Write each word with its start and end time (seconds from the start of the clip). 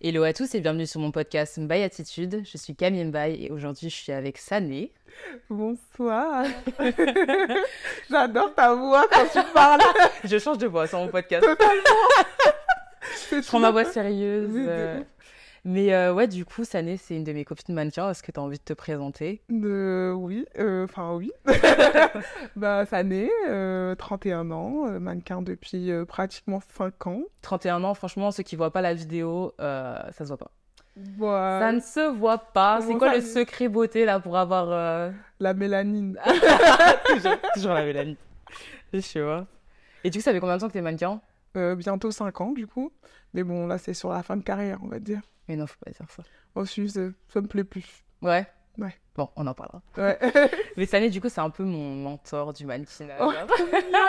Hello 0.00 0.22
à 0.22 0.32
tous 0.32 0.54
et 0.54 0.60
bienvenue 0.60 0.86
sur 0.86 1.00
mon 1.00 1.10
podcast 1.10 1.58
Mbaye 1.58 1.82
Attitude. 1.82 2.42
Je 2.44 2.56
suis 2.56 2.76
Camille 2.76 3.04
Mbaye 3.06 3.46
et 3.46 3.50
aujourd'hui 3.50 3.90
je 3.90 3.96
suis 3.96 4.12
avec 4.12 4.38
Sané. 4.38 4.92
Bonsoir. 5.50 6.44
J'adore 8.10 8.54
ta 8.54 8.74
voix 8.74 9.06
quand 9.10 9.26
tu 9.32 9.52
parles. 9.52 9.80
je 10.24 10.38
change 10.38 10.58
de 10.58 10.68
voix 10.68 10.86
sur 10.86 10.98
mon 10.98 11.08
podcast. 11.08 11.44
Totalement. 11.44 11.82
je 13.32 13.46
prends 13.48 13.58
ma 13.58 13.72
voix 13.72 13.84
sérieuse. 13.84 14.50
euh. 14.54 15.00
Mais 15.70 15.92
euh, 15.92 16.14
ouais, 16.14 16.26
du 16.26 16.46
coup, 16.46 16.64
Sané, 16.64 16.96
c'est 16.96 17.14
une 17.14 17.24
de 17.24 17.32
mes 17.34 17.44
copines 17.44 17.74
mannequins. 17.74 18.08
Est-ce 18.10 18.22
que 18.22 18.32
tu 18.32 18.40
as 18.40 18.42
envie 18.42 18.56
de 18.56 18.62
te 18.64 18.72
présenter? 18.72 19.42
De... 19.50 20.14
Oui, 20.16 20.46
euh, 20.58 20.84
enfin 20.84 21.14
oui. 21.14 21.30
bah, 22.56 22.86
Sané, 22.86 23.30
euh, 23.50 23.94
31 23.94 24.50
ans, 24.50 24.86
euh, 24.88 24.98
mannequin 24.98 25.42
depuis 25.42 25.90
euh, 25.90 26.06
pratiquement 26.06 26.60
5 26.74 27.06
ans. 27.08 27.20
31 27.42 27.84
ans, 27.84 27.92
franchement, 27.92 28.30
ceux 28.30 28.44
qui 28.44 28.56
voient 28.56 28.72
pas 28.72 28.80
la 28.80 28.94
vidéo, 28.94 29.52
euh, 29.60 29.98
ça 30.12 30.24
se 30.24 30.28
voit 30.28 30.38
pas. 30.38 30.50
Voilà. 31.18 31.60
Ça 31.60 31.72
ne 31.72 31.80
se 31.80 32.16
voit 32.16 32.38
pas. 32.38 32.80
C'est 32.80 32.94
quoi 32.94 33.10
ça 33.10 33.16
le 33.16 33.20
se- 33.20 33.34
secret 33.34 33.68
beauté 33.68 34.06
là 34.06 34.20
pour 34.20 34.38
avoir 34.38 34.68
euh, 34.70 35.10
La 35.38 35.52
mélanine. 35.52 36.18
toujours, 37.06 37.36
toujours 37.52 37.74
la 37.74 38.04
Je 38.94 39.00
sais 39.00 39.20
pas. 39.20 39.46
Et 40.02 40.08
du 40.08 40.16
coup, 40.16 40.22
ça 40.24 40.32
fait 40.32 40.40
combien 40.40 40.56
de 40.56 40.62
temps 40.62 40.68
que 40.68 40.72
t'es 40.72 40.80
mannequin? 40.80 41.20
Euh, 41.58 41.74
bientôt 41.74 42.10
5 42.10 42.40
ans, 42.40 42.52
du 42.52 42.66
coup. 42.66 42.90
Mais 43.34 43.44
bon, 43.44 43.66
là, 43.66 43.78
c'est 43.78 43.94
sur 43.94 44.10
la 44.10 44.22
fin 44.22 44.36
de 44.36 44.42
carrière, 44.42 44.78
on 44.82 44.88
va 44.88 44.98
dire. 44.98 45.20
Mais 45.48 45.56
non, 45.56 45.66
faut 45.66 45.76
pas 45.84 45.90
dire 45.90 46.10
ça. 46.10 46.22
Oh, 46.54 46.64
si, 46.64 46.88
ça, 46.88 47.00
ça 47.28 47.40
me 47.40 47.46
plaît 47.46 47.64
plus. 47.64 48.04
Ouais 48.22 48.46
Ouais. 48.78 48.94
Bon, 49.16 49.28
on 49.34 49.44
en 49.48 49.54
parlera. 49.54 49.82
Ouais. 49.96 50.16
Mais 50.76 50.86
Sané, 50.86 51.10
du 51.10 51.20
coup, 51.20 51.28
c'est 51.28 51.40
un 51.40 51.50
peu 51.50 51.64
mon 51.64 51.96
mentor 51.96 52.52
du 52.52 52.64
mannequinage. 52.64 53.18
Oh. 53.20 53.32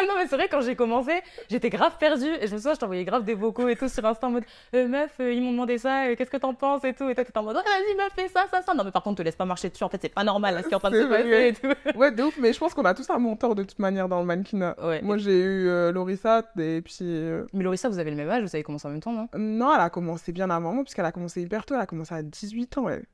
Non, 0.07 0.15
mais 0.17 0.27
c'est 0.27 0.35
vrai, 0.35 0.47
quand 0.49 0.61
j'ai 0.61 0.75
commencé, 0.75 1.11
j'étais 1.49 1.69
grave 1.69 1.97
perdue. 1.99 2.31
Et 2.41 2.47
je 2.47 2.53
me 2.53 2.57
souviens, 2.57 2.73
je 2.75 2.79
t'envoyais 2.79 3.03
grave 3.05 3.23
des 3.23 3.33
vocaux 3.33 3.67
et 3.67 3.75
tout 3.75 3.87
sur 3.89 4.05
Insta 4.05 4.27
en 4.27 4.31
mode 4.31 4.43
Euh, 4.75 4.87
Meuf, 4.87 5.11
euh, 5.19 5.33
ils 5.33 5.41
m'ont 5.41 5.51
demandé 5.51 5.77
ça, 5.77 6.05
euh, 6.05 6.15
qu'est-ce 6.15 6.29
que 6.29 6.37
t'en 6.37 6.53
penses 6.53 6.83
et 6.83 6.93
tout. 6.93 7.09
Et 7.09 7.15
toi, 7.15 7.23
t'étais 7.25 7.37
en 7.37 7.43
mode 7.43 7.57
Ouais, 7.57 7.63
Vas-y, 7.63 7.95
meuf, 7.97 8.13
fais 8.15 8.27
ça, 8.27 8.45
ça, 8.51 8.61
ça. 8.61 8.73
Non, 8.73 8.83
mais 8.83 8.91
par 8.91 9.03
contre, 9.03 9.17
te 9.17 9.23
laisse 9.23 9.35
pas 9.35 9.45
marcher 9.45 9.69
dessus. 9.69 9.83
En 9.83 9.89
fait, 9.89 9.99
c'est 10.01 10.13
pas 10.13 10.23
normal 10.23 10.53
là, 10.55 10.61
ce 10.63 10.67
qui 10.67 10.73
est 10.73 10.75
en 10.75 10.79
train 10.79 10.91
de 10.91 11.01
se 11.01 11.07
passer 11.07 11.47
et 11.47 11.53
tout. 11.53 11.97
ouais, 11.99 12.11
de 12.11 12.23
ouf. 12.23 12.37
Mais 12.39 12.53
je 12.53 12.59
pense 12.59 12.73
qu'on 12.73 12.85
a 12.85 12.93
tous 12.93 13.09
un 13.09 13.19
mentor 13.19 13.55
de 13.55 13.63
toute 13.63 13.79
manière 13.79 14.07
dans 14.07 14.19
le 14.19 14.25
mannequinat. 14.25 14.75
Ouais. 14.83 15.01
Moi, 15.01 15.17
j'ai 15.17 15.39
eu 15.39 15.67
euh, 15.67 15.91
Lorissa 15.91 16.43
et 16.59 16.81
puis... 16.81 16.97
euh, 17.01 17.45
Mais 17.53 17.63
Lorissa, 17.63 17.89
vous 17.89 17.99
avez 17.99 18.11
le 18.11 18.17
même 18.17 18.29
âge, 18.29 18.43
vous 18.43 18.55
avez 18.55 18.63
commencé 18.63 18.87
en 18.87 18.91
même 18.91 19.01
temps, 19.01 19.13
non? 19.13 19.27
Non, 19.35 19.73
elle 19.73 19.81
a 19.81 19.89
commencé 19.89 20.31
bien 20.31 20.49
avant 20.49 20.73
moi, 20.73 20.83
puisqu'elle 20.83 21.05
a 21.05 21.11
commencé 21.11 21.41
hyper 21.41 21.65
tôt. 21.65 21.75
Elle 21.75 21.81
a 21.81 21.85
commencé 21.87 22.13
à 22.13 22.21
18 22.21 22.77
ans, 22.77 22.89
elle. 22.89 23.05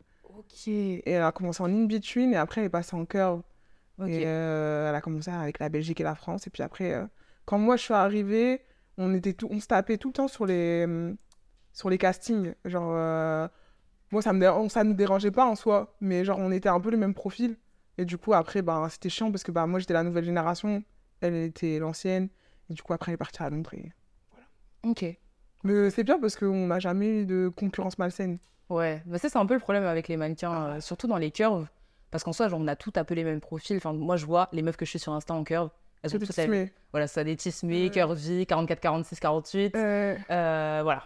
Ok. 0.45 0.67
Et 0.67 1.09
elle 1.09 1.21
a 1.23 1.31
commencé 1.31 1.61
en 1.61 1.67
in-between, 1.67 2.33
et 2.33 2.37
après, 2.37 2.61
elle 2.61 2.67
est 2.67 2.69
passée 2.69 2.95
en 2.95 3.05
curve. 3.05 3.41
Et 4.07 4.23
euh, 4.27 4.89
elle 4.89 4.95
a 4.95 5.01
commencé 5.01 5.31
avec 5.31 5.59
la 5.59 5.69
Belgique 5.69 6.01
et 6.01 6.03
la 6.03 6.15
France. 6.15 6.47
Et 6.47 6.49
puis 6.49 6.63
après, 6.63 6.93
euh, 6.93 7.05
quand 7.45 7.57
moi, 7.57 7.77
je 7.77 7.83
suis 7.83 7.93
arrivée, 7.93 8.61
on, 8.97 9.13
était 9.13 9.33
tout... 9.33 9.47
on 9.49 9.59
se 9.59 9.67
tapait 9.67 9.97
tout 9.97 10.09
le 10.09 10.13
temps 10.13 10.27
sur 10.27 10.45
les, 10.45 10.83
hum, 10.83 11.15
sur 11.71 11.89
les 11.89 11.97
castings. 11.97 12.53
Genre, 12.65 12.91
euh, 12.93 13.47
moi, 14.11 14.21
ça 14.21 14.33
me 14.33 14.39
dé- 14.39 14.69
ça 14.69 14.83
nous 14.83 14.93
dérangeait 14.93 15.31
pas 15.31 15.45
en 15.45 15.55
soi, 15.55 15.95
mais 16.01 16.25
genre, 16.25 16.39
on 16.39 16.51
était 16.51 16.67
un 16.69 16.79
peu 16.81 16.91
le 16.91 16.97
même 16.97 17.13
profil. 17.13 17.57
Et 17.97 18.03
du 18.03 18.17
coup, 18.17 18.33
après, 18.33 18.61
bah, 18.61 18.85
c'était 18.91 19.07
chiant, 19.09 19.31
parce 19.31 19.43
que 19.43 19.51
bah, 19.53 19.65
moi, 19.65 19.79
j'étais 19.79 19.93
la 19.93 20.03
nouvelle 20.03 20.25
génération, 20.25 20.83
elle 21.21 21.35
était 21.35 21.79
l'ancienne. 21.79 22.27
Et 22.69 22.73
du 22.73 22.81
coup, 22.81 22.91
après, 22.93 23.11
elle 23.11 23.15
est 23.15 23.17
partie 23.17 23.41
à 23.43 23.49
Londres. 23.49 23.73
et- 23.75 23.93
Ok. 24.83 25.05
Mais 25.63 25.89
c'est 25.89 26.03
bien, 26.03 26.19
parce 26.19 26.35
qu'on 26.35 26.67
n'a 26.67 26.79
jamais 26.79 27.21
eu 27.21 27.25
de 27.25 27.47
concurrence 27.55 27.97
malsaine. 27.97 28.39
Ouais, 28.69 29.01
bah 29.05 29.17
ça 29.19 29.29
c'est 29.29 29.37
un 29.37 29.45
peu 29.45 29.53
le 29.53 29.59
problème 29.59 29.83
avec 29.85 30.07
les 30.07 30.17
mannequins, 30.17 30.65
euh, 30.67 30.81
surtout 30.81 31.07
dans 31.07 31.17
les 31.17 31.31
curves, 31.31 31.67
parce 32.11 32.23
qu'en 32.23 32.33
soi, 32.33 32.47
genre, 32.47 32.59
on 32.59 32.67
a 32.67 32.75
tout 32.75 32.93
un 32.95 33.03
peu 33.03 33.13
les 33.13 33.23
mêmes 33.23 33.39
profils. 33.41 33.77
Enfin, 33.77 33.93
moi, 33.93 34.17
je 34.17 34.25
vois 34.25 34.49
les 34.53 34.61
meufs 34.63 34.77
que 34.77 34.85
je 34.85 34.89
suis 34.91 34.99
sur 34.99 35.13
Insta 35.13 35.33
en 35.33 35.43
curve, 35.43 35.69
elles 36.01 36.15
ont 36.15 36.19
toutes 36.19 36.35
la- 36.35 36.47
mais... 36.47 36.73
Voilà, 36.91 37.07
ça 37.07 37.23
des 37.23 37.35
tismés, 37.35 37.83
Ouais. 37.85 37.89
curvy, 37.91 38.45
44, 38.47 38.79
46, 38.79 39.19
48. 39.19 39.75
Euh, 39.75 40.15
Euh, 40.31 40.79
voilà. 40.83 41.03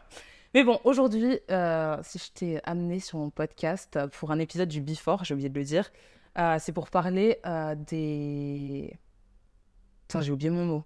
Mais 0.53 0.63
bon, 0.63 0.79
aujourd'hui, 0.83 1.39
euh, 1.51 1.97
si 2.01 2.17
je 2.17 2.31
t'ai 2.31 2.59
amené 2.63 2.99
sur 2.99 3.17
mon 3.19 3.29
podcast 3.29 3.99
pour 4.13 4.31
un 4.31 4.39
épisode 4.39 4.69
du 4.69 4.81
Before, 4.81 5.23
j'ai 5.23 5.33
oublié 5.33 5.49
de 5.49 5.57
le 5.59 5.63
dire, 5.65 5.91
euh, 6.37 6.57
c'est 6.59 6.71
pour 6.71 6.89
parler 6.89 7.39
des. 7.87 8.97
Putain, 10.07 10.21
j'ai 10.21 10.31
oublié 10.31 10.49
mon 10.49 10.65
mot. 10.65 10.83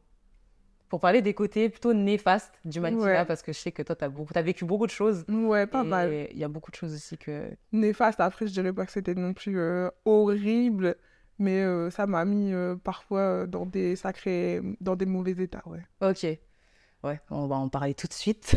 Pour 0.94 1.00
parler 1.00 1.24
des 1.24 1.34
côtés 1.34 1.70
plutôt 1.70 1.92
néfastes 1.92 2.54
du 2.66 2.80
mannequinat, 2.80 3.22
Ouais. 3.22 3.26
parce 3.26 3.42
que 3.42 3.52
je 3.52 3.58
sais 3.58 3.72
que 3.72 3.82
toi, 3.82 3.96
beaucoup... 4.10 4.32
as 4.36 4.44
vécu 4.44 4.64
beaucoup 4.64 4.86
de 4.86 4.92
choses. 4.92 5.26
ouais, 5.28 5.66
pas 5.66 5.84
et 5.84 5.88
mal. 5.88 6.28
Il 6.30 6.38
y 6.38 6.44
a 6.44 6.48
beaucoup 6.48 6.70
de 6.70 6.76
choses 6.76 6.94
aussi 6.94 7.18
que. 7.18 7.50
Néfaste, 7.72 8.20
après, 8.20 8.46
je 8.46 8.54
dirais 8.54 8.72
pas 8.72 8.86
que 8.86 8.92
c'était 8.92 9.16
non 9.16 9.34
plus 9.34 9.58
euh, 9.58 9.90
horrible, 10.06 10.96
mais 11.40 11.64
euh, 11.64 11.90
ça 11.90 12.06
m'a 12.06 12.26
mis 12.26 12.54
euh, 12.54 12.76
parfois 12.76 13.48
dans 13.48 13.66
des 13.66 13.96
sacrés, 13.96 14.62
dans 14.82 14.96
des 14.96 15.08
mauvais 15.08 15.32
états, 15.32 15.64
ouais. 15.66 15.82
Ok. 16.08 16.28
Ouais, 17.04 17.20
on 17.30 17.48
va 17.48 17.58
en 17.58 17.68
parler 17.68 17.94
tout 17.94 18.08
de 18.08 18.14
suite. 18.14 18.56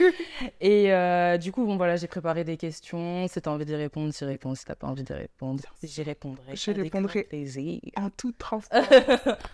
et 0.62 0.94
euh, 0.94 1.36
du 1.36 1.52
coup, 1.52 1.66
bon, 1.66 1.76
voilà, 1.76 1.96
j'ai 1.96 2.06
préparé 2.06 2.42
des 2.42 2.56
questions. 2.56 3.28
Si 3.28 3.38
t'as 3.38 3.50
envie 3.50 3.66
d'y 3.66 3.74
répondre, 3.74 4.14
t'y 4.14 4.24
réponds. 4.24 4.54
Si 4.54 4.64
t'as 4.64 4.74
pas 4.74 4.86
envie 4.86 5.02
d'y 5.02 5.12
répondre, 5.12 5.62
j'y 5.82 6.02
répondrai. 6.02 6.56
Je 6.56 6.70
répondrai. 6.70 7.28
En 7.96 8.08
toute 8.08 8.38
transparence. 8.38 8.88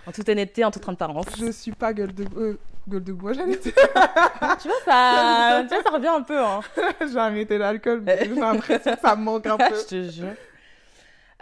en 0.06 0.12
toute 0.12 0.28
honnêteté, 0.28 0.64
en 0.64 0.70
toute 0.70 0.82
transparence. 0.82 1.26
je 1.36 1.50
suis 1.50 1.72
pas 1.72 1.92
gueule 1.92 2.14
de, 2.14 2.26
euh, 2.36 2.60
gueule 2.86 3.02
de 3.02 3.12
bois, 3.12 3.32
j'allais 3.32 3.56
dire. 3.56 3.72
tu 3.74 4.68
vois, 4.68 4.80
ça, 4.84 5.64
tu 5.68 5.74
vois, 5.74 5.82
ça 5.82 5.90
revient 5.90 6.06
un 6.06 6.22
peu. 6.22 6.38
Hein. 6.38 6.60
J'ai 7.00 7.18
arrêté 7.18 7.58
l'alcool, 7.58 8.02
mais 8.02 8.20
j'ai 8.24 8.34
l'impression 8.36 8.94
que 8.94 9.00
ça 9.00 9.16
me 9.16 9.24
manque 9.24 9.46
un 9.46 9.56
peu. 9.56 9.74
Je 9.74 9.86
te 9.86 10.10
jure. 10.10 10.34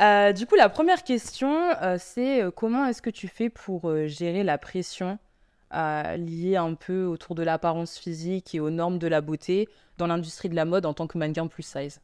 Euh, 0.01 0.33
du 0.33 0.47
coup, 0.47 0.55
la 0.55 0.71
première 0.71 1.05
question, 1.05 1.73
euh, 1.83 1.97
c'est 1.99 2.43
comment 2.57 2.87
est-ce 2.87 3.03
que 3.03 3.11
tu 3.11 3.29
fais 3.29 3.51
pour 3.51 3.95
gérer 4.07 4.45
la 4.45 4.57
pression 4.57 5.19
euh, 5.75 6.17
liée 6.17 6.57
un 6.57 6.75
peu 6.75 7.05
autour 7.05 7.35
de 7.35 7.43
l'apparence 7.43 7.99
physique 7.99 8.55
et 8.55 8.61
aux 8.61 8.71
normes 8.71 8.99
de 8.99 9.09
la 9.09 9.21
beauté 9.21 9.69
dans 9.99 10.07
l'industrie 10.07 10.49
de 10.49 10.55
la 10.55 10.65
mode 10.65 10.87
en 10.87 10.95
tant 10.95 11.07
que 11.07 11.19
mannequin 11.19 11.47
plus 11.47 11.63
size 11.63 12.01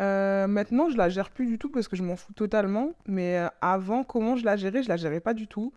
Euh, 0.00 0.46
maintenant, 0.46 0.90
je 0.90 0.98
la 0.98 1.08
gère 1.08 1.30
plus 1.30 1.46
du 1.46 1.58
tout 1.58 1.70
parce 1.70 1.88
que 1.88 1.96
je 1.96 2.02
m'en 2.02 2.16
fous 2.16 2.34
totalement. 2.34 2.90
Mais 3.06 3.38
euh, 3.38 3.48
avant, 3.62 4.04
comment 4.04 4.36
je 4.36 4.44
la 4.44 4.56
gérais 4.56 4.82
Je 4.82 4.88
la 4.90 4.96
gérais 4.98 5.20
pas 5.20 5.32
du 5.32 5.46
tout. 5.48 5.72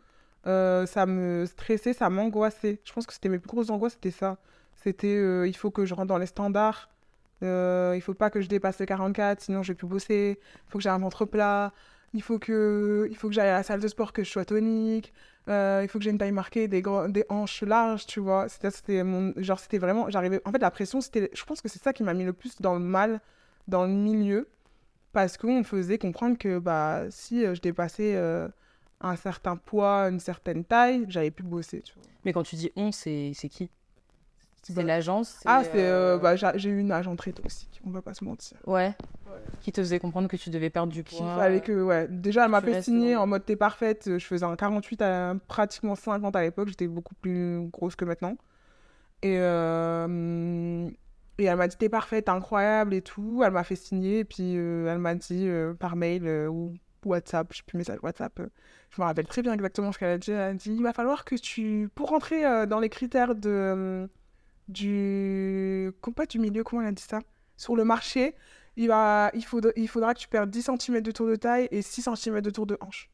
Euh, 0.47 0.85
ça 0.85 1.05
me 1.05 1.45
stressait, 1.45 1.93
ça 1.93 2.09
m'angoissait. 2.09 2.81
Je 2.83 2.91
pense 2.93 3.05
que 3.05 3.13
c'était 3.13 3.29
mes 3.29 3.39
plus 3.39 3.47
grosses 3.47 3.69
angoisses, 3.69 3.93
c'était 3.93 4.11
ça. 4.11 4.37
C'était 4.75 5.47
il 5.47 5.55
faut 5.55 5.71
que 5.71 5.85
je 5.85 5.93
rentre 5.93 6.07
dans 6.07 6.17
les 6.17 6.25
standards. 6.25 6.89
Il 7.41 8.01
faut 8.01 8.13
pas 8.13 8.29
que 8.29 8.41
je 8.41 8.47
dépasse 8.49 8.79
les 8.79 8.85
44, 8.85 9.41
sinon 9.41 9.63
je 9.63 9.71
vais 9.71 9.75
plus 9.75 9.87
bosser. 9.87 10.39
Il 10.67 10.71
faut 10.71 10.77
que 10.79 10.83
j'ai 10.83 10.89
un 10.89 10.99
ventre 10.99 11.25
plat. 11.25 11.73
Il 12.13 12.21
faut 12.21 12.39
que, 12.39 13.09
que 13.19 13.31
j'aille 13.31 13.49
à 13.49 13.53
la 13.53 13.63
salle 13.63 13.81
de 13.81 13.87
sport, 13.87 14.13
que 14.13 14.23
je 14.23 14.29
sois 14.29 14.45
tonique. 14.45 15.13
Euh, 15.47 15.81
il 15.83 15.89
faut 15.89 15.99
que 15.99 16.03
j'ai 16.03 16.11
une 16.11 16.17
taille 16.17 16.31
marquée, 16.31 16.67
des, 16.67 16.83
des 17.09 17.25
hanches 17.29 17.63
larges, 17.63 18.05
tu 18.05 18.19
vois. 18.19 18.47
C'était, 18.49 19.03
mon, 19.03 19.33
genre, 19.37 19.59
c'était 19.59 19.77
vraiment, 19.77 20.09
j'arrivais, 20.09 20.41
en 20.45 20.51
fait, 20.51 20.59
la 20.59 20.71
pression, 20.71 21.01
c'était, 21.01 21.29
je 21.33 21.43
pense 21.45 21.61
que 21.61 21.69
c'est 21.69 21.81
ça 21.81 21.93
qui 21.93 22.03
m'a 22.03 22.13
mis 22.13 22.23
le 22.25 22.33
plus 22.33 22.59
dans 22.61 22.73
le 22.73 22.79
mal 22.79 23.19
dans 23.67 23.83
le 23.85 23.91
milieu 23.91 24.47
parce 25.11 25.37
qu'on 25.37 25.59
me 25.59 25.63
faisait 25.63 25.97
comprendre 25.97 26.37
que 26.37 26.59
bah, 26.59 27.03
si 27.09 27.45
euh, 27.45 27.55
je 27.55 27.61
dépassais 27.61 28.15
euh, 28.15 28.47
un 29.01 29.15
certain 29.15 29.55
poids, 29.55 30.09
une 30.09 30.19
certaine 30.19 30.63
taille, 30.63 31.05
j'allais 31.07 31.31
plus 31.31 31.43
bosser. 31.43 31.83
Mais 32.25 32.33
quand 32.33 32.43
tu 32.43 32.55
dis 32.55 32.71
on, 32.75 32.91
c'est 32.91 33.33
qui? 33.49 33.69
C'est 34.63 34.73
Bah, 34.75 34.83
l'agence 34.83 35.39
Ah, 35.45 35.63
c'est, 35.63 35.71
euh, 35.75 36.15
euh, 36.15 36.17
bah, 36.17 36.35
j'a- 36.35 36.57
j'ai 36.57 36.69
eu 36.69 36.79
une 36.79 36.91
agent 36.91 37.15
très 37.15 37.31
toxique, 37.31 37.81
on 37.85 37.89
va 37.91 38.01
pas 38.01 38.13
se 38.13 38.23
mentir. 38.23 38.57
Ouais. 38.67 38.93
Qui 39.61 39.71
te 39.71 39.81
faisait 39.81 39.99
comprendre 39.99 40.27
que 40.27 40.37
tu 40.37 40.49
devais 40.49 40.69
perdre 40.69 40.91
du 40.91 41.03
poids. 41.03 41.35
que, 41.61 41.83
ouais, 41.83 42.07
déjà 42.09 42.45
elle 42.45 42.51
m'a 42.51 42.61
fait 42.61 42.81
signer 42.83 43.15
en 43.15 43.27
mode 43.27 43.45
t'es 43.45 43.55
parfaite, 43.55 44.09
je 44.17 44.25
faisais 44.25 44.45
un 44.45 44.55
48 44.55 45.01
à 45.01 45.35
pratiquement 45.47 45.95
50 45.95 46.35
à 46.35 46.41
l'époque, 46.41 46.69
j'étais 46.69 46.87
beaucoup 46.87 47.15
plus 47.15 47.61
grosse 47.71 47.95
que 47.95 48.05
maintenant. 48.05 48.35
Et, 49.21 49.37
euh, 49.39 50.89
et 51.37 51.43
elle 51.43 51.55
m'a 51.57 51.67
dit 51.67 51.77
t'es 51.77 51.89
parfaite, 51.89 52.29
incroyable 52.29 52.93
et 52.93 53.01
tout, 53.01 53.41
elle 53.45 53.51
m'a 53.51 53.63
fait 53.63 53.75
signer, 53.75 54.19
et 54.19 54.25
puis 54.25 54.55
euh, 54.57 54.91
elle 54.91 54.99
m'a 54.99 55.15
dit 55.15 55.47
par 55.79 55.95
mail 55.95 56.27
ou 56.49 56.73
WhatsApp, 57.05 57.47
je 57.51 57.57
sais 57.57 57.63
plus 57.65 57.77
message 57.77 57.99
WhatsApp, 58.03 58.39
je 58.89 59.01
me 59.01 59.05
rappelle 59.05 59.27
très 59.27 59.41
bien 59.41 59.53
exactement 59.53 59.91
ce 59.91 59.99
qu'elle 59.99 60.09
a 60.09 60.17
dit, 60.17 60.31
elle 60.31 60.39
a 60.39 60.53
dit 60.53 60.71
il 60.73 60.83
va 60.83 60.93
falloir 60.93 61.23
que 61.25 61.35
tu, 61.35 61.89
pour 61.95 62.09
rentrer 62.09 62.65
dans 62.67 62.79
les 62.79 62.89
critères 62.89 63.35
de, 63.35 64.09
du, 64.69 65.91
pas 66.15 66.25
du 66.25 66.39
milieu, 66.39 66.63
comment 66.63 66.81
elle 66.81 66.89
a 66.89 66.91
dit 66.91 67.03
ça? 67.03 67.19
Sur 67.57 67.75
le 67.75 67.83
marché, 67.83 68.35
il, 68.77 68.87
va, 68.87 69.31
il, 69.33 69.43
faudra, 69.43 69.71
il 69.75 69.87
faudra 69.89 70.13
que 70.13 70.19
tu 70.19 70.27
perdes 70.29 70.49
10 70.49 70.61
cm 70.63 71.01
de 71.01 71.11
tour 71.11 71.27
de 71.27 71.35
taille 71.35 71.67
et 71.71 71.81
6 71.81 72.01
cm 72.03 72.41
de 72.41 72.49
tour 72.49 72.65
de 72.65 72.77
hanche. 72.81 73.09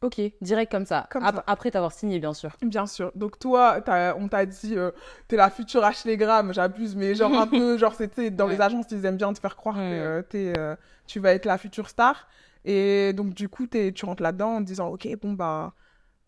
Ok, 0.00 0.20
direct 0.40 0.70
comme 0.70 0.86
ça. 0.86 1.08
Comme 1.10 1.24
Ap- 1.24 1.36
ça. 1.36 1.44
Après 1.48 1.72
t'avoir 1.72 1.90
signé, 1.90 2.20
bien 2.20 2.32
sûr. 2.32 2.56
Bien 2.62 2.86
sûr. 2.86 3.10
Donc 3.16 3.38
toi, 3.40 3.80
t'as- 3.80 4.14
on 4.16 4.28
t'a 4.28 4.46
dit, 4.46 4.76
euh, 4.76 4.92
t'es 5.26 5.34
la 5.36 5.50
future 5.50 5.82
Ashley 5.82 6.16
Graham, 6.16 6.54
j'abuse, 6.54 6.94
mais 6.94 7.16
genre 7.16 7.36
un 7.36 7.46
peu, 7.48 7.76
genre 7.78 7.94
c'était 7.94 8.30
dans 8.30 8.46
les 8.46 8.60
agences, 8.60 8.86
ils 8.92 9.04
aiment 9.04 9.16
bien 9.16 9.32
te 9.32 9.40
faire 9.40 9.56
croire 9.56 9.74
que 9.74 9.80
euh, 9.80 10.22
euh, 10.34 10.76
tu 11.08 11.18
vas 11.18 11.32
être 11.32 11.46
la 11.46 11.58
future 11.58 11.88
star. 11.88 12.28
Et 12.64 13.12
donc 13.12 13.34
du 13.34 13.48
coup, 13.48 13.66
tu 13.66 14.04
rentres 14.04 14.22
là-dedans 14.22 14.56
en 14.56 14.58
te 14.60 14.66
disant, 14.66 14.88
ok, 14.88 15.08
bon 15.20 15.32
bah, 15.32 15.74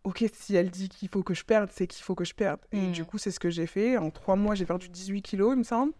ok, 0.05 0.25
si 0.32 0.56
elle 0.56 0.70
dit 0.70 0.88
qu'il 0.88 1.08
faut 1.08 1.23
que 1.23 1.35
je 1.35 1.44
perde, 1.44 1.70
c'est 1.73 1.87
qu'il 1.87 2.02
faut 2.05 2.14
que 2.14 2.25
je 2.25 2.35
perde. 2.35 2.61
Et 2.73 2.88
Mm. 2.88 2.93
du 2.93 3.05
coup, 3.05 3.19
c'est 3.19 3.31
ce 3.31 3.41
que 3.41 3.50
j'ai 3.50 3.67
fait. 3.67 3.97
En 3.99 4.11
trois 4.11 4.37
mois, 4.37 4.55
j'ai 4.55 4.64
perdu 4.67 4.88
18 4.88 5.23
kilos, 5.23 5.52
il 5.55 5.58
me 5.58 5.64
semble. 5.64 5.93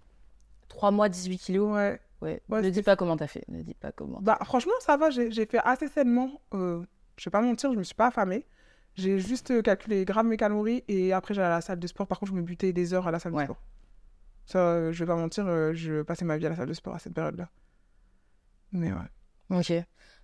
3 0.69 0.91
mois, 0.91 1.09
18 1.09 1.39
kilos. 1.39 1.73
Ouais. 1.75 2.01
Ouais. 2.23 2.43
Ouais, 2.49 2.63
ne 2.63 2.71
dis 2.71 2.83
pas 2.83 2.97
comment 2.97 3.17
t'as 3.17 3.27
fait. 3.27 3.45
Ne 3.49 3.63
dis 3.63 3.75
pas 3.75 3.93
comment. 3.93 4.19
Bah, 4.21 4.39
franchement, 4.45 4.73
ça 4.81 4.97
va, 4.97 5.11
j'ai 5.11 5.47
fait 5.47 5.59
assez 5.65 5.89
sainement. 5.89 6.41
Euh, 6.55 6.83
je 7.17 7.25
vais 7.25 7.31
pas 7.31 7.41
mentir, 7.41 7.73
je 7.73 7.79
me 7.79 7.83
suis 7.83 7.95
pas 7.95 8.09
affamée. 8.09 8.47
J'ai 8.95 9.19
juste 9.19 9.51
euh, 9.53 9.63
calculé 9.63 10.05
grammes 10.05 10.29
mes 10.29 10.37
calories 10.37 10.85
et 10.89 11.13
après 11.13 11.33
j'allais 11.33 11.47
à 11.47 11.51
la 11.51 11.61
salle 11.61 11.79
de 11.79 11.87
sport. 11.87 12.07
Par 12.07 12.19
contre, 12.19 12.33
je 12.33 12.37
me 12.37 12.43
butais 12.43 12.73
des 12.73 12.93
heures 12.93 13.07
à 13.07 13.11
la 13.11 13.19
salle 13.19 13.33
Ouais. 13.35 13.43
de 13.43 13.47
sport. 13.47 13.63
Ça, 14.47 14.59
euh, 14.59 14.93
je 14.93 14.99
vais 15.05 15.07
pas 15.07 15.17
mentir, 15.17 15.47
euh, 15.47 15.73
je 15.75 16.03
passais 16.03 16.25
ma 16.25 16.37
vie 16.37 16.47
à 16.47 16.51
la 16.51 16.57
salle 16.57 16.69
de 16.69 16.73
sport 16.75 16.95
à 16.95 16.99
cette 16.99 17.15
période-là. 17.15 17.49
Mais 18.73 18.93
ouais. 18.93 19.57
Ok. 19.59 19.73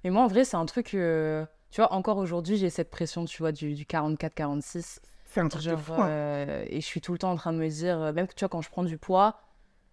Mais 0.04 0.10
moi, 0.10 0.22
en 0.22 0.26
vrai, 0.28 0.44
c'est 0.44 0.56
un 0.56 0.66
truc. 0.66 0.94
euh, 0.94 1.44
tu 1.70 1.80
vois, 1.80 1.92
encore 1.92 2.16
aujourd'hui, 2.18 2.56
j'ai 2.56 2.70
cette 2.70 2.90
pression, 2.90 3.24
tu 3.24 3.38
vois, 3.42 3.52
du, 3.52 3.74
du 3.74 3.84
44-46. 3.84 5.00
C'est 5.24 5.40
un 5.40 5.48
truc 5.48 5.62
de 5.62 5.70
Genre, 5.70 5.80
fou. 5.80 5.92
hein. 5.94 6.08
euh, 6.08 6.64
et 6.68 6.80
je 6.80 6.86
suis 6.86 7.00
tout 7.00 7.12
le 7.12 7.18
temps 7.18 7.30
en 7.32 7.36
train 7.36 7.52
de 7.52 7.58
me 7.58 7.68
dire, 7.68 8.00
euh, 8.00 8.12
même 8.12 8.26
tu 8.28 8.40
vois, 8.40 8.48
quand 8.48 8.62
je 8.62 8.70
prends 8.70 8.84
du 8.84 8.96
poids, 8.98 9.40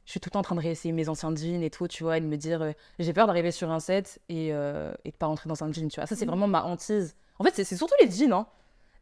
je 0.05 0.11
suis 0.11 0.19
tout 0.19 0.27
le 0.29 0.31
temps 0.33 0.39
en 0.39 0.43
train 0.43 0.55
de 0.55 0.61
réessayer 0.61 0.91
mes 0.93 1.09
anciens 1.09 1.33
jeans 1.35 1.61
et 1.63 1.69
tout, 1.69 1.87
tu 1.87 2.03
vois, 2.03 2.17
et 2.17 2.21
de 2.21 2.25
me 2.25 2.37
dire, 2.37 2.61
euh, 2.61 2.71
j'ai 2.99 3.13
peur 3.13 3.27
d'arriver 3.27 3.51
sur 3.51 3.71
un 3.71 3.79
set 3.79 4.19
et, 4.29 4.49
euh, 4.53 4.93
et 5.05 5.11
de 5.11 5.17
pas 5.17 5.25
rentrer 5.27 5.49
dans 5.49 5.63
un 5.63 5.71
jean, 5.71 5.87
tu 5.89 5.99
vois. 5.99 6.07
Ça, 6.07 6.15
c'est 6.15 6.25
Mhm. 6.25 6.31
vraiment 6.31 6.47
ma 6.47 6.63
hantise. 6.63 7.15
En 7.39 7.43
fait, 7.43 7.55
c'est- 7.55 7.75
surtout 7.75 7.95
les 8.01 8.09
jeans, 8.11 8.33
hein. 8.33 8.47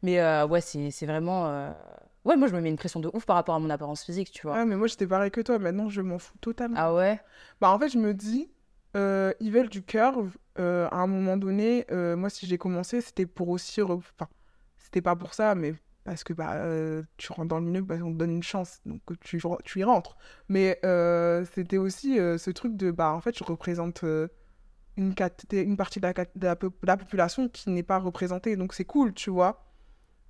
Mais 0.02 0.20
ouais, 0.44 0.60
c'est 0.60 1.06
vraiment. 1.06 1.72
Ouais, 2.24 2.36
moi, 2.36 2.46
je 2.48 2.54
me 2.54 2.60
mets 2.60 2.68
une 2.70 2.76
pression 2.76 2.98
de 3.00 3.10
ouf 3.12 3.24
par 3.26 3.34
rapport 3.36 3.54
à 3.54 3.58
mon 3.60 3.68
apparence 3.70 4.04
physique, 4.04 4.30
tu 4.32 4.42
vois. 4.42 4.54
Ouais, 4.56 4.64
mais 4.64 4.76
moi, 4.76 4.86
j'étais 4.88 5.06
pareil 5.06 5.30
que 5.30 5.40
toi. 5.40 5.58
Maintenant, 5.58 5.88
je 5.88 6.00
m'en 6.00 6.18
fous 6.18 6.34
totalement. 6.40 6.76
Ah 6.78 6.94
ouais? 6.94 7.20
Bah, 7.60 7.70
en 7.70 7.78
fait, 7.78 7.88
je 7.88 7.98
me 7.98 8.14
dis, 8.14 8.48
euh, 8.96 9.32
ils 9.40 9.68
du 9.68 9.82
curve. 9.82 10.36
euh, 10.58 10.88
à 10.90 10.96
un 10.96 11.06
moment 11.06 11.36
donné, 11.36 11.86
euh, 11.90 12.16
moi, 12.16 12.30
si 12.30 12.46
j'ai 12.46 12.58
commencé, 12.58 13.00
c'était 13.00 13.26
pour 13.26 13.48
aussi. 13.48 13.80
Enfin, 13.82 14.28
c'était 14.78 15.02
pas 15.02 15.16
pour 15.16 15.34
ça, 15.34 15.54
mais 15.54 15.74
parce 16.04 16.24
que 16.24 16.32
bah, 16.32 16.54
euh, 16.54 17.02
tu 17.16 17.32
rentres 17.32 17.48
dans 17.48 17.58
le 17.60 17.64
milieu, 17.66 17.82
bah, 17.82 17.96
on 18.02 18.12
te 18.12 18.18
donne 18.18 18.32
une 18.32 18.42
chance, 18.42 18.80
donc 18.84 19.00
tu, 19.20 19.40
tu 19.64 19.80
y 19.80 19.84
rentres. 19.84 20.16
Mais 20.48 20.78
c'était 21.54 21.78
aussi 21.78 22.16
ce 22.16 22.50
truc 22.50 22.76
de, 22.76 22.90
bah, 22.90 23.12
en 23.12 23.20
fait, 23.20 23.36
je 23.38 23.44
représente 23.44 24.04
une, 24.96 25.14
partie 25.76 26.00
de 26.00 26.44
la, 26.82 26.96
population 26.96 27.48
qui 27.48 27.70
n'est 27.70 27.82
pas 27.82 27.98
représentée, 27.98 28.56
donc 28.56 28.74
c'est 28.74 28.84
cool, 28.84 29.14
tu 29.14 29.30
vois. 29.30 29.64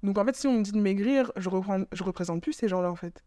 Donc 0.02 0.18
en 0.18 0.24
fait, 0.24 0.36
si 0.36 0.46
on 0.46 0.58
me 0.58 0.62
dit 0.62 0.72
de 0.72 0.80
maigrir, 0.80 1.32
je, 1.36 1.48
je 1.92 2.04
représente 2.04 2.42
plus 2.42 2.52
ces 2.52 2.68
gens-là, 2.68 2.90
en 2.90 2.96
fait. 2.96 3.24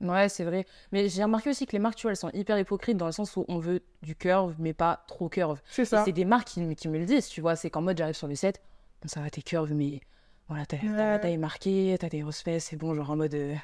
Ouais, 0.00 0.28
c'est 0.28 0.44
vrai. 0.44 0.64
Mais 0.92 1.08
j'ai 1.08 1.24
remarqué 1.24 1.50
aussi 1.50 1.66
que 1.66 1.72
les 1.72 1.78
marques, 1.80 1.96
tu 1.96 2.02
vois, 2.02 2.12
elles 2.12 2.16
sont 2.16 2.30
hyper 2.32 2.58
hypocrites 2.58 2.96
dans 2.96 3.06
le 3.06 3.12
sens 3.12 3.36
où 3.36 3.44
on 3.48 3.58
veut 3.58 3.82
du 4.02 4.14
curve, 4.14 4.54
mais 4.58 4.72
pas 4.72 5.04
trop 5.08 5.28
curve. 5.28 5.60
C'est 5.68 5.84
ça. 5.84 6.04
c'est 6.04 6.12
des 6.12 6.24
marques 6.24 6.48
qui, 6.48 6.76
qui 6.76 6.88
me 6.88 6.98
le 6.98 7.04
disent, 7.04 7.28
tu 7.28 7.40
vois. 7.40 7.56
C'est 7.56 7.68
qu'en 7.70 7.82
mode, 7.82 7.98
j'arrive 7.98 8.14
sur 8.14 8.28
le 8.28 8.36
set, 8.36 8.60
bon, 9.02 9.08
ça 9.08 9.20
va, 9.20 9.30
t'es 9.30 9.42
curve, 9.42 9.72
mais 9.74 10.00
voilà, 10.48 10.66
t'as 10.66 10.76
Ouais. 10.78 11.20
taille 11.20 11.36
marquée, 11.38 11.96
t'as 11.98 12.08
tes 12.08 12.20
grosses 12.20 12.42
fesses, 12.42 12.66
c'est 12.66 12.76
bon, 12.76 12.94
genre 12.94 13.10
en 13.10 13.16
mode, 13.16 13.34
euh, 13.34 13.54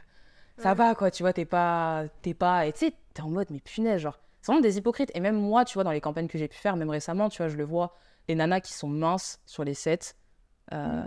ça 0.58 0.70
Ouais. 0.70 0.74
va, 0.74 0.94
quoi, 0.96 1.10
tu 1.12 1.22
vois, 1.22 1.32
t'es 1.32 1.44
pas, 1.44 2.04
t'es 2.22 2.34
pas, 2.34 2.66
et 2.66 2.72
tu 2.72 2.80
sais, 2.86 2.94
t'es 3.14 3.22
en 3.22 3.30
mode, 3.30 3.50
mais 3.50 3.60
punaise, 3.60 4.00
genre, 4.00 4.18
c'est 4.42 4.50
vraiment 4.52 4.60
des 4.62 4.76
hypocrites. 4.76 5.12
Et 5.14 5.20
même 5.20 5.36
moi, 5.40 5.64
tu 5.64 5.74
vois, 5.74 5.84
dans 5.84 5.92
les 5.92 6.00
campagnes 6.00 6.26
que 6.28 6.38
j'ai 6.38 6.48
pu 6.48 6.58
faire, 6.58 6.76
même 6.76 6.90
récemment, 6.90 7.28
tu 7.28 7.38
vois, 7.38 7.48
je 7.48 7.56
le 7.56 7.64
vois, 7.64 7.94
les 8.28 8.34
nanas 8.34 8.60
qui 8.60 8.72
sont 8.74 8.88
minces 8.88 9.40
sur 9.46 9.62
les 9.64 9.74
sets, 9.74 10.14
euh, 10.72 11.04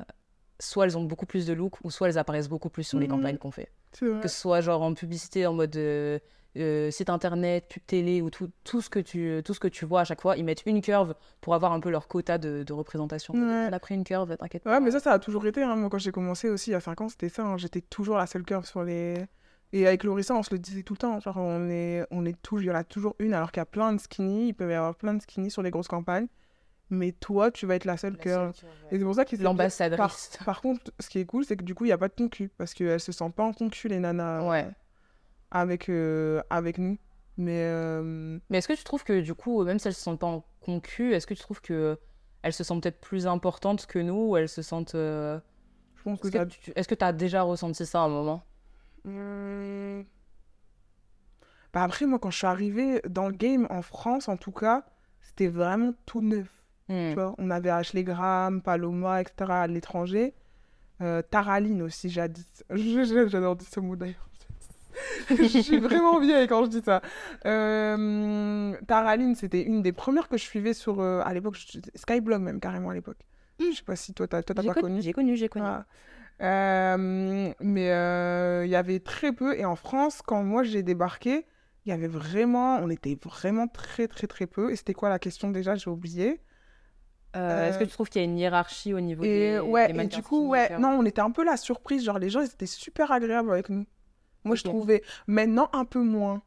soit 0.60 0.86
elles 0.86 0.98
ont 0.98 1.04
beaucoup 1.04 1.26
plus 1.26 1.46
de 1.46 1.54
look, 1.54 1.76
ou 1.84 1.92
soit 1.92 2.08
elles 2.10 2.18
apparaissent 2.18 2.50
beaucoup 2.50 2.70
plus 2.70 2.84
sur 2.84 3.00
les 3.00 3.08
Mhm. 3.08 3.12
campagnes 3.12 3.38
qu'on 3.38 3.52
fait. 3.52 3.70
Que 3.92 4.28
ce 4.28 4.40
soit 4.40 4.62
genre 4.62 4.82
en 4.82 4.94
publicité 4.94 5.46
en 5.48 5.54
mode 5.54 5.76
euh, 5.76 6.20
euh, 6.58 6.90
site 6.92 7.10
internet, 7.10 7.66
pub 7.70 7.84
télé 7.86 8.22
ou 8.22 8.30
tout, 8.30 8.50
tout, 8.64 8.82
ce 8.82 8.90
que 8.90 9.00
tu, 9.00 9.42
tout 9.46 9.54
ce 9.54 9.60
que 9.60 9.68
tu 9.68 9.86
vois 9.86 10.02
à 10.02 10.04
chaque 10.04 10.22
fois, 10.22 10.38
ils 10.38 10.44
mettent 10.44 10.64
une 10.66 10.82
curve 10.82 11.14
pour 11.42 11.54
avoir 11.54 11.72
un 11.72 11.80
peu 11.80 11.90
leur 11.90 12.08
quota 12.08 12.38
de, 12.38 12.64
de 12.64 12.74
représentation. 12.74 13.34
Ouais. 13.34 13.68
On 13.70 13.74
a 13.74 13.80
pris 13.80 13.96
une 13.96 14.04
curve, 14.04 14.36
t'inquiète 14.38 14.64
pas. 14.64 14.72
Ouais, 14.72 14.80
mais 14.80 14.92
ça, 14.92 15.00
ça 15.00 15.12
a 15.14 15.20
toujours 15.20 15.46
été. 15.46 15.62
hein. 15.64 15.76
Moi, 15.76 15.90
quand 15.90 16.00
j'ai 16.00 16.12
commencé 16.12 16.50
aussi 16.50 16.72
il 16.72 16.74
y 16.74 16.76
a 16.76 16.80
5 16.80 17.00
ans, 17.02 17.10
c'était 17.10 17.30
ça. 17.30 17.44
hein. 17.44 17.58
J'étais 17.58 17.82
toujours 17.82 18.18
la 18.18 18.26
seule 18.28 18.44
curve 18.44 18.66
sur 18.66 18.84
les. 18.84 19.16
Et 19.74 19.86
avec 19.86 20.04
Lorissa, 20.06 20.34
on 20.34 20.44
se 20.44 20.54
le 20.54 20.60
disait 20.60 20.82
tout 20.84 20.94
le 20.94 20.98
temps. 21.00 21.20
Genre, 21.20 21.36
on 21.38 21.70
est, 21.70 22.06
on 22.10 22.26
est 22.26 22.36
il 22.54 22.64
y 22.64 22.72
en 22.72 22.76
a 22.76 22.84
toujours 22.86 23.16
une, 23.20 23.34
alors 23.34 23.52
qu'il 23.52 23.60
y 23.60 23.62
a 23.62 23.66
plein 23.66 23.92
de 23.94 24.00
skinny. 24.00 24.48
Il 24.48 24.54
peut 24.54 24.70
y 24.70 24.74
avoir 24.74 24.96
plein 24.96 25.14
de 25.14 25.22
skinny 25.22 25.52
sur 25.52 25.62
les 25.62 25.72
grosses 25.72 25.90
campagnes. 25.90 26.28
Mais 26.90 27.12
toi, 27.12 27.52
tu 27.52 27.66
vas 27.66 27.76
être 27.76 27.86
la 27.86 27.98
seule 27.98 28.14
La 28.14 28.20
curve. 28.20 28.56
seule 28.56 28.70
curve, 28.70 28.88
Et 28.92 28.98
c'est 28.98 29.04
pour 29.04 29.16
ça 29.16 29.26
qu'ils 29.26 29.42
L'ambassadrice. 29.42 30.38
par 30.46 30.62
contre, 30.62 30.92
ce 31.00 31.10
qui 31.10 31.20
est 31.20 31.26
cool, 31.26 31.44
c'est 31.46 31.58
que 31.58 31.64
du 31.64 31.76
coup, 31.76 31.84
il 31.86 31.90
n'y 31.90 31.94
a 31.94 31.98
pas 31.98 32.08
de 32.08 32.14
concu. 32.16 32.50
Parce 32.58 32.74
qu'elles 32.74 33.00
se 33.00 33.12
sentent 33.12 33.36
pas 33.36 33.44
en 33.44 33.54
concu, 33.54 33.88
les 33.90 34.00
nanas, 34.00 34.42
euh, 34.44 34.50
Ouais. 34.50 34.68
avec, 35.52 35.90
euh, 35.90 36.42
avec 36.50 36.78
nous. 36.78 36.98
Mais. 37.38 37.62
euh, 37.66 38.40
Mais 38.50 38.60
est-ce 38.60 38.68
que 38.70 38.74
tu 38.74 38.84
trouves 38.84 39.04
que 39.04 39.20
du 39.22 39.34
coup, 39.36 39.64
même 39.64 39.80
si 39.80 39.88
elles 39.90 39.94
se 39.94 40.02
sentent 40.02 40.20
pas 40.20 40.28
en 40.28 40.46
concu, 40.62 41.14
est-ce 41.14 41.28
que 41.28 41.34
tu 41.34 41.42
trouves 41.42 41.62
que 41.62 41.98
elles 42.42 42.54
se 42.54 42.64
sentent 42.64 42.84
peut-être 42.84 43.02
plus 43.02 43.28
importantes 43.28 43.86
que 43.86 44.00
nous 44.00 44.30
ou 44.30 44.38
elles 44.38 44.48
se 44.50 44.62
sentent. 44.62 44.96
euh, 44.96 45.40
je 45.96 46.04
pense 46.04 46.20
que 46.22 46.28
Est-ce 46.28 46.38
ça. 46.38 46.46
que 46.46 46.52
tu 46.52 46.72
est-ce 46.76 46.88
que 46.88 46.96
t'as 46.96 47.12
déjà 47.12 47.42
ressenti 47.42 47.86
ça 47.86 48.02
à 48.02 48.06
un 48.06 48.10
moment? 48.10 48.44
Hmm. 49.04 50.04
Bah 51.74 51.84
après, 51.84 52.06
moi, 52.06 52.18
quand 52.20 52.32
je 52.32 52.38
suis 52.38 52.48
arrivée 52.48 53.02
dans 53.10 53.28
le 53.28 53.34
game, 53.36 53.68
en 53.70 53.82
France 53.82 54.30
en 54.30 54.38
tout 54.38 54.52
cas, 54.54 54.86
c'était 55.22 55.48
vraiment 55.48 55.94
tout 56.06 56.22
neuf. 56.22 56.48
Hmm. 56.90 57.10
Tu 57.10 57.16
vois, 57.16 57.36
on 57.38 57.50
avait 57.50 57.70
Ashley 57.70 58.04
Graham, 58.04 58.62
Paloma, 58.62 59.22
etc. 59.22 59.52
à 59.52 59.68
l'étranger. 59.68 60.34
Euh, 61.02 61.22
Taraline 61.22 61.82
aussi, 61.84 62.10
J'adore 62.10 63.56
dire 63.56 63.68
ce 63.70 63.80
mot 63.80 63.96
d'ailleurs. 63.96 64.28
je 65.30 65.60
suis 65.62 65.78
vraiment 65.80 66.20
vieille 66.20 66.48
quand 66.48 66.66
je 66.66 66.70
dis 66.70 66.82
ça. 66.82 67.02
Euh, 67.46 68.74
Taraline, 68.88 69.36
c'était 69.36 69.62
une 69.62 69.82
des 69.82 69.92
premières 69.92 70.28
que 70.28 70.38
je 70.38 70.44
suivais 70.44 70.74
sur, 70.74 71.00
euh, 71.00 71.22
à 71.24 71.34
l'époque, 71.34 71.58
Skyblog 71.96 72.42
même, 72.42 72.60
carrément 72.60 72.90
à 72.90 72.94
l'époque. 72.94 73.20
Je 73.60 73.76
sais 73.76 73.84
pas 73.84 73.96
si 73.96 74.14
toi, 74.14 74.28
t'as 74.28 74.42
pas 74.42 74.54
connu, 74.62 74.74
connu. 74.74 75.02
j'ai 75.02 75.14
connu, 75.14 75.36
j'ai 75.36 75.50
connu. 75.50 75.66
Ah. 75.68 75.86
Euh, 76.42 77.52
mais 77.60 78.66
il 78.66 78.70
y 78.70 78.76
avait 78.76 79.00
très 79.00 79.32
peu. 79.32 79.58
Et 79.58 79.66
en 79.66 79.76
France, 79.76 80.22
quand 80.26 80.44
moi 80.44 80.64
j'ai 80.64 80.84
débarqué, 80.84 81.46
il 81.86 81.90
y 81.90 81.92
avait 81.92 82.08
vraiment, 82.08 82.78
on 82.78 82.90
était 82.90 83.18
vraiment 83.24 83.68
très 83.68 84.08
très 84.08 84.28
très 84.28 84.48
peu. 84.48 84.72
Et 84.72 84.76
c'était 84.76 84.94
quoi 84.94 85.10
la 85.10 85.20
question 85.20 85.50
déjà? 85.50 85.76
J'ai 85.76 85.90
oublié. 85.90 86.40
Euh, 87.36 87.70
Est-ce 87.70 87.78
que 87.78 87.84
tu 87.84 87.92
trouves 87.92 88.10
qu'il 88.10 88.22
y 88.22 88.26
a 88.26 88.28
une 88.28 88.38
hiérarchie 88.38 88.94
au 88.94 89.00
niveau 89.00 89.24
Et 89.24 89.54
des, 89.54 89.60
ouais, 89.60 89.92
des 89.94 90.00
et 90.00 90.08
du 90.08 90.22
coup, 90.24 90.48
ouais, 90.48 90.78
non, 90.80 90.90
on 91.00 91.06
était 91.06 91.22
un 91.22 91.32
peu 91.32 91.44
la 91.44 91.58
surprise. 91.58 92.04
Genre, 92.04 92.18
les 92.20 92.30
gens, 92.30 92.42
ils 92.42 92.46
étaient 92.46 92.66
super 92.66 93.12
agréables 93.12 93.52
avec 93.52 93.70
nous. 93.70 93.86
Moi, 94.44 94.56
je 94.56 94.64
trouvais. 94.64 95.04
Maintenant, 95.28 95.70
un 95.74 95.86
peu 95.86 96.00
moins. 96.02 96.42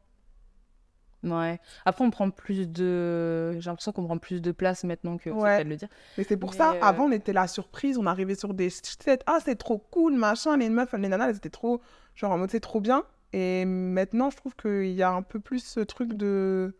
Ouais. 1.23 1.59
Après, 1.85 2.03
on 2.03 2.09
prend 2.09 2.31
plus 2.31 2.67
de. 2.67 3.51
J'ai 3.59 3.69
l'impression 3.69 3.91
qu'on 3.91 4.05
prend 4.05 4.17
plus 4.17 4.41
de 4.41 4.51
place 4.51 4.83
maintenant 4.83 5.17
que. 5.17 5.29
C'est 5.29 5.31
Ouais. 5.31 5.59
le 5.59 5.65
de 5.65 5.69
le 5.69 5.75
dire. 5.75 5.87
Mais 6.17 6.23
c'est 6.23 6.35
pour 6.35 6.51
Mais, 6.51 6.57
ça, 6.57 6.71
euh, 6.73 6.79
avant, 6.81 7.05
on 7.05 7.11
était 7.11 7.31
la 7.33 7.47
surprise. 7.47 7.97
On 7.99 8.07
arrivait 8.07 8.33
sur 8.35 8.53
des 8.55 8.71
sets. 8.71 9.19
Ah, 9.27 9.37
c'est 9.45 9.55
trop 9.55 9.77
cool, 9.77 10.13
machin. 10.15 10.57
Les 10.57 10.69
meufs, 10.69 10.91
les 10.93 11.07
nanas, 11.07 11.29
elles 11.29 11.35
étaient 11.37 11.49
trop. 11.51 11.79
Genre, 12.15 12.31
en 12.31 12.39
mode, 12.39 12.49
c'est 12.49 12.59
trop 12.59 12.81
bien. 12.81 13.03
Et 13.33 13.65
maintenant, 13.65 14.31
je 14.31 14.37
trouve 14.37 14.55
qu'il 14.55 14.91
y 14.91 15.03
a 15.03 15.11
un 15.11 15.21
peu 15.21 15.39
plus 15.39 15.63
ce 15.63 15.79
truc 15.79 16.13
de. 16.13 16.75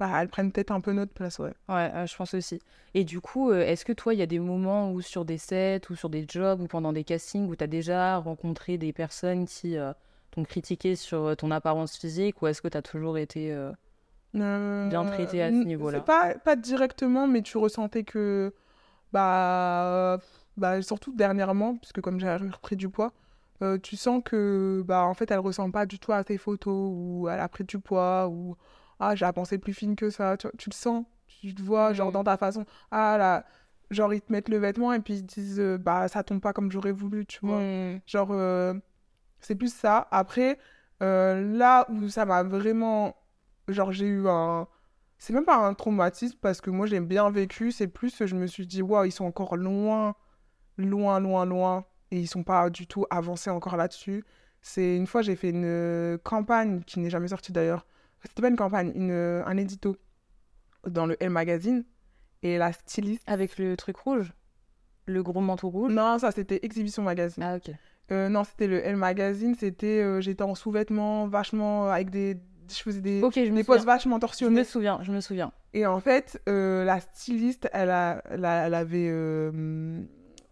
Bah, 0.00 0.08
elles 0.18 0.28
prennent 0.28 0.50
peut-être 0.50 0.70
un 0.70 0.80
peu 0.80 0.92
notre 0.92 1.12
place, 1.12 1.38
ouais. 1.40 1.52
Ouais, 1.68 1.90
euh, 1.94 2.06
je 2.06 2.16
pense 2.16 2.32
aussi. 2.32 2.58
Et 2.94 3.04
du 3.04 3.20
coup, 3.20 3.50
euh, 3.50 3.60
est-ce 3.60 3.84
que 3.84 3.92
toi, 3.92 4.14
il 4.14 4.18
y 4.18 4.22
a 4.22 4.26
des 4.26 4.38
moments 4.38 4.90
où 4.92 5.02
sur 5.02 5.26
des 5.26 5.36
sets 5.36 5.82
ou 5.90 5.94
sur 5.94 6.08
des 6.08 6.24
jobs 6.26 6.62
ou 6.62 6.66
pendant 6.66 6.94
des 6.94 7.04
castings 7.04 7.46
où 7.50 7.54
tu 7.54 7.62
as 7.62 7.66
déjà 7.66 8.16
rencontré 8.16 8.78
des 8.78 8.94
personnes 8.94 9.44
qui 9.44 9.76
euh, 9.76 9.92
t'ont 10.30 10.42
critiqué 10.42 10.96
sur 10.96 11.36
ton 11.36 11.50
apparence 11.50 11.98
physique 11.98 12.40
ou 12.40 12.46
est-ce 12.46 12.62
que 12.62 12.68
tu 12.68 12.78
as 12.78 12.82
toujours 12.82 13.18
été. 13.18 13.54
Bien 14.32 15.04
traité 15.04 15.42
à 15.42 15.50
ce 15.50 15.64
niveau-là. 15.66 16.00
Pas, 16.00 16.32
pas 16.34 16.56
directement, 16.56 17.26
mais 17.26 17.42
tu 17.42 17.58
ressentais 17.58 18.04
que. 18.04 18.54
Bah. 19.12 20.18
bah 20.56 20.80
surtout 20.80 21.12
dernièrement, 21.12 21.76
puisque 21.76 22.00
comme 22.00 22.18
j'ai 22.18 22.36
repris 22.36 22.76
du 22.76 22.88
poids, 22.88 23.12
tu 23.82 23.96
sens 23.96 24.22
que. 24.24 24.82
Bah, 24.86 25.04
en 25.04 25.12
fait, 25.12 25.30
elle 25.30 25.40
ressent 25.40 25.70
pas 25.70 25.84
du 25.84 25.98
tout 25.98 26.12
à 26.12 26.24
tes 26.24 26.38
photos, 26.38 26.90
ou 26.90 27.28
elle 27.28 27.40
a 27.40 27.48
pris 27.48 27.64
du 27.64 27.78
poids, 27.78 28.28
ou. 28.28 28.56
Ah, 29.00 29.14
j'ai 29.16 29.24
la 29.24 29.32
pensée 29.32 29.58
plus 29.58 29.72
fine 29.74 29.96
que 29.96 30.10
ça. 30.10 30.36
Tu, 30.36 30.46
tu 30.58 30.70
le 30.70 30.74
sens. 30.74 31.04
Tu 31.26 31.54
te 31.54 31.62
vois, 31.62 31.92
genre, 31.94 32.08
Mhm. 32.08 32.12
dans 32.12 32.24
ta 32.24 32.36
façon. 32.36 32.64
Ah, 32.90 33.16
là. 33.18 33.44
Genre, 33.90 34.14
ils 34.14 34.20
te 34.20 34.30
mettent 34.30 34.48
le 34.48 34.58
vêtement 34.58 34.92
et 34.92 35.00
puis 35.00 35.14
ils 35.14 35.26
te 35.26 35.34
disent, 35.34 35.58
euh, 35.58 35.76
bah, 35.78 36.06
ça 36.06 36.22
tombe 36.22 36.40
pas 36.40 36.52
comme 36.52 36.70
j'aurais 36.70 36.92
voulu, 36.92 37.26
tu 37.26 37.40
vois. 37.44 37.58
hmm, 37.58 37.98
Genre, 38.06 38.28
euh, 38.30 38.74
c'est 39.40 39.56
plus 39.56 39.72
ça. 39.74 40.06
Après, 40.12 40.58
euh, 41.02 41.56
là 41.56 41.86
où 41.90 42.08
ça 42.08 42.24
m'a 42.24 42.42
vraiment. 42.44 43.16
Genre, 43.68 43.90
j'ai 43.92 44.06
eu 44.06 44.28
un. 44.28 44.68
C'est 45.18 45.32
même 45.32 45.44
pas 45.44 45.56
un 45.56 45.74
traumatisme 45.74 46.38
parce 46.40 46.60
que 46.60 46.70
moi, 46.70 46.86
j'ai 46.86 47.00
bien 47.00 47.30
vécu. 47.30 47.72
C'est 47.72 47.88
plus, 47.88 48.24
je 48.24 48.34
me 48.36 48.46
suis 48.46 48.66
dit, 48.66 48.80
waouh, 48.82 49.04
ils 49.06 49.12
sont 49.12 49.24
encore 49.26 49.56
loin, 49.56 50.14
loin, 50.76 51.18
loin, 51.20 51.44
loin. 51.44 51.84
Et 52.10 52.18
ils 52.20 52.26
sont 52.28 52.42
pas 52.44 52.70
du 52.70 52.86
tout 52.86 53.06
avancés 53.10 53.50
encore 53.50 53.76
là-dessus. 53.76 54.24
C'est 54.62 54.96
une 54.96 55.06
fois, 55.06 55.22
j'ai 55.22 55.36
fait 55.36 55.50
une 55.50 56.18
campagne 56.22 56.82
qui 56.82 57.00
n'est 57.00 57.10
jamais 57.10 57.28
sortie 57.28 57.52
d'ailleurs. 57.52 57.86
C'était 58.28 58.42
pas 58.42 58.48
une 58.48 58.56
campagne, 58.56 58.92
une, 58.94 59.10
un 59.12 59.56
édito 59.56 59.96
dans 60.86 61.06
le 61.06 61.16
Elle 61.20 61.30
Magazine. 61.30 61.84
Et 62.42 62.56
la 62.58 62.72
styliste. 62.72 63.22
Avec 63.26 63.58
le 63.58 63.76
truc 63.76 63.96
rouge? 63.98 64.32
Le 65.06 65.22
gros 65.22 65.40
manteau 65.40 65.68
rouge? 65.68 65.92
Non, 65.92 66.18
ça, 66.18 66.30
c'était 66.30 66.60
Exhibition 66.62 67.02
Magazine. 67.02 67.42
Ah, 67.42 67.56
ok. 67.56 67.70
Euh, 68.12 68.28
non, 68.28 68.44
c'était 68.44 68.66
le 68.66 68.84
Elle 68.84 68.96
Magazine. 68.96 69.54
C'était, 69.54 70.00
euh, 70.02 70.20
j'étais 70.20 70.42
en 70.42 70.54
sous-vêtements, 70.54 71.26
vachement 71.28 71.88
avec 71.90 72.10
des, 72.10 72.36
je 72.68 72.76
faisais 72.82 73.00
des, 73.00 73.22
Ok, 73.22 73.34
je 73.34 73.50
me 73.50 73.56
des 73.56 73.64
poses 73.64 73.84
vachement 73.84 74.14
Je 74.14 74.16
me 74.16 74.20
torsionnées. 74.20 74.64
souviens, 74.64 75.00
je 75.02 75.12
me 75.12 75.20
souviens. 75.20 75.52
Et 75.74 75.86
en 75.86 76.00
fait, 76.00 76.40
euh, 76.48 76.84
la 76.84 76.98
styliste, 77.00 77.68
elle 77.72 77.90
a, 77.90 78.22
elle 78.30 78.44
a- 78.44 78.66
elle 78.66 78.74
avait, 78.74 79.06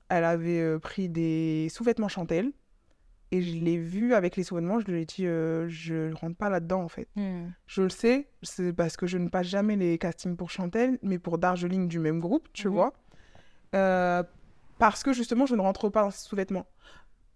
elle 0.09 0.25
avait 0.25 0.79
pris 0.79 1.09
des 1.09 1.69
sous-vêtements 1.71 2.09
Chantel. 2.09 2.53
Et 3.30 3.42
je 3.42 3.58
l'ai 3.58 3.76
vu 3.76 4.14
avec 4.14 4.37
les 4.37 4.42
sous-vêtements. 4.42 4.80
Je 4.80 4.87
lui 4.87 5.02
ai 5.02 5.04
dit, 5.04 5.26
euh, 5.26 5.68
je 5.68 6.12
rentre 6.14 6.37
pas 6.37 6.49
là-dedans 6.49 6.82
en 6.82 6.88
fait. 6.88 7.08
Hmm. 7.14 7.49
Je 7.66 7.82
le 7.82 7.90
sais, 7.90 8.28
c'est 8.42 8.73
parce 8.73 8.97
que 8.97 9.06
je 9.06 9.18
ne 9.18 9.28
passe 9.28 9.47
jamais 9.47 9.76
les 9.76 9.99
castings 9.99 10.37
pour 10.37 10.50
Chantel, 10.50 10.99
mais 11.02 11.18
pour 11.18 11.37
Darjeeling 11.38 11.88
du 11.88 11.99
même 11.99 12.20
groupe, 12.20 12.49
tu 12.54 12.68
Mhm. 12.68 12.73
vois. 12.75 12.92
Euh, 13.75 14.23
parce 14.78 15.02
que 15.02 15.12
justement, 15.12 15.44
je 15.44 15.54
ne 15.54 15.61
rentre 15.61 15.88
pas 15.90 16.02
dans 16.02 16.11
ces 16.11 16.26
sous-vêtements. 16.26 16.66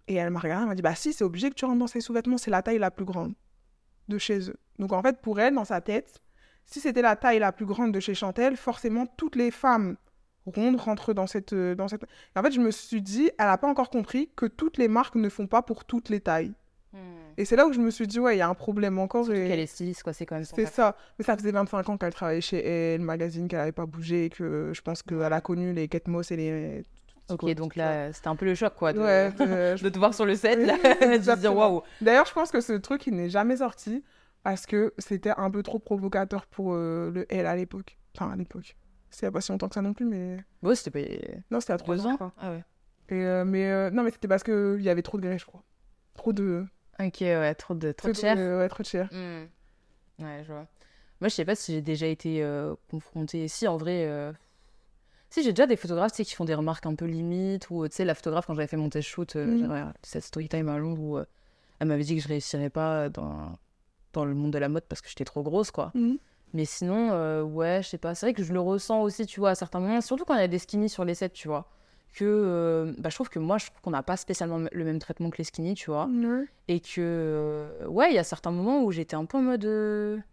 Et 0.07 0.15
elle 0.15 0.31
m'a 0.31 0.39
regardé, 0.39 0.63
elle 0.63 0.69
m'a 0.69 0.75
dit, 0.75 0.81
bah 0.81 0.95
si, 0.95 1.13
c'est 1.13 1.23
obligé 1.23 1.49
que 1.49 1.55
tu 1.55 1.65
rentres 1.65 1.77
dans 1.79 1.87
ces 1.87 2.01
sous-vêtements, 2.01 2.37
c'est 2.37 2.51
la 2.51 2.61
taille 2.61 2.79
la 2.79 2.91
plus 2.91 3.05
grande. 3.05 3.33
de 4.09 4.17
chez 4.17 4.49
eux. 4.49 4.57
Donc 4.79 4.91
en 4.91 5.01
fait, 5.01 5.21
pour 5.21 5.39
elle, 5.39 5.53
dans 5.55 5.63
sa 5.63 5.79
tête, 5.79 6.21
si 6.65 6.81
c'était 6.81 7.01
la 7.01 7.15
taille 7.15 7.39
la 7.39 7.53
plus 7.53 7.65
grande 7.65 7.93
de 7.93 8.01
chez 8.01 8.13
Chantel, 8.13 8.57
forcément 8.57 9.05
toutes 9.05 9.37
les 9.37 9.49
femmes 9.49 9.95
rondes 10.45 10.79
rentrent 10.79 11.13
dans 11.13 11.27
cette... 11.27 11.53
euh, 11.53 11.75
Dans 11.75 11.87
cette... 11.87 12.03
Et 12.03 12.39
en 12.39 12.43
fait, 12.43 12.51
je 12.51 12.59
me 12.59 12.71
suis 12.71 13.01
dit, 13.01 13.29
elle 13.37 13.45
n'a 13.47 13.57
pas 13.57 13.67
encore 13.67 13.89
compris 13.89 14.29
que 14.35 14.45
toutes 14.45 14.77
les 14.77 14.87
marques 14.87 15.15
ne 15.15 15.29
font 15.29 15.47
pas 15.47 15.61
pour 15.61 15.85
toutes 15.85 16.09
les 16.09 16.19
tailles. 16.19 16.53
Et 17.37 17.45
c'est 17.45 17.55
là 17.55 17.65
où 17.65 17.73
je 17.73 17.79
me 17.79 17.89
suis 17.89 18.05
dit, 18.05 18.19
ouais, 18.19 18.35
il 18.35 18.37
y 18.37 18.41
a 18.41 18.47
un 18.47 18.53
problème 18.53 18.99
encore. 18.99 19.31
et- 19.33 19.47
Qu'elle 19.47 19.59
est 19.59 19.65
styliste, 19.65 20.03
quoi, 20.03 20.13
c'est 20.13 20.27
quand 20.27 20.35
même 20.35 20.43
c'est 20.43 20.67
ça. 20.67 20.95
Mais 21.17 21.25
ça 21.25 21.35
faisait 21.35 21.49
25 21.51 21.89
ans 21.89 21.97
qu'elle 21.97 22.13
travaillait 22.13 22.41
chez 22.41 22.63
Elle, 22.93 23.01
magazine, 23.01 23.47
qu'elle 23.47 23.57
n'avait 23.57 23.71
pas 23.71 23.87
bougé, 23.87 24.25
et 24.25 24.29
que 24.29 24.69
je 24.71 24.81
pense 24.83 25.01
qu'elle 25.01 25.23
a 25.33 25.41
connu 25.41 25.73
les 25.73 25.87
Kate 25.87 26.07
Moss 26.07 26.31
et 26.31 26.35
les... 26.35 26.83
Ok, 27.31 27.51
donc 27.55 27.75
là, 27.75 28.13
c'était 28.13 28.27
un 28.27 28.35
peu 28.35 28.45
le 28.45 28.53
choc, 28.53 28.73
quoi, 28.75 28.93
de, 28.93 28.99
Ouais, 28.99 29.31
euh, 29.41 29.75
je- 29.77 29.83
de 29.83 29.89
te 29.89 29.97
voir 29.97 30.13
sur 30.13 30.25
le 30.27 30.35
set, 30.35 30.59
là, 30.59 30.75
de 31.17 31.35
dire 31.39 31.55
waouh. 31.55 31.81
D'ailleurs, 32.01 32.27
je 32.27 32.33
pense 32.33 32.51
que 32.51 32.61
ce 32.61 32.73
truc, 32.73 33.07
il 33.07 33.15
n'est 33.15 33.29
jamais 33.29 33.57
sorti 33.57 34.03
parce 34.43 34.67
que 34.67 34.93
c'était 34.99 35.31
un 35.35 35.49
peu 35.49 35.63
trop 35.63 35.79
provocateur 35.79 36.45
pour 36.45 36.73
euh, 36.75 37.09
le 37.11 37.25
L 37.33 37.47
à 37.47 37.55
l'époque. 37.55 37.97
Enfin, 38.15 38.31
à 38.31 38.35
l'époque. 38.35 38.75
C'était 39.13 39.27
il 39.27 39.29
n'y 39.29 39.29
a 39.29 39.31
pas 39.33 39.41
si 39.41 39.51
longtemps 39.51 39.67
que 39.69 39.75
ça 39.75 39.81
non 39.83 39.93
plus, 39.93 40.05
mais... 40.05 40.43
Ouais, 40.63 40.75
c'était 40.75 40.89
pas. 41.05 41.41
Non, 41.51 41.59
c'était 41.59 41.73
à 41.73 41.77
3 41.77 41.95
Deux 41.95 42.01
ans. 42.05 42.09
ans 42.09 42.11
je 42.11 42.15
crois. 42.15 42.33
Ah 42.39 42.51
ouais. 42.51 42.63
Et, 43.09 43.21
euh, 43.23 43.45
mais 43.45 43.69
euh, 43.71 43.91
non, 43.91 44.01
mais 44.03 44.09
c'était 44.11 44.27
parce 44.27 44.41
qu'il 44.43 44.81
y 44.81 44.89
avait 44.89 45.03
trop 45.03 45.17
de 45.17 45.23
grève, 45.23 45.37
je 45.39 45.45
crois. 45.45 45.61
Trop 46.15 46.33
de... 46.33 46.65
Ok, 46.99 47.17
ouais, 47.21 47.53
trop 47.55 47.75
de, 47.75 47.91
trop 47.91 48.07
de 48.07 48.13
trop 48.13 48.21
cher. 48.21 48.37
ouais, 48.37 48.67
trop 48.69 48.81
de 48.81 48.87
cher. 48.87 49.09
Hmm. 49.11 49.45
Ouais, 50.23 50.41
je 50.43 50.51
vois. 50.51 50.67
Moi, 51.21 51.29
je 51.29 51.35
sais 51.35 51.45
pas 51.45 51.55
si 51.55 51.73
j'ai 51.73 51.81
déjà 51.81 52.07
été 52.07 52.43
euh, 52.43 52.73
confrontée. 52.89 53.47
Si, 53.47 53.67
en 53.67 53.77
vrai. 53.77 54.05
euh, 54.07 54.31
Si, 55.29 55.43
j'ai 55.43 55.53
déjà 55.53 55.67
des 55.67 55.75
photographes 55.75 56.11
tu 56.11 56.17
sais, 56.17 56.25
qui 56.25 56.33
font 56.35 56.45
des 56.45 56.55
remarques 56.55 56.85
un 56.87 56.95
peu 56.95 57.05
limites. 57.05 57.69
Ou, 57.69 57.87
tu 57.87 57.95
sais, 57.95 58.05
la 58.05 58.15
photographe, 58.15 58.45
quand 58.47 58.55
j'avais 58.55 58.67
fait 58.67 58.77
mon 58.77 58.89
test 58.89 59.07
shoot, 59.07 59.35
euh, 59.35 59.45
Mhm. 59.45 59.93
cette 60.01 60.23
story 60.23 60.49
time 60.49 60.69
à 60.69 60.77
Londres 60.79 61.01
où 61.01 61.17
euh, 61.17 61.25
elle 61.79 61.87
m'avait 61.87 62.03
dit 62.03 62.15
que 62.15 62.21
je 62.21 62.27
réussirais 62.27 62.69
pas 62.69 63.09
dans, 63.09 63.53
dans 64.13 64.25
le 64.25 64.33
monde 64.33 64.51
de 64.53 64.57
la 64.59 64.69
mode 64.69 64.85
parce 64.89 65.01
que 65.01 65.09
j'étais 65.09 65.25
trop 65.25 65.43
grosse, 65.43 65.69
quoi. 65.71 65.91
Mhm. 65.93 66.17
Mais 66.53 66.65
sinon, 66.65 67.09
euh, 67.11 67.41
ouais, 67.41 67.81
je 67.81 67.89
sais 67.89 67.97
pas. 67.97 68.13
C'est 68.13 68.27
vrai 68.27 68.33
que 68.33 68.43
je 68.43 68.53
le 68.53 68.59
ressens 68.59 69.01
aussi, 69.01 69.25
tu 69.25 69.39
vois, 69.39 69.51
à 69.51 69.55
certains 69.55 69.79
moments. 69.79 70.01
Surtout 70.01 70.23
quand 70.23 70.35
il 70.35 70.41
y 70.41 70.43
a 70.43 70.47
des 70.47 70.59
skinny 70.59 70.87
sur 70.87 71.03
les 71.03 71.15
sets, 71.15 71.29
tu 71.29 71.47
vois. 71.47 71.67
Que 72.13 72.25
euh, 72.25 72.93
bah, 72.99 73.09
je 73.09 73.15
trouve 73.15 73.29
que 73.29 73.39
moi, 73.39 73.57
je 73.57 73.65
trouve 73.65 73.81
qu'on 73.81 73.89
n'a 73.89 74.03
pas 74.03 74.17
spécialement 74.17 74.59
le 74.71 74.83
même 74.83 74.99
traitement 74.99 75.31
que 75.31 75.39
les 75.39 75.45
skinny, 75.45 75.73
tu 75.73 75.89
vois. 75.89 76.07
Et 76.67 76.79
que, 76.79 76.99
euh, 76.99 77.87
ouais, 77.87 78.11
il 78.11 78.15
y 78.15 78.19
a 78.19 78.23
certains 78.23 78.51
moments 78.51 78.83
où 78.83 78.91
j'étais 78.91 79.15
un 79.15 79.25
peu 79.25 79.39
en 79.39 79.41
mode. 79.41 80.23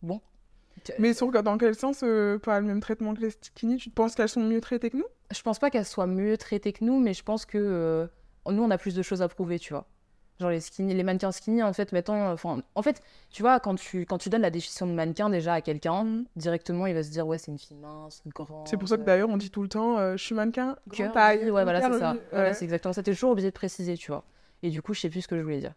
Bon. 0.00 0.22
Mais 0.98 1.12
sur, 1.12 1.30
dans 1.30 1.58
quel 1.58 1.74
sens, 1.74 2.00
pas 2.42 2.60
le 2.60 2.66
même 2.66 2.80
traitement 2.80 3.12
que 3.14 3.20
les 3.20 3.30
skinny? 3.30 3.76
Tu 3.76 3.90
penses 3.90 4.14
qu'elles 4.14 4.30
sont 4.30 4.40
mieux 4.40 4.62
traitées 4.62 4.88
que 4.88 4.96
nous? 4.96 5.06
Je 5.30 5.42
pense 5.42 5.58
pas 5.58 5.68
qu'elles 5.68 5.84
soient 5.84 6.06
mieux 6.06 6.38
traitées 6.38 6.72
que 6.72 6.84
nous, 6.84 6.98
mais 7.00 7.12
je 7.12 7.22
pense 7.22 7.44
que 7.44 8.08
nous, 8.48 8.62
on 8.62 8.70
a 8.70 8.78
plus 8.78 8.94
de 8.94 9.02
choses 9.02 9.20
à 9.20 9.28
prouver, 9.28 9.58
tu 9.58 9.74
vois. 9.74 9.86
Genre 10.38 10.50
les 10.50 10.60
skinny, 10.60 10.92
les 10.92 11.02
mannequins 11.02 11.32
skinny, 11.32 11.62
en 11.62 11.72
fait, 11.72 11.92
mettons, 11.92 12.30
enfin, 12.30 12.60
en 12.74 12.82
fait, 12.82 13.02
tu 13.30 13.40
vois, 13.42 13.58
quand 13.58 13.74
tu, 13.74 14.04
quand 14.04 14.18
tu 14.18 14.28
donnes 14.28 14.42
la 14.42 14.50
définition 14.50 14.86
de 14.86 14.92
mannequin 14.92 15.30
déjà 15.30 15.54
à 15.54 15.60
quelqu'un, 15.62 16.24
directement, 16.36 16.86
il 16.86 16.94
va 16.94 17.02
se 17.02 17.10
dire, 17.10 17.26
ouais, 17.26 17.38
c'est 17.38 17.50
une 17.50 17.58
fille 17.58 17.76
mince, 17.78 18.20
grande. 18.26 18.68
C'est 18.68 18.76
pour 18.76 18.86
ça 18.88 18.98
que 18.98 19.02
d'ailleurs, 19.02 19.30
on 19.30 19.38
dit 19.38 19.50
tout 19.50 19.62
le 19.62 19.68
temps, 19.68 19.98
euh, 19.98 20.16
je 20.18 20.22
suis 20.22 20.34
mannequin, 20.34 20.76
grande 20.88 21.12
taille. 21.12 21.50
ouais, 21.50 21.62
voilà, 21.62 21.80
c'est 21.80 21.98
ça. 21.98 22.12
ouais. 22.12 22.20
Voilà, 22.32 22.52
c'est 22.54 22.64
exactement 22.66 22.92
ça. 22.92 23.02
T'es 23.02 23.12
toujours 23.12 23.30
obligé 23.30 23.48
de 23.48 23.54
préciser, 23.54 23.96
tu 23.96 24.10
vois. 24.10 24.24
Et 24.62 24.68
du 24.68 24.82
coup, 24.82 24.92
je 24.92 25.00
sais 25.00 25.08
plus 25.08 25.22
ce 25.22 25.28
que 25.28 25.36
je 25.38 25.42
voulais 25.42 25.60
dire. 25.60 25.72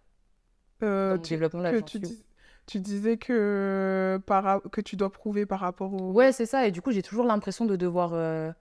Euh, 0.83 1.17
tu- 1.17 1.29
développement, 1.33 1.61
là, 1.61 1.71
que 1.71 1.77
tu, 1.85 1.99
dis- 1.99 2.25
tu 2.65 2.79
disais 2.79 3.17
que, 3.17 3.33
euh, 3.33 4.19
par, 4.19 4.61
que 4.71 4.81
tu 4.81 4.95
dois 4.95 5.11
prouver 5.11 5.45
par 5.45 5.59
rapport 5.61 5.93
au... 5.93 6.11
Ouais, 6.11 6.31
c'est 6.33 6.45
ça. 6.45 6.67
Et 6.67 6.71
du 6.71 6.81
coup, 6.81 6.91
j'ai 6.91 7.01
toujours 7.03 7.25
l'impression 7.25 7.65
de 7.65 7.75
devoir. 7.77 8.11
euh, 8.13 8.51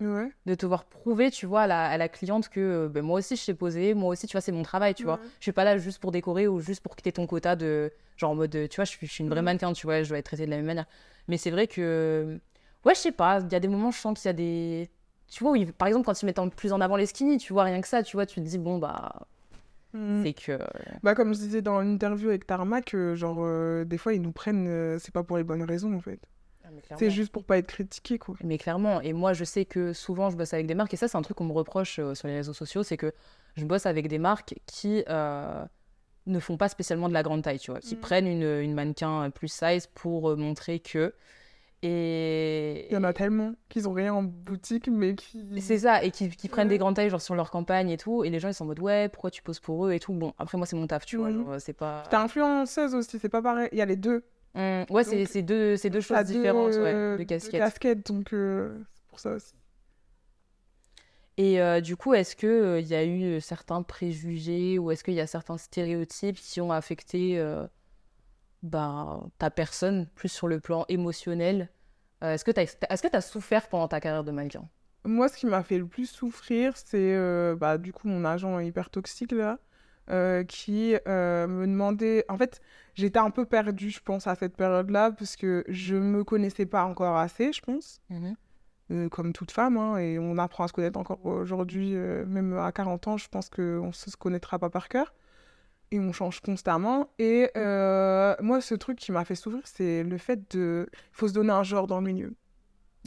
Ouais. 0.00 0.30
de 0.44 0.54
devoir 0.54 0.84
prouver, 0.84 1.30
tu 1.30 1.46
vois, 1.46 1.62
à 1.62 1.66
la, 1.66 1.86
à 1.88 1.96
la 1.96 2.08
cliente 2.08 2.48
que 2.50 2.60
euh, 2.60 2.88
ben, 2.88 3.02
moi 3.02 3.18
aussi 3.20 3.34
je 3.36 3.40
sais 3.42 3.54
poser, 3.54 3.94
moi 3.94 4.10
aussi, 4.10 4.26
tu 4.26 4.32
vois, 4.32 4.42
c'est 4.42 4.52
mon 4.52 4.62
travail, 4.62 4.94
tu 4.94 5.04
vois. 5.04 5.14
Ouais. 5.14 5.20
Je 5.38 5.44
suis 5.44 5.52
pas 5.52 5.64
là 5.64 5.78
juste 5.78 6.00
pour 6.00 6.12
décorer 6.12 6.46
ou 6.48 6.60
juste 6.60 6.82
pour 6.82 6.94
quitter 6.96 7.12
ton 7.12 7.26
quota 7.26 7.56
de 7.56 7.90
genre 8.18 8.32
en 8.32 8.34
mode, 8.34 8.54
euh, 8.56 8.68
tu 8.68 8.76
vois, 8.76 8.84
je 8.84 8.90
suis, 8.90 9.06
je 9.06 9.12
suis 9.12 9.24
une 9.24 9.30
vraie 9.30 9.40
Mhm. 9.40 9.44
mannequin, 9.46 9.72
tu 9.72 9.86
vois, 9.86 10.02
je 10.02 10.08
dois 10.10 10.18
être 10.18 10.26
traitée 10.26 10.44
de 10.44 10.50
la 10.50 10.56
même 10.56 10.66
manière. 10.66 10.86
Mais 11.28 11.38
c'est 11.38 11.50
vrai 11.50 11.66
que, 11.66 12.38
ouais, 12.84 12.94
je 12.94 13.00
sais 13.00 13.12
pas, 13.12 13.40
il 13.40 13.50
y 13.50 13.54
a 13.54 13.60
des 13.60 13.68
moments, 13.68 13.90
je 13.90 13.98
sens 13.98 14.18
qu'il 14.20 14.28
y 14.28 14.30
a 14.30 14.32
des. 14.34 14.90
Tu 15.28 15.42
vois, 15.42 15.52
où 15.52 15.64
par 15.78 15.88
exemple, 15.88 16.04
quand 16.06 16.22
ils 16.22 16.26
mettent 16.26 16.38
en- 16.38 16.50
plus 16.50 16.72
en 16.72 16.80
avant 16.82 16.96
les 16.96 17.06
skinny, 17.06 17.38
tu 17.38 17.52
vois, 17.52 17.64
rien 17.64 17.80
que 17.80 17.88
ça, 17.88 18.02
tu 18.02 18.16
vois, 18.16 18.26
tu 18.26 18.36
te 18.40 18.46
dis, 18.46 18.58
bon, 18.58 18.78
bah, 18.78 19.26
Mm. 19.94 20.22
c'est 20.22 20.34
que. 20.34 20.58
Bah, 21.02 21.14
comme 21.14 21.32
je 21.34 21.38
disais 21.40 21.62
dans 21.62 21.80
l'interview 21.80 22.28
avec 22.28 22.46
Tarmac, 22.46 22.92
euh, 22.94 23.14
genre, 23.16 23.38
euh, 23.40 23.84
des 23.84 23.96
fois, 23.98 24.12
ils 24.12 24.20
nous 24.20 24.32
prennent, 24.32 24.66
euh, 24.68 24.98
c'est 24.98 25.12
pas 25.12 25.22
pour 25.22 25.38
les 25.38 25.44
bonnes 25.44 25.62
raisons, 25.62 25.94
en 25.94 26.00
fait. 26.00 26.20
C'est 26.98 27.10
juste 27.10 27.32
pour 27.32 27.44
pas 27.44 27.58
être 27.58 27.66
critiqué, 27.66 28.18
quoi. 28.18 28.34
Mais 28.42 28.58
clairement, 28.58 29.00
et 29.00 29.12
moi 29.12 29.32
je 29.32 29.44
sais 29.44 29.64
que 29.64 29.92
souvent 29.92 30.30
je 30.30 30.36
bosse 30.36 30.52
avec 30.54 30.66
des 30.66 30.74
marques, 30.74 30.92
et 30.94 30.96
ça 30.96 31.08
c'est 31.08 31.16
un 31.18 31.22
truc 31.22 31.36
qu'on 31.36 31.44
me 31.44 31.52
reproche 31.52 31.98
euh, 31.98 32.14
sur 32.14 32.28
les 32.28 32.34
réseaux 32.36 32.52
sociaux, 32.52 32.82
c'est 32.82 32.96
que 32.96 33.12
je 33.56 33.64
bosse 33.64 33.86
avec 33.86 34.08
des 34.08 34.18
marques 34.18 34.54
qui 34.66 35.04
euh, 35.08 35.64
ne 36.26 36.38
font 36.40 36.56
pas 36.56 36.68
spécialement 36.68 37.08
de 37.08 37.14
la 37.14 37.22
grande 37.22 37.42
taille, 37.42 37.58
tu 37.58 37.70
vois, 37.70 37.80
qui 37.80 37.94
Mhm. 37.94 38.00
prennent 38.00 38.26
une, 38.26 38.42
une 38.62 38.74
mannequin 38.74 39.30
plus 39.30 39.48
size 39.48 39.86
pour 39.94 40.30
euh, 40.30 40.36
montrer 40.36 40.80
que. 40.80 41.14
Et 41.82 42.86
Il 42.90 42.94
y 42.94 42.96
en 42.96 43.04
a 43.04 43.12
tellement 43.12 43.52
qu'ils 43.68 43.88
ont 43.88 43.92
rien 43.92 44.12
en 44.14 44.22
boutique, 44.22 44.88
mais 44.88 45.14
qui... 45.14 45.60
c'est 45.60 45.78
ça, 45.78 46.02
et 46.02 46.10
qui, 46.10 46.28
qui 46.30 46.48
prennent 46.48 46.66
Ouais. 46.68 46.74
des 46.74 46.78
grandes 46.78 46.96
tailles 46.96 47.10
genre 47.10 47.20
sur 47.20 47.34
leur 47.34 47.50
campagne 47.50 47.90
et 47.90 47.96
tout, 47.98 48.24
et 48.24 48.30
les 48.30 48.40
gens 48.40 48.48
ils 48.48 48.54
sont 48.54 48.64
en 48.64 48.68
mode 48.68 48.80
ouais, 48.80 49.08
pourquoi 49.08 49.30
tu 49.30 49.42
poses 49.42 49.60
pour 49.60 49.86
eux 49.86 49.92
et 49.92 50.00
tout. 50.00 50.12
Bon, 50.12 50.32
après 50.38 50.56
moi 50.58 50.66
c'est 50.66 50.76
mon 50.76 50.86
taf, 50.86 51.04
tu 51.04 51.16
vois, 51.18 51.60
c'est 51.60 51.74
pas. 51.74 52.02
T'es 52.10 52.16
influenceuse 52.16 52.94
aussi, 52.94 53.18
c'est 53.18 53.28
pas 53.28 53.42
pareil. 53.42 53.68
Il 53.72 53.78
y 53.78 53.82
a 53.82 53.86
les 53.86 53.96
deux. 53.96 54.24
Hum, 54.56 54.86
ouais, 54.90 55.04
c'est 55.04 55.42
deux, 55.42 55.76
c'est 55.76 55.90
deux 55.90 56.00
choses 56.00 56.24
différentes, 56.24 56.72
deux, 56.72 56.82
ouais, 56.82 56.94
euh, 56.94 57.12
de 57.12 57.18
deux 57.18 57.24
casquettes. 57.24 57.60
casquettes, 57.60 58.06
donc 58.06 58.32
euh, 58.32 58.78
c'est 58.94 59.04
pour 59.08 59.20
ça 59.20 59.32
aussi. 59.32 59.54
Et 61.36 61.60
euh, 61.60 61.80
du 61.80 61.96
coup, 61.96 62.14
est-ce 62.14 62.34
qu'il 62.34 62.86
y 62.86 62.94
a 62.94 63.04
eu 63.04 63.22
euh, 63.36 63.40
certains 63.40 63.82
préjugés 63.82 64.78
ou 64.78 64.90
est-ce 64.90 65.04
qu'il 65.04 65.14
y 65.14 65.20
a 65.20 65.26
certains 65.26 65.58
stéréotypes 65.58 66.38
qui 66.38 66.60
ont 66.62 66.72
affecté 66.72 67.38
euh, 67.38 67.66
bah, 68.62 69.22
ta 69.38 69.50
personne, 69.50 70.06
plus 70.14 70.28
sur 70.30 70.48
le 70.48 70.60
plan 70.60 70.84
émotionnel? 70.88 71.70
Euh, 72.24 72.34
Est-ce 72.34 72.44
que 72.44 72.50
tu 72.50 72.60
as, 72.60 72.64
est-ce 72.64 73.02
que 73.02 73.08
t'as 73.08 73.20
souffert 73.20 73.68
pendant 73.68 73.88
ta 73.88 74.00
carrière 74.00 74.24
de 74.24 74.32
mannequin? 74.32 74.68
Moi, 75.04 75.28
ce 75.28 75.36
qui 75.38 75.46
m'a 75.46 75.62
fait 75.62 75.78
le 75.78 75.86
plus 75.86 76.06
souffrir, 76.10 76.76
c'est 76.76 77.14
euh, 77.14 77.54
bah, 77.56 77.78
du 77.78 77.92
coup 77.92 78.08
mon 78.08 78.24
agent 78.24 78.58
hyper 78.60 78.90
toxique 78.90 79.32
là, 79.32 79.58
euh, 80.08 80.44
qui 80.44 80.96
euh, 81.08 81.48
me 81.48 81.66
demandait. 81.66 82.24
En 82.28 82.38
fait, 82.38 82.60
j'étais 82.94 83.18
un 83.18 83.30
peu 83.30 83.44
perdue, 83.44 83.90
je 83.90 84.00
pense, 84.00 84.28
à 84.28 84.36
cette 84.36 84.56
période-là, 84.56 85.10
parce 85.10 85.34
que 85.34 85.64
je 85.66 85.96
me 85.96 86.22
connaissais 86.22 86.66
pas 86.66 86.84
encore 86.84 87.16
assez, 87.16 87.52
je 87.52 87.60
pense, 87.60 88.00
euh, 88.92 89.08
comme 89.08 89.32
toute 89.32 89.50
femme, 89.50 89.76
hein, 89.76 89.98
et 89.98 90.20
on 90.20 90.38
apprend 90.38 90.62
à 90.62 90.68
se 90.68 90.72
connaître 90.72 90.96
encore 90.96 91.26
aujourd'hui, 91.26 91.94
même 91.94 92.56
à 92.56 92.70
40 92.70 93.08
ans, 93.08 93.16
je 93.16 93.28
pense 93.28 93.50
qu'on 93.50 93.88
ne 93.88 93.92
se 93.92 94.16
connaîtra 94.16 94.60
pas 94.60 94.70
par 94.70 94.88
cœur. 94.88 95.12
Et 95.90 95.98
on 95.98 96.12
change 96.12 96.40
constamment. 96.40 97.12
Et 97.18 97.48
euh, 97.56 98.34
moi, 98.40 98.60
ce 98.60 98.74
truc 98.74 98.98
qui 98.98 99.12
m'a 99.12 99.24
fait 99.24 99.36
souffrir, 99.36 99.62
c'est 99.64 100.02
le 100.02 100.18
fait 100.18 100.52
de. 100.54 100.88
Il 100.92 101.16
faut 101.16 101.28
se 101.28 101.32
donner 101.32 101.52
un 101.52 101.62
genre 101.62 101.86
dans 101.86 102.00
le 102.00 102.06
milieu. 102.06 102.34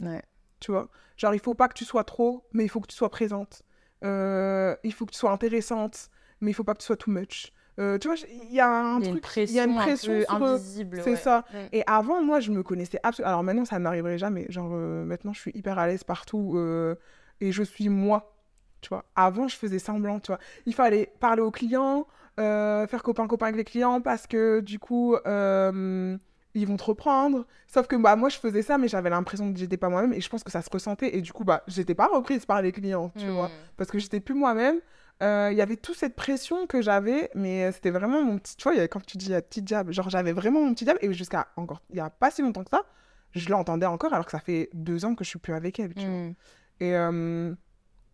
Ouais. 0.02 0.22
Tu 0.60 0.70
vois? 0.70 0.88
Genre, 1.18 1.34
il 1.34 1.40
faut 1.40 1.54
pas 1.54 1.68
que 1.68 1.74
tu 1.74 1.84
sois 1.84 2.04
trop, 2.04 2.46
mais 2.52 2.64
il 2.64 2.68
faut 2.68 2.80
que 2.80 2.86
tu 2.86 2.96
sois 2.96 3.10
présente. 3.10 3.62
Il 4.02 4.92
faut 4.94 5.04
que 5.04 5.12
tu 5.12 5.18
sois 5.18 5.30
intéressante, 5.30 6.10
mais 6.40 6.50
il 6.50 6.54
faut 6.54 6.64
pas 6.64 6.74
que 6.74 6.80
tu 6.80 6.86
sois 6.86 6.96
too 6.96 7.10
much. 7.10 7.52
Euh, 7.78 7.96
tu 7.98 8.08
vois, 8.08 8.16
il 8.28 8.52
y 8.52 8.60
a 8.60 8.68
un 8.68 9.00
y 9.00 9.06
a 9.06 9.08
truc, 9.10 9.22
pression, 9.22 9.52
il 9.54 9.56
y 9.56 9.60
a 9.60 9.64
une 9.64 9.78
un 9.78 9.82
pression 9.82 10.12
peu 10.12 10.22
sur 10.24 10.34
eux. 10.36 10.42
invisible. 10.54 11.00
C'est 11.02 11.10
ouais. 11.10 11.16
ça. 11.16 11.44
Ouais. 11.54 11.68
Et 11.72 11.82
avant, 11.86 12.22
moi, 12.22 12.40
je 12.40 12.50
me 12.50 12.62
connaissais 12.62 12.98
absolument. 13.02 13.28
Alors 13.30 13.42
maintenant, 13.42 13.64
ça 13.64 13.78
ne 13.78 13.84
m'arriverait 13.84 14.18
jamais. 14.18 14.46
Genre, 14.50 14.70
euh, 14.72 15.04
maintenant, 15.04 15.32
je 15.32 15.40
suis 15.40 15.52
hyper 15.54 15.78
à 15.78 15.86
l'aise 15.86 16.04
partout 16.04 16.52
euh, 16.56 16.94
et 17.40 17.52
je 17.52 17.62
suis 17.62 17.88
moi. 17.88 18.34
Tu 18.82 18.88
vois, 18.90 19.04
avant, 19.16 19.48
je 19.48 19.56
faisais 19.56 19.78
semblant. 19.78 20.20
Tu 20.20 20.26
vois, 20.28 20.38
il 20.66 20.74
fallait 20.74 21.10
parler 21.20 21.40
aux 21.42 21.50
clients, 21.50 22.06
euh, 22.38 22.86
faire 22.86 23.02
copain-copain 23.02 23.46
avec 23.46 23.56
les 23.56 23.64
clients 23.64 24.00
parce 24.02 24.26
que 24.26 24.60
du 24.60 24.78
coup, 24.78 25.14
euh, 25.26 26.16
ils 26.54 26.66
vont 26.66 26.76
te 26.76 26.84
reprendre. 26.84 27.46
Sauf 27.66 27.86
que 27.86 27.96
bah, 27.96 28.16
moi, 28.16 28.28
je 28.28 28.36
faisais 28.38 28.62
ça, 28.62 28.76
mais 28.78 28.88
j'avais 28.88 29.10
l'impression 29.10 29.50
que 29.52 29.58
j'étais 29.58 29.76
pas 29.76 29.88
moi-même 29.88 30.12
et 30.12 30.20
je 30.20 30.28
pense 30.28 30.42
que 30.44 30.50
ça 30.50 30.60
se 30.60 30.68
ressentait. 30.70 31.16
Et 31.16 31.20
du 31.22 31.32
coup, 31.32 31.44
bah, 31.44 31.62
j'étais 31.66 31.94
pas 31.94 32.08
reprise 32.08 32.44
par 32.44 32.60
les 32.60 32.72
clients, 32.72 33.10
tu 33.16 33.26
Hmm. 33.26 33.30
vois, 33.30 33.50
parce 33.76 33.90
que 33.90 33.98
j'étais 33.98 34.20
plus 34.20 34.34
moi-même. 34.34 34.80
Euh, 35.22 35.50
Il 35.52 35.58
y 35.58 35.60
avait 35.60 35.76
toute 35.76 35.96
cette 35.96 36.16
pression 36.16 36.66
que 36.66 36.80
j'avais, 36.82 37.30
mais 37.34 37.64
euh, 37.64 37.72
c'était 37.72 37.90
vraiment 37.90 38.22
mon 38.24 38.38
petit. 38.38 38.56
Tu 38.56 38.64
vois, 38.64 38.88
quand 38.88 39.04
tu 39.04 39.18
dis 39.18 39.30
petit 39.30 39.62
diable, 39.62 39.92
genre 39.92 40.08
j'avais 40.10 40.32
vraiment 40.32 40.60
mon 40.64 40.74
petit 40.74 40.84
diable, 40.84 41.00
et 41.02 41.12
jusqu'à 41.12 41.48
encore. 41.56 41.82
Il 41.90 41.96
y 41.96 42.00
a 42.00 42.10
pas 42.10 42.30
si 42.30 42.42
longtemps 42.42 42.64
que 42.64 42.70
ça, 42.70 42.84
je 43.32 43.48
l'entendais 43.50 43.86
encore, 43.86 44.12
alors 44.12 44.24
que 44.24 44.32
ça 44.32 44.40
fait 44.40 44.70
deux 44.72 45.04
ans 45.04 45.14
que 45.14 45.24
je 45.24 45.30
suis 45.30 45.38
plus 45.38 45.54
avec 45.54 45.78
elle, 45.80 45.94
tu 45.94 46.06
vois. 46.06 46.14
Mm. 46.14 46.34
Et 46.80 46.96
euh, 46.96 47.54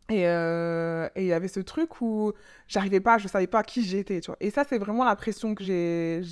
et 0.08 0.26
euh, 0.28 1.08
et 1.16 1.22
il 1.22 1.26
y 1.26 1.32
avait 1.32 1.48
ce 1.48 1.60
truc 1.60 2.00
où 2.00 2.32
j'arrivais 2.68 3.00
pas, 3.00 3.18
je 3.18 3.28
savais 3.28 3.46
pas 3.46 3.62
qui 3.62 3.84
j'étais, 3.84 4.20
tu 4.20 4.26
vois. 4.26 4.36
Et 4.40 4.50
ça, 4.50 4.64
c'est 4.68 4.78
vraiment 4.78 5.04
la 5.04 5.16
pression 5.16 5.54
que 5.54 5.64
j'ai 5.64 6.22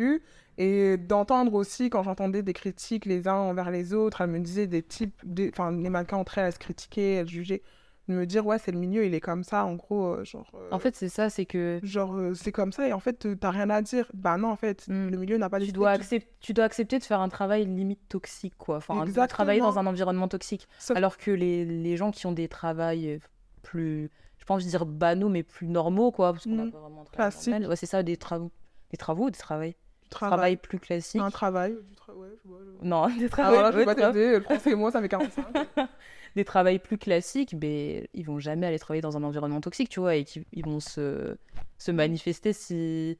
eue. 0.00 0.22
Et 0.56 0.96
d'entendre 0.96 1.54
aussi, 1.54 1.90
quand 1.90 2.04
j'entendais 2.04 2.42
des 2.42 2.52
critiques 2.52 3.06
les 3.06 3.26
uns 3.26 3.34
envers 3.34 3.70
les 3.70 3.92
autres, 3.92 4.20
elle 4.20 4.30
me 4.30 4.38
disait 4.38 4.68
des 4.68 4.82
types, 4.82 5.20
enfin, 5.52 5.72
les 5.72 5.90
mannequins 5.90 6.16
entre 6.16 6.38
elles, 6.38 6.46
elles 6.46 6.52
se 6.52 6.58
critiquaient, 6.60 7.14
elles 7.14 7.28
jugeaient, 7.28 7.62
de 8.08 8.14
me 8.14 8.26
dire, 8.26 8.44
ouais, 8.46 8.58
c'est 8.58 8.70
le 8.72 8.78
milieu, 8.78 9.06
il 9.06 9.14
est 9.14 9.20
comme 9.20 9.44
ça, 9.44 9.64
en 9.64 9.74
gros, 9.74 10.08
euh, 10.16 10.24
genre. 10.24 10.50
euh, 10.54 10.68
En 10.70 10.78
fait, 10.78 10.94
c'est 10.94 11.08
ça, 11.08 11.30
c'est 11.30 11.46
que 11.46 11.80
Genre, 11.82 12.14
euh, 12.14 12.34
c'est 12.34 12.52
comme 12.52 12.70
ça, 12.72 12.86
et 12.86 12.92
en 12.92 13.00
fait, 13.00 13.26
t'as 13.40 13.50
rien 13.50 13.70
à 13.70 13.80
dire. 13.82 14.10
Bah 14.12 14.36
non, 14.36 14.48
en 14.50 14.56
fait, 14.56 14.86
Mm. 14.88 15.08
le 15.08 15.16
milieu 15.16 15.38
n'a 15.38 15.48
pas 15.48 15.56
tu 15.58 15.62
décidé 15.62 15.76
dois, 15.78 15.94
que- 15.96 16.00
accept- 16.02 16.28
tu 16.40 16.52
dois 16.52 16.64
accepter 16.66 16.98
de 16.98 17.04
faire 17.04 17.20
un 17.20 17.28
travail 17.30 17.64
limite 17.64 18.06
toxique, 18.08 18.54
quoi. 18.58 18.76
Enfin, 18.76 18.96
de 18.96 19.00
Exactement. 19.02 19.26
travailler 19.28 19.60
dans 19.60 19.78
un 19.78 19.86
environnement 19.86 20.28
toxique. 20.28 20.68
Sauf- 20.78 20.96
Alors 20.96 21.16
que 21.16 21.30
les, 21.30 21.64
les 21.64 21.96
gens 21.96 22.10
qui 22.10 22.26
ont 22.26 22.32
des 22.32 22.48
travails 22.48 23.20
plus, 23.62 24.10
je 24.38 24.44
pense 24.44 24.66
dire 24.66 24.84
banaux, 24.84 25.28
mais 25.30 25.42
plus 25.42 25.66
normaux, 25.68 26.10
quoi, 26.12 26.32
parce 26.32 26.44
qu'on 26.44 26.50
Mhm. 26.66 26.70
pas 26.72 26.78
vraiment 26.80 27.00
un 27.00 27.04
travail. 27.04 27.66
Ouais, 27.66 27.76
c'est 27.76 27.86
ça, 27.86 28.02
des 28.02 28.16
travaux 28.18 28.50
Des 28.90 28.98
travaux 28.98 29.30
des 29.30 29.38
travails 29.38 29.74
Travail 30.14 30.36
travail. 30.38 30.56
plus 30.56 30.78
classique. 30.78 31.20
Un 31.20 31.30
travail. 31.30 31.72
Du 31.72 31.94
tra- 31.94 32.14
ouais, 32.16 32.28
je 32.42 32.48
vois, 32.48 32.58
je 32.64 32.70
vois. 32.70 32.80
Non, 32.82 33.06
des 33.16 33.26
Ah, 33.26 33.28
travails, 33.28 33.52
voilà, 33.54 33.70
je 33.72 33.84
pas. 33.84 34.12
Le 34.12 34.40
français 34.40 34.70
et 34.70 34.74
moi, 34.74 34.90
ça 34.90 35.00
fait 35.00 35.08
45. 35.08 35.44
des 36.36 36.44
travails 36.44 36.78
plus 36.78 36.98
classiques, 36.98 37.56
ben, 37.58 38.06
ils 38.14 38.24
vont 38.24 38.38
jamais 38.38 38.66
aller 38.66 38.78
travailler 38.78 39.02
dans 39.02 39.16
un 39.16 39.22
environnement 39.22 39.60
toxique, 39.60 39.88
tu 39.88 40.00
vois, 40.00 40.16
et 40.16 40.24
qui, 40.24 40.44
ils 40.52 40.64
vont 40.64 40.80
se, 40.80 41.36
se 41.78 41.90
manifester 41.90 42.52
si 42.52 43.18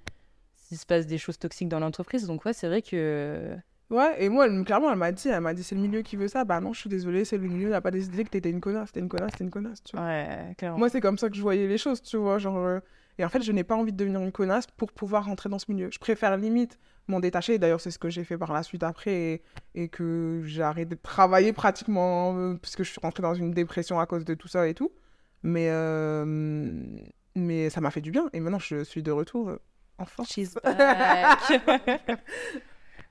s'il 0.57 0.79
se 0.79 0.87
passe 0.87 1.07
des 1.07 1.19
choses 1.19 1.39
toxiques 1.39 1.69
dans 1.69 1.79
l'entreprise. 1.79 2.27
Donc 2.27 2.45
ouais, 2.47 2.53
c'est 2.55 2.67
vrai 2.69 2.81
que 2.83 3.55
Ouais, 3.91 4.25
et 4.25 4.29
moi, 4.31 4.47
elle- 4.47 4.65
clairement, 4.65 4.91
elle 4.91 4.99
m'a 4.99 5.13
dit, 5.13 5.29
elle 5.29 5.41
m'a 5.43 5.53
dit, 5.53 5.63
c'est 5.63 5.75
le 5.75 5.81
milieu 5.83 6.01
qui 6.01 6.17
veut 6.17 6.27
ça. 6.27 6.45
Bah 6.45 6.59
non, 6.61 6.73
je 6.73 6.81
suis 6.81 6.89
désolée, 6.91 7.25
c'est 7.27 7.37
le 7.37 7.47
milieu, 7.47 7.69
n'a 7.69 7.83
pas 7.83 7.91
décidé 7.91 8.25
que 8.25 8.31
t'étais 8.31 8.49
une 8.51 8.61
connasse, 8.63 8.91
t'es 8.93 9.01
une 9.01 9.09
connasse, 9.11 9.33
t'es 9.37 9.45
une 9.45 9.51
connasse, 9.51 9.83
tu 9.85 9.95
vois. 9.97 10.07
ouais, 10.07 10.55
clairement. 10.57 10.79
Moi, 10.79 10.89
c'est 10.89 11.03
comme 11.03 11.19
ça 11.19 11.29
que 11.29 11.37
je 11.37 11.43
voyais 11.43 11.67
les 11.69 11.77
choses, 11.79 12.01
tu 12.03 12.17
vois, 12.17 12.39
genre... 12.39 12.81
Et 13.19 13.25
en 13.25 13.29
fait, 13.29 13.43
je 13.43 13.53
n'ai 13.53 13.65
pas 13.65 13.77
envie 13.77 13.93
de 13.93 13.97
devenir 13.97 14.21
une 14.21 14.33
connasse 14.33 14.67
pour 14.77 14.93
pouvoir 14.93 15.27
rentrer 15.27 15.49
dans 15.49 15.59
ce 15.59 15.67
milieu. 15.69 15.89
Je 15.93 15.99
préfère 15.99 16.37
limite 16.37 16.79
m'en 17.07 17.21
détacher. 17.21 17.59
D'ailleurs, 17.59 17.81
c'est 17.81 17.91
ce 17.91 17.99
que 17.99 18.09
j'ai 18.11 18.25
fait 18.25 18.39
par 18.39 18.53
la 18.53 18.63
suite 18.63 18.83
après 18.83 19.13
et, 19.13 19.43
et 19.75 19.89
que 19.89 20.43
j'ai 20.45 20.63
arrêté 20.63 20.97
de 20.97 21.01
travailler 21.01 21.53
pratiquement 21.53 22.37
euh, 22.37 22.55
puisque 22.55 22.83
je 22.83 22.91
suis 22.91 23.01
rentrée 23.01 23.23
dans 23.23 23.35
une 23.35 23.53
dépression 23.53 24.01
à 24.01 24.07
cause 24.07 24.25
de 24.25 24.35
tout 24.35 24.49
ça 24.49 24.67
et 24.67 24.75
tout. 24.75 24.91
Mais, 25.43 25.69
euh, 25.69 26.25
mais 27.35 27.71
ça 27.71 27.81
m'a 27.81 27.91
fait 27.91 28.01
du 28.01 28.11
bien 28.11 28.29
et 28.33 28.41
maintenant, 28.41 28.59
je 28.59 28.83
suis 28.83 29.03
de 29.03 29.11
retour 29.11 29.51
euh, 29.51 29.61
en 29.99 30.07
force. 30.07 30.33
She's 30.33 30.55
back. 30.65 31.39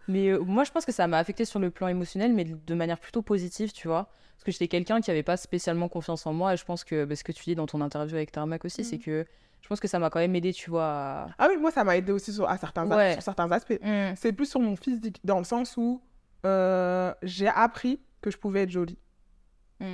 Mais 0.08 0.30
euh, 0.30 0.40
moi, 0.40 0.64
je 0.64 0.72
pense 0.72 0.86
que 0.86 0.92
ça 0.92 1.08
m'a 1.08 1.18
affecté 1.18 1.46
sur 1.46 1.60
le 1.60 1.70
plan 1.72 1.88
émotionnel, 1.88 2.34
mais 2.34 2.44
de 2.46 2.74
manière 2.76 3.00
plutôt 3.00 3.22
positive, 3.22 3.72
tu 3.72 3.88
vois. 3.88 4.10
Parce 4.36 4.44
que 4.46 4.52
j'étais 4.52 4.68
quelqu'un 4.68 5.00
qui 5.02 5.10
avait 5.12 5.24
pas 5.24 5.38
spécialement 5.38 5.88
confiance 5.88 6.26
en 6.28 6.34
moi, 6.34 6.54
et 6.54 6.58
je 6.58 6.66
pense 6.66 6.84
que 6.84 7.06
bah, 7.06 7.16
ce 7.16 7.24
que 7.24 7.32
tu 7.32 7.44
dis 7.46 7.56
dans 7.56 7.66
ton 7.68 7.80
interview 7.82 8.16
avec 8.16 8.32
Tarmac 8.32 8.66
aussi, 8.66 8.84
c'est 8.84 8.98
Mhm. 8.98 9.02
que 9.04 9.26
je 9.62 9.68
pense 9.70 9.80
que 9.80 9.88
ça 9.88 10.00
m'a 10.00 10.10
quand 10.10 10.20
même 10.20 10.36
aidé, 10.36 10.52
tu 10.52 10.70
vois. 10.70 10.84
à- 10.86 11.28
Ah 11.38 11.48
oui, 11.50 11.58
moi, 11.58 11.72
ça 11.72 11.84
m'a 11.86 11.96
aidé 11.96 12.12
aussi 12.12 12.34
sur, 12.34 12.50
à 12.50 12.58
certains, 12.58 12.86
Ouais. 12.90 13.14
sur 13.14 13.22
certains 13.24 13.50
aspects. 13.52 13.80
C'est 14.16 14.34
plus 14.34 14.48
sur 14.50 14.60
mon 14.60 14.76
physique, 14.76 15.20
dans 15.24 15.38
le 15.38 15.46
sens 15.46 15.78
où 15.78 16.02
euh, 16.46 17.14
j'ai 17.24 17.48
appris 17.48 18.02
que 18.22 18.30
je 18.30 18.38
pouvais 18.38 18.64
être 18.64 18.70
jolie. 18.72 18.98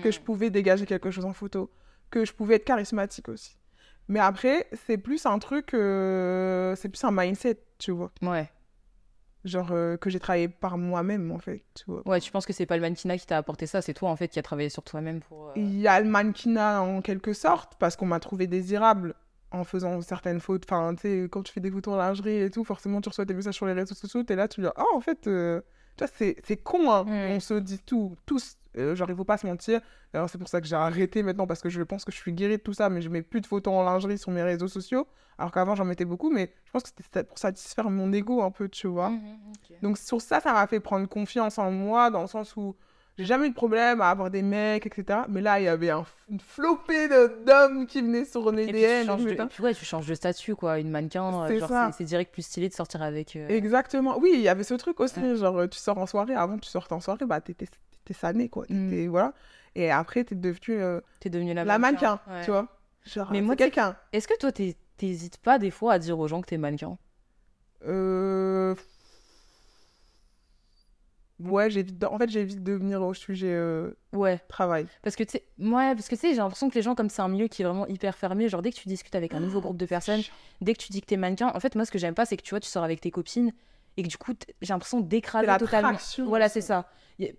que 0.03 0.11
je 0.11 0.19
pouvais 0.19 0.49
dégager 0.51 0.85
quelque 0.85 1.09
chose 1.09 1.25
en 1.25 1.33
photo, 1.33 1.71
que 2.11 2.23
je 2.23 2.31
pouvais 2.33 2.55
être 2.55 2.65
charismatique 2.65 3.27
aussi. 3.29 3.57
Mais 4.07 4.19
après, 4.19 4.67
c'est 4.85 4.97
plus 4.99 5.25
un 5.25 5.39
truc, 5.39 5.73
euh, 5.73 6.75
c'est 6.75 6.89
plus 6.89 7.03
un 7.03 7.11
mindset, 7.11 7.59
tu 7.79 7.91
vois. 7.91 8.11
Ouais. 8.21 8.49
Genre 9.45 9.69
euh, 9.71 9.95
que 9.95 10.09
j'ai 10.09 10.19
travaillé 10.19 10.49
par 10.49 10.77
moi-même, 10.77 11.31
en 11.31 11.37
fait, 11.39 11.63
tu 11.73 11.85
vois. 11.87 12.05
Ouais, 12.05 12.19
tu 12.19 12.29
penses 12.29 12.45
que 12.45 12.51
c'est 12.51 12.65
pas 12.65 12.75
le 12.75 12.81
mannequinat 12.81 13.17
qui 13.17 13.25
t'a 13.25 13.37
apporté 13.37 13.67
ça, 13.67 13.81
c'est 13.81 13.93
toi 13.93 14.09
en 14.09 14.17
fait 14.17 14.27
qui 14.27 14.37
a 14.37 14.41
travaillé 14.41 14.67
sur 14.67 14.83
toi-même 14.83 15.21
pour. 15.21 15.47
euh, 15.47 15.51
Il 15.55 15.79
y 15.79 15.87
a 15.87 15.99
le 16.01 16.09
mannequinat 16.09 16.81
en 16.81 17.01
quelque 17.01 17.31
sorte, 17.31 17.75
parce 17.79 17.95
qu'on 17.95 18.05
m'a 18.05 18.19
trouvé 18.19 18.47
désirable 18.47 19.15
en 19.51 19.63
faisant 19.63 20.01
certaines 20.01 20.41
fautes. 20.41 20.65
Enfin, 20.65 20.93
tu 20.95 21.01
sais, 21.01 21.29
quand 21.31 21.41
tu 21.43 21.53
fais 21.53 21.61
des 21.61 21.71
photos 21.71 21.93
en 21.93 21.97
lingerie 21.97 22.41
et 22.41 22.49
tout, 22.51 22.63
forcément, 22.65 22.99
tu 22.99 23.07
reçois 23.09 23.23
des 23.25 23.33
messages 23.33 23.55
sur 23.55 23.65
les 23.65 23.71
réseaux 23.73 23.95
sociaux, 23.95 24.23
t'es 24.23 24.35
là, 24.35 24.47
tu 24.49 24.59
dis, 24.61 24.67
ah, 24.75 24.83
en 24.93 24.99
fait, 24.99 25.25
euh, 25.27 25.61
tu 25.95 26.03
vois, 26.03 26.13
c'est 26.17 26.35
c'est 26.45 26.57
con, 26.57 26.91
hein. 26.91 27.05
Mm. 27.05 27.31
On 27.31 27.39
se 27.39 27.53
dit 27.53 27.79
tout, 27.79 28.15
tous. 28.25 28.57
Euh, 28.77 28.95
genre, 28.95 29.09
il 29.09 29.15
faut 29.15 29.23
pas 29.23 29.37
se 29.37 29.47
mentir. 29.47 29.81
Alors, 30.13 30.29
c'est 30.29 30.37
pour 30.37 30.47
ça 30.47 30.61
que 30.61 30.67
j'ai 30.67 30.75
arrêté 30.75 31.23
maintenant, 31.23 31.47
parce 31.47 31.61
que 31.61 31.69
je 31.69 31.81
pense 31.81 32.05
que 32.05 32.11
je 32.11 32.17
suis 32.17 32.33
guérie 32.33 32.57
de 32.57 32.61
tout 32.61 32.73
ça, 32.73 32.89
mais 32.89 33.01
je 33.01 33.09
mets 33.09 33.21
plus 33.21 33.41
de 33.41 33.47
photos 33.47 33.73
en 33.73 33.83
lingerie 33.83 34.17
sur 34.17 34.31
mes 34.31 34.43
réseaux 34.43 34.67
sociaux. 34.67 35.07
Alors 35.37 35.51
qu'avant, 35.51 35.73
j'en 35.75 35.85
mettais 35.85 36.05
beaucoup, 36.05 36.29
mais 36.29 36.53
je 36.65 36.71
pense 36.71 36.83
que 36.83 36.89
c'était 37.01 37.23
pour 37.23 37.37
satisfaire 37.39 37.89
mon 37.89 38.11
ego 38.11 38.41
un 38.43 38.51
peu, 38.51 38.67
tu 38.69 38.87
vois. 38.87 39.09
Mhm. 39.09 39.21
Donc 39.81 39.97
sur 39.97 40.21
ça, 40.21 40.39
ça 40.39 40.53
m'a 40.53 40.67
fait 40.67 40.79
prendre 40.79 41.07
confiance 41.07 41.57
en 41.57 41.71
moi, 41.71 42.09
dans 42.11 42.21
le 42.21 42.27
sens 42.27 42.55
où 42.57 42.75
j'ai 43.17 43.25
jamais 43.25 43.47
eu 43.47 43.49
de 43.49 43.55
problème 43.55 43.99
à 44.01 44.09
avoir 44.11 44.29
des 44.29 44.41
mecs, 44.41 44.85
etc. 44.85 45.19
Mais 45.27 45.41
là, 45.41 45.59
il 45.59 45.63
y 45.63 45.67
avait 45.67 45.89
un, 45.89 46.05
une 46.29 46.39
flopée 46.39 47.09
d'hommes 47.45 47.85
qui 47.85 48.01
venaient 48.01 48.23
sur 48.23 48.49
mes 48.53 48.63
Et 48.63 48.67
puis, 48.67 48.75
tu 48.75 48.79
de... 48.79 49.29
etc. 49.29 49.43
et 49.43 49.45
puis, 49.47 49.63
ouais, 49.63 49.73
tu 49.73 49.83
changes 49.83 50.07
de 50.07 50.13
statut, 50.15 50.55
quoi. 50.55 50.79
Une 50.79 50.89
mannequin, 50.89 51.49
euh, 51.49 51.91
C'est 51.91 52.05
direct 52.05 52.31
plus 52.31 52.43
stylé 52.43 52.69
de 52.69 52.73
sortir 52.73 53.01
avec. 53.01 53.35
euh, 53.35 53.47
Exactement. 53.49 54.17
Oui, 54.19 54.31
il 54.35 54.41
y 54.41 54.47
avait 54.47 54.63
ce 54.63 54.73
truc 54.75 54.99
aussi. 55.01 55.19
Ouais. 55.19 55.35
Genre, 55.35 55.57
euh, 55.57 55.67
tu 55.67 55.77
sors 55.79 55.97
en 55.97 56.05
soirée. 56.05 56.33
Avant, 56.33 56.57
tu 56.57 56.69
sortais 56.69 56.93
en 56.93 57.01
soirée, 57.01 57.25
bah, 57.25 57.41
t'étais 57.41 57.67
t'étais 58.09 58.19
sané, 58.19 58.49
quoi. 58.49 58.65
Mm. 58.69 59.07
Voilà. 59.07 59.33
Et 59.75 59.91
après, 59.91 60.23
t'es 60.23 60.35
devenu 60.35 60.59
euh, 60.81 60.99
T'es 61.19 61.29
devenue 61.29 61.53
la, 61.53 61.63
la 61.63 61.77
mannequin, 61.77 62.19
ouais. 62.27 62.43
tu 62.43 62.51
vois. 62.51 62.67
Genre, 63.05 63.31
Mais 63.31 63.41
moi, 63.41 63.55
quelqu'un. 63.55 63.95
Est-ce 64.13 64.27
que 64.27 64.37
toi, 64.37 64.51
t'hé- 64.51 64.75
t'hésites 64.97 65.37
pas 65.37 65.57
des 65.59 65.71
fois 65.71 65.93
à 65.93 65.99
dire 65.99 66.19
aux 66.19 66.27
gens 66.27 66.41
que 66.41 66.47
t'es 66.47 66.57
mannequin? 66.57 66.97
Euh... 67.85 68.75
Ouais, 71.39 71.69
j'évite 71.69 71.97
de... 71.97 72.05
en 72.05 72.17
fait, 72.17 72.29
j'évite 72.29 72.61
de 72.63 72.73
venir 72.73 73.01
au 73.01 73.13
sujet 73.13 73.47
euh, 73.53 73.91
Ouais. 74.11 74.39
travail. 74.49 74.87
Parce 75.01 75.15
que 75.15 75.23
tu 75.23 75.31
sais, 75.31 75.43
ouais, 75.57 75.95
parce 75.95 76.09
que 76.09 76.15
tu 76.15 76.21
sais, 76.21 76.29
j'ai 76.31 76.37
l'impression 76.37 76.69
que 76.69 76.75
les 76.75 76.81
gens, 76.81 76.95
comme 76.95 77.09
c'est 77.09 77.21
un 77.21 77.29
milieu 77.29 77.47
qui 77.47 77.61
est 77.61 77.65
vraiment 77.65 77.87
hyper 77.87 78.17
fermé, 78.17 78.49
genre 78.49 78.61
dès 78.61 78.71
que 78.71 78.75
tu 78.77 78.89
discutes 78.89 79.15
avec 79.15 79.33
un 79.33 79.39
nouveau 79.39 79.61
groupe 79.61 79.77
de 79.77 79.85
personnes, 79.85 80.21
dès 80.59 80.73
que 80.73 80.79
tu 80.83 80.91
dis 80.91 80.99
que 80.99 81.05
t'es 81.05 81.15
mannequin, 81.15 81.49
en 81.55 81.59
fait, 81.61 81.75
moi, 81.75 81.85
ce 81.85 81.91
que 81.91 81.97
j'aime 81.97 82.13
pas, 82.13 82.25
c'est 82.25 82.35
que 82.35 82.41
tu 82.41 82.49
vois, 82.49 82.59
tu 82.59 82.67
sors 82.67 82.83
avec 82.83 82.99
tes 82.99 83.11
copines 83.11 83.53
et 83.97 84.03
que 84.03 84.07
du 84.07 84.17
coup, 84.17 84.33
j'ai 84.61 84.73
l'impression 84.73 84.99
d'écraser 85.01 85.47
totalement. 85.57 85.97
Voilà, 86.25 86.49
c'est 86.49 86.61
ça. 86.61 86.89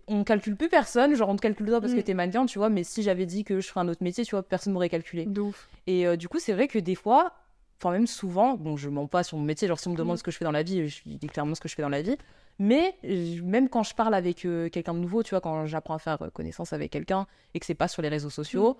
On 0.08 0.24
calcule 0.24 0.56
plus 0.56 0.68
personne, 0.68 1.14
genre 1.14 1.30
on 1.30 1.36
te 1.36 1.40
calcule 1.40 1.66
toi 1.66 1.80
parce 1.80 1.94
que 1.94 2.00
Mm. 2.00 2.02
t'es 2.02 2.14
mannequin, 2.14 2.44
tu 2.46 2.58
vois, 2.58 2.68
mais 2.68 2.84
si 2.84 3.02
j'avais 3.02 3.24
dit 3.24 3.44
que 3.44 3.60
je 3.60 3.68
ferais 3.68 3.80
un 3.80 3.88
autre 3.88 4.02
métier, 4.04 4.24
tu 4.24 4.32
vois, 4.32 4.42
personne 4.42 4.72
m'aurait 4.74 4.90
calculé. 4.90 5.24
De 5.24 5.40
ouf. 5.40 5.68
Et 5.86 6.06
euh, 6.06 6.16
du 6.16 6.28
coup, 6.28 6.38
c'est 6.38 6.52
vrai 6.52 6.68
que 6.68 6.78
des 6.78 6.94
fois, 6.94 7.32
enfin 7.78 7.90
même 7.92 8.06
souvent, 8.06 8.56
bon, 8.58 8.76
je 8.76 8.90
mens 8.90 9.06
pas 9.06 9.22
sur 9.22 9.38
mon 9.38 9.44
métier, 9.44 9.66
genre 9.68 9.78
si 9.80 9.88
on 9.88 9.92
me 9.92 9.96
demande 9.96 10.16
Mm. 10.16 10.18
ce 10.18 10.22
que 10.22 10.30
je 10.30 10.36
fais 10.36 10.44
dans 10.44 10.50
la 10.52 10.62
vie, 10.62 10.86
je 10.86 11.00
dis 11.06 11.26
clairement 11.28 11.54
ce 11.54 11.60
que 11.62 11.68
je 11.68 11.74
fais 11.74 11.80
dans 11.82 11.88
la 11.88 12.02
vie. 12.02 12.16
Mais 12.58 12.94
même 13.42 13.70
quand 13.70 13.82
je 13.82 13.94
parle 13.94 14.12
avec 14.12 14.44
euh, 14.44 14.68
quelqu'un 14.68 14.92
de 14.92 14.98
nouveau, 14.98 15.22
tu 15.22 15.30
vois, 15.30 15.40
quand 15.40 15.64
j'apprends 15.64 15.94
à 15.94 15.98
faire 15.98 16.20
euh, 16.20 16.28
connaissance 16.28 16.74
avec 16.74 16.90
quelqu'un 16.92 17.26
et 17.54 17.58
que 17.60 17.64
c'est 17.64 17.74
pas 17.74 17.88
sur 17.88 18.02
les 18.02 18.10
réseaux 18.10 18.28
sociaux, 18.28 18.76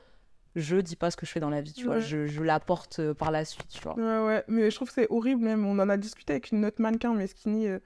je 0.57 0.77
dis 0.77 0.97
pas 0.97 1.11
ce 1.11 1.17
que 1.17 1.27
je 1.27 1.31
fais 1.31 1.41
dans 1.41 1.51
la 1.51 1.61
vie, 1.61 1.73
tu 1.73 1.85
vois, 1.87 1.99
je, 2.01 2.27
je 2.27 2.43
l'apporte 2.43 2.99
euh, 2.99 3.15
par 3.15 3.31
la 3.31 3.45
suite, 3.45 3.69
tu 3.69 3.83
vois. 3.83 3.95
Ouais, 3.97 4.27
ouais, 4.27 4.45
mais 4.49 4.71
je 4.71 4.75
trouve 4.77 4.89
que 4.89 4.95
c'est 4.95 5.07
horrible 5.11 5.43
même. 5.43 5.65
On 5.67 5.79
en 5.79 5.89
a 5.89 5.97
discuté 5.97 6.33
avec 6.33 6.51
une 6.53 6.65
autre 6.65 6.81
mannequin, 6.83 7.15
mais 7.15 7.27
skinny. 7.27 7.69
euh, 7.69 7.79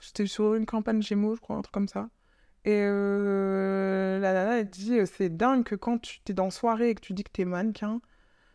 C'était 0.00 0.26
sur 0.26 0.54
une 0.54 0.66
campagne 0.66 1.00
Gémeaux, 1.02 1.34
je 1.34 1.40
crois, 1.40 1.56
un 1.56 1.62
truc 1.62 1.72
comme 1.74 1.88
ça. 1.88 2.08
Et 2.66 2.80
euh, 2.82 4.18
la 4.20 4.32
nana, 4.32 4.58
elle 4.60 4.70
dit 4.70 4.98
euh, 4.98 5.06
c'est 5.06 5.28
dingue 5.34 5.64
que 5.64 5.74
quand 5.74 5.98
tu 5.98 6.20
t'es 6.20 6.32
dans 6.32 6.50
soirée 6.50 6.90
et 6.90 6.94
que 6.94 7.00
tu 7.00 7.12
dis 7.12 7.24
que 7.24 7.30
t'es 7.32 7.44
mannequin, 7.44 8.00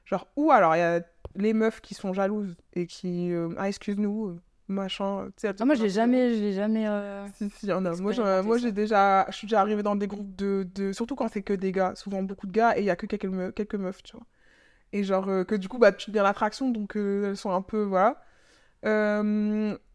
genre, 0.05 0.27
ou 0.35 0.51
alors 0.51 0.75
il 0.75 0.79
y 0.79 0.81
a 0.81 1.01
les 1.35 1.53
meufs 1.53 1.81
qui 1.81 1.93
sont 1.93 2.13
jalouses 2.13 2.55
et 2.73 2.87
qui. 2.87 3.31
euh, 3.31 3.49
ah, 3.57 3.67
excuse-nous, 3.67 4.39
machin. 4.69 5.25
tu 5.35 5.47
sais, 5.47 5.53
Ah, 5.59 5.65
moi, 5.65 5.75
je 5.75 5.83
l'ai 5.83 5.89
jamais, 5.89 6.35
je 6.35 6.41
l'ai 6.41 6.53
jamais. 6.53 6.87
euh, 6.87 7.27
Si, 7.35 7.49
si, 7.49 7.67
y 7.67 7.73
en 7.73 7.85
a. 7.85 7.95
Moi, 7.95 8.11
expérimenté 8.11 8.47
moi 8.47 8.57
j'ai 8.57 8.71
déjà. 8.71 9.25
Je 9.29 9.35
suis 9.35 9.47
déjà 9.47 9.61
arrivée 9.61 9.83
dans 9.83 9.95
des 9.95 10.07
groupes 10.07 10.35
de. 10.35 10.67
de... 10.75 10.93
Surtout 10.93 11.15
quand 11.15 11.27
c'est 11.27 11.41
que 11.41 11.53
des 11.53 11.71
gars, 11.71 11.93
souvent 11.95 12.23
beaucoup 12.23 12.47
de 12.47 12.51
gars, 12.51 12.77
et 12.77 12.81
il 12.81 12.85
y 12.85 12.89
a 12.89 12.95
que 12.95 13.05
quelques, 13.05 13.25
me- 13.25 13.51
quelques 13.51 13.75
meufs, 13.75 14.01
tu 14.03 14.15
vois. 14.15 14.25
Et 14.93 15.03
genre, 15.03 15.27
euh, 15.29 15.43
que 15.43 15.55
du 15.55 15.67
coup, 15.67 15.77
bah, 15.79 15.91
tu 15.91 16.09
deviens 16.11 16.23
l'attraction, 16.23 16.69
donc 16.69 16.97
euh, 16.97 17.29
elles 17.29 17.37
sont 17.37 17.51
un 17.51 17.61
peu. 17.61 17.83
Voilà. 17.83 18.21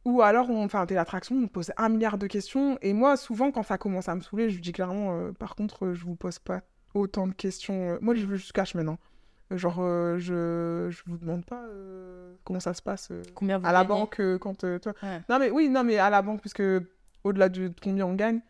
Ou 0.05 0.21
alors, 0.21 0.51
on... 0.51 0.65
enfin, 0.65 0.85
t'es 0.87 0.95
l'attraction, 0.95 1.37
on 1.37 1.47
te 1.47 1.53
pose 1.53 1.73
un 1.79 1.89
milliard 1.89 2.19
de 2.19 2.27
questions, 2.27 2.79
et 2.83 2.93
moi, 2.93 3.17
souvent, 3.17 3.51
quand 3.51 3.63
ça 3.63 3.79
commence 3.79 4.09
à 4.09 4.15
me 4.15 4.21
saouler, 4.21 4.51
je 4.51 4.61
dis 4.61 4.73
clairement, 4.73 5.33
par 5.39 5.55
contre, 5.57 5.95
je 5.95 6.05
vous 6.05 6.15
pose 6.17 6.39
pas 6.39 6.61
autant 6.93 7.27
de 7.27 7.33
questions. 7.33 7.99
Moi, 8.03 8.15
je 8.15 8.27
veux 8.27 8.37
juste 8.37 8.53
cache 8.53 8.75
maintenant. 8.75 8.99
Genre, 9.51 9.77
euh, 9.81 10.19
je... 10.19 10.89
je 10.91 11.03
vous 11.07 11.19
demande 11.19 11.45
pas 11.45 11.63
euh, 11.69 12.35
comment 12.45 12.61
ça 12.61 12.75
se 12.75 12.83
passe. 12.83 13.09
euh, 13.11 13.23
Combien 13.35 13.59
vous 13.59 13.67
à 13.67 13.73
la 13.73 13.85
banque 13.85 14.21
quand 14.39 14.55
toi 14.59 14.93
Ouais. 15.03 15.21
non 15.29 15.39
mais 15.39 15.51
oui 15.51 15.69
non 15.69 15.85
mais 15.85 15.99
à 15.99 16.11
la 16.11 16.23
banque 16.23 16.41
puisque 16.41 16.63
au-delà 17.25 17.49
de 17.49 17.71
combien 17.83 18.07
on 18.07 18.15
gagne 18.15 18.41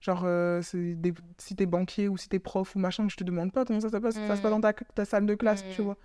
genre 0.00 0.24
des... 0.24 1.14
si 1.38 1.56
t'es 1.56 1.66
banquier 1.66 2.08
ou 2.08 2.16
si 2.16 2.28
t'es 2.28 2.38
prof 2.38 2.74
ou 2.76 2.78
machin 2.78 3.06
je 3.08 3.16
te 3.16 3.24
demande 3.24 3.52
pas 3.52 3.64
comment 3.64 3.80
ça 3.80 3.88
se 3.88 3.96
passe 3.96 4.14
ça 4.14 4.36
se 4.36 4.42
passe 4.42 4.50
dans 4.50 4.60
ta, 4.60 4.72
ta 4.72 5.04
salle 5.04 5.26
de 5.26 5.34
classe 5.34 5.64
tu 5.74 5.80
Mm. 5.80 5.84
vois 5.84 5.96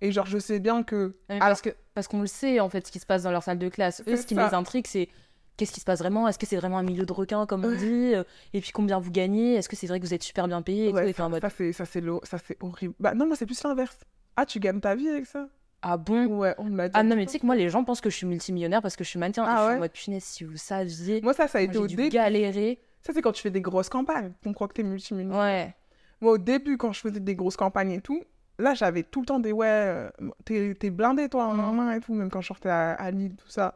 et 0.00 0.12
genre 0.12 0.26
je 0.26 0.38
sais 0.38 0.58
bien 0.60 0.82
que 0.82 1.16
Alors- 1.28 1.40
Parce 1.48 1.62
que 1.62 1.70
parce 1.94 2.08
qu'on 2.08 2.20
le 2.20 2.26
sait 2.26 2.60
en 2.60 2.68
fait 2.68 2.86
ce 2.86 2.92
qui 2.92 2.98
se 2.98 3.06
passe 3.06 3.22
dans 3.22 3.30
leur 3.30 3.42
salle 3.44 3.58
de 3.58 3.68
classe. 3.68 4.02
Eux, 4.08 4.16
ce 4.16 4.26
qui 4.26 4.34
ça. 4.34 4.48
les 4.48 4.54
intrigue, 4.54 4.86
c'est 4.88 5.08
qu'est-ce 5.56 5.72
qui 5.72 5.80
se 5.80 5.84
passe 5.84 5.98
vraiment? 6.00 6.26
Est-ce 6.28 6.38
que 6.38 6.46
c'est 6.46 6.56
vraiment 6.56 6.78
un 6.78 6.82
milieu 6.82 7.04
de 7.06 7.12
requins 7.12 7.46
comme 7.46 7.64
on 7.64 7.74
dit 7.74 8.14
Euh, 8.14 8.24
Et 8.52 8.60
puis 8.60 8.72
combien 8.72 8.98
vous 8.98 9.10
gagnez? 9.10 9.54
Est-ce 9.54 9.68
que 9.68 9.76
c'est 9.76 9.86
vrai 9.86 10.00
que 10.00 10.04
vous 10.06 10.14
êtes 10.14 10.22
super 10.22 10.46
bien 10.48 10.62
payé 10.62 10.92
ouais, 10.92 11.12
ça, 11.12 11.28
mode 11.28 11.40
ça 11.42 12.38
c'est 12.38 12.56
horrible. 12.62 12.94
Bah 13.00 13.14
non 13.14 13.26
moi 13.26 13.36
c'est 13.36 13.46
plus 13.46 13.62
l'inverse. 13.62 13.98
Ah 14.36 14.46
tu 14.46 14.58
gagnes 14.60 14.80
ta 14.80 14.94
vie 14.94 15.08
avec 15.08 15.26
ça? 15.26 15.48
Ah 15.82 15.96
bon? 15.96 16.26
Ouais 16.26 16.54
on 16.58 16.64
me 16.64 16.76
l'a 16.76 16.88
dit 16.88 16.94
Ah 16.96 17.02
non 17.02 17.14
mais 17.16 17.26
tu 17.26 17.32
sais 17.32 17.38
que 17.38 17.46
moi 17.46 17.56
les 17.56 17.68
gens 17.68 17.84
pensent 17.84 18.00
que 18.00 18.10
je 18.10 18.16
suis 18.16 18.26
multimillionnaire 18.26 18.82
parce 18.82 18.96
que 18.96 19.04
je 19.04 19.08
suis 19.10 19.18
mannequin. 19.18 19.44
Ah 19.46 19.54
je 19.56 19.60
suis 19.60 19.68
ouais? 19.68 19.76
en 19.76 19.80
mode 19.80 19.92
punaise 19.92 20.24
si 20.24 20.44
vous 20.44 20.56
saviez. 20.56 21.20
moi 21.22 21.34
ça 21.34 21.46
ça 21.48 21.58
a 21.58 21.60
été 21.60 21.78
au 21.78 21.86
début 21.86 22.08
galérer. 22.08 22.80
ça 23.02 23.12
c'est 23.12 23.22
quand 23.22 23.32
tu 23.32 23.42
fais 23.42 23.50
des 23.50 23.60
grosses 23.60 23.88
campagnes. 23.88 24.32
On 24.46 24.52
croit 24.52 24.68
que 24.68 24.74
t'es 24.74 24.82
multimillionnaire. 24.82 25.38
Ouais. 25.38 25.74
Moi, 26.20 26.32
au 26.32 26.38
début, 26.38 26.78
quand 26.78 26.92
je 26.92 27.00
faisais 27.00 27.20
des 27.20 27.34
grosses 27.34 27.56
campagnes 27.56 27.90
et 27.90 28.00
tout, 28.00 28.22
là, 28.58 28.72
j'avais 28.72 29.02
tout 29.02 29.20
le 29.20 29.26
temps 29.26 29.40
des 29.40 29.52
ouais, 29.52 29.66
euh, 29.68 30.08
t'es 30.44 30.88
blindé, 30.88 31.28
toi, 31.28 31.46
en 31.46 31.54
main 31.54 31.92
et 31.92 32.00
tout, 32.00 32.14
même 32.14 32.30
quand 32.30 32.40
je 32.40 32.46
sortais 32.46 32.70
à, 32.70 32.92
à 32.92 33.10
Lille, 33.10 33.34
tout 33.36 33.48
ça. 33.48 33.74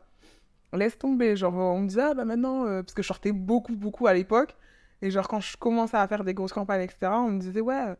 Laisse 0.72 0.98
tomber. 0.98 1.34
Genre, 1.36 1.54
on 1.54 1.80
me 1.80 1.88
disait, 1.88 2.02
ah 2.02 2.14
bah 2.14 2.24
maintenant, 2.24 2.66
euh, 2.66 2.82
parce 2.82 2.94
que 2.94 3.02
je 3.02 3.06
sortais 3.08 3.32
beaucoup, 3.32 3.74
beaucoup 3.76 4.06
à 4.06 4.14
l'époque. 4.14 4.56
Et 5.02 5.10
genre, 5.10 5.28
quand 5.28 5.40
je 5.40 5.56
commençais 5.56 5.96
à 5.96 6.06
faire 6.08 6.24
des 6.24 6.34
grosses 6.34 6.52
campagnes, 6.52 6.82
etc., 6.82 7.12
on 7.22 7.28
me 7.30 7.38
disait, 7.40 7.60
ouais, 7.60 7.94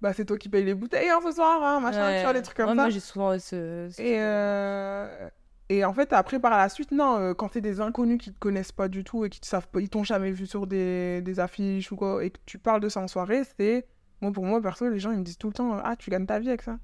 bah 0.00 0.12
c'est 0.12 0.24
toi 0.24 0.38
qui 0.38 0.48
payes 0.48 0.64
les 0.64 0.74
bouteilles 0.74 1.08
hein, 1.10 1.18
ce 1.24 1.32
soir, 1.32 1.62
hein, 1.62 1.80
machin, 1.80 2.14
tu 2.14 2.20
vois, 2.22 2.28
Ouais. 2.30 2.34
des 2.34 2.42
trucs 2.42 2.56
comme 2.56 2.68
Ouais, 2.70 2.74
ça. 2.76 2.80
Moi 2.82 2.90
j'ai 2.90 3.00
souvent 3.00 3.32
ce. 3.38 3.88
ce- 3.90 4.00
Et, 4.00 4.14
euh, 4.20 5.28
et 5.68 5.84
en 5.84 5.92
fait, 5.92 6.12
après, 6.12 6.38
par 6.38 6.56
la 6.56 6.68
suite, 6.68 6.92
non, 6.92 7.16
euh, 7.18 7.34
quand 7.34 7.50
c'est 7.52 7.60
des 7.60 7.80
inconnus 7.80 8.18
qui 8.18 8.32
te 8.32 8.38
connaissent 8.38 8.72
pas 8.72 8.88
du 8.88 9.02
tout 9.04 9.24
et 9.24 9.30
qui 9.30 9.40
te 9.40 9.46
savent 9.46 9.68
pas, 9.68 9.80
ils 9.80 9.88
t'ont 9.88 10.04
jamais 10.04 10.30
vu 10.30 10.46
sur 10.46 10.66
des, 10.66 11.20
des 11.22 11.40
affiches 11.40 11.90
ou 11.92 11.96
quoi, 11.96 12.24
et 12.24 12.30
que 12.30 12.38
tu 12.46 12.58
parles 12.58 12.80
de 12.80 12.88
ça 12.88 13.00
en 13.00 13.08
soirée, 13.08 13.42
c'est. 13.58 13.86
Moi, 14.20 14.30
pour 14.32 14.44
moi, 14.44 14.62
perso, 14.62 14.88
les 14.88 14.98
gens, 15.00 15.10
ils 15.10 15.18
me 15.18 15.24
disent 15.24 15.38
tout 15.38 15.48
le 15.48 15.54
temps, 15.54 15.76
ah, 15.82 15.96
tu 15.96 16.08
gagnes 16.10 16.26
ta 16.26 16.38
vie 16.38 16.48
avec 16.48 16.62
ça. 16.62 16.78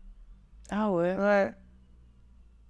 Ah 0.71 0.91
ouais. 0.91 1.17
Ouais. 1.17 1.53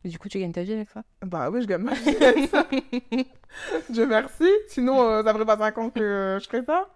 Du 0.05 0.19
coup, 0.19 0.29
tu 0.29 0.39
gagnes 0.39 0.53
ta 0.53 0.63
vie 0.63 0.73
avec 0.73 0.89
ça 0.91 1.03
Bah 1.23 1.51
oui, 1.51 1.61
je 1.61 1.67
gagne 1.67 1.83
ma 1.83 1.95
vie 1.95 2.17
avec 2.17 2.49
ça. 2.49 2.67
Dieu 3.91 4.07
merci. 4.07 4.49
Sinon, 4.69 5.03
euh, 5.03 5.23
ça 5.23 5.33
ferait 5.33 5.45
pas 5.45 5.59
5 5.59 5.79
ans 5.79 5.91
que 5.91 6.01
euh, 6.01 6.39
je 6.39 6.49
ferais 6.49 6.65
ça. 6.65 6.89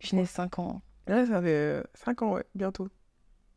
Je 0.00 0.16
n'ai 0.16 0.24
5 0.24 0.58
ans. 0.58 0.80
Ouais, 1.08 1.26
ça 1.26 1.42
fait 1.42 1.82
5 1.94 2.22
ans, 2.22 2.32
ouais, 2.34 2.44
bientôt. 2.54 2.88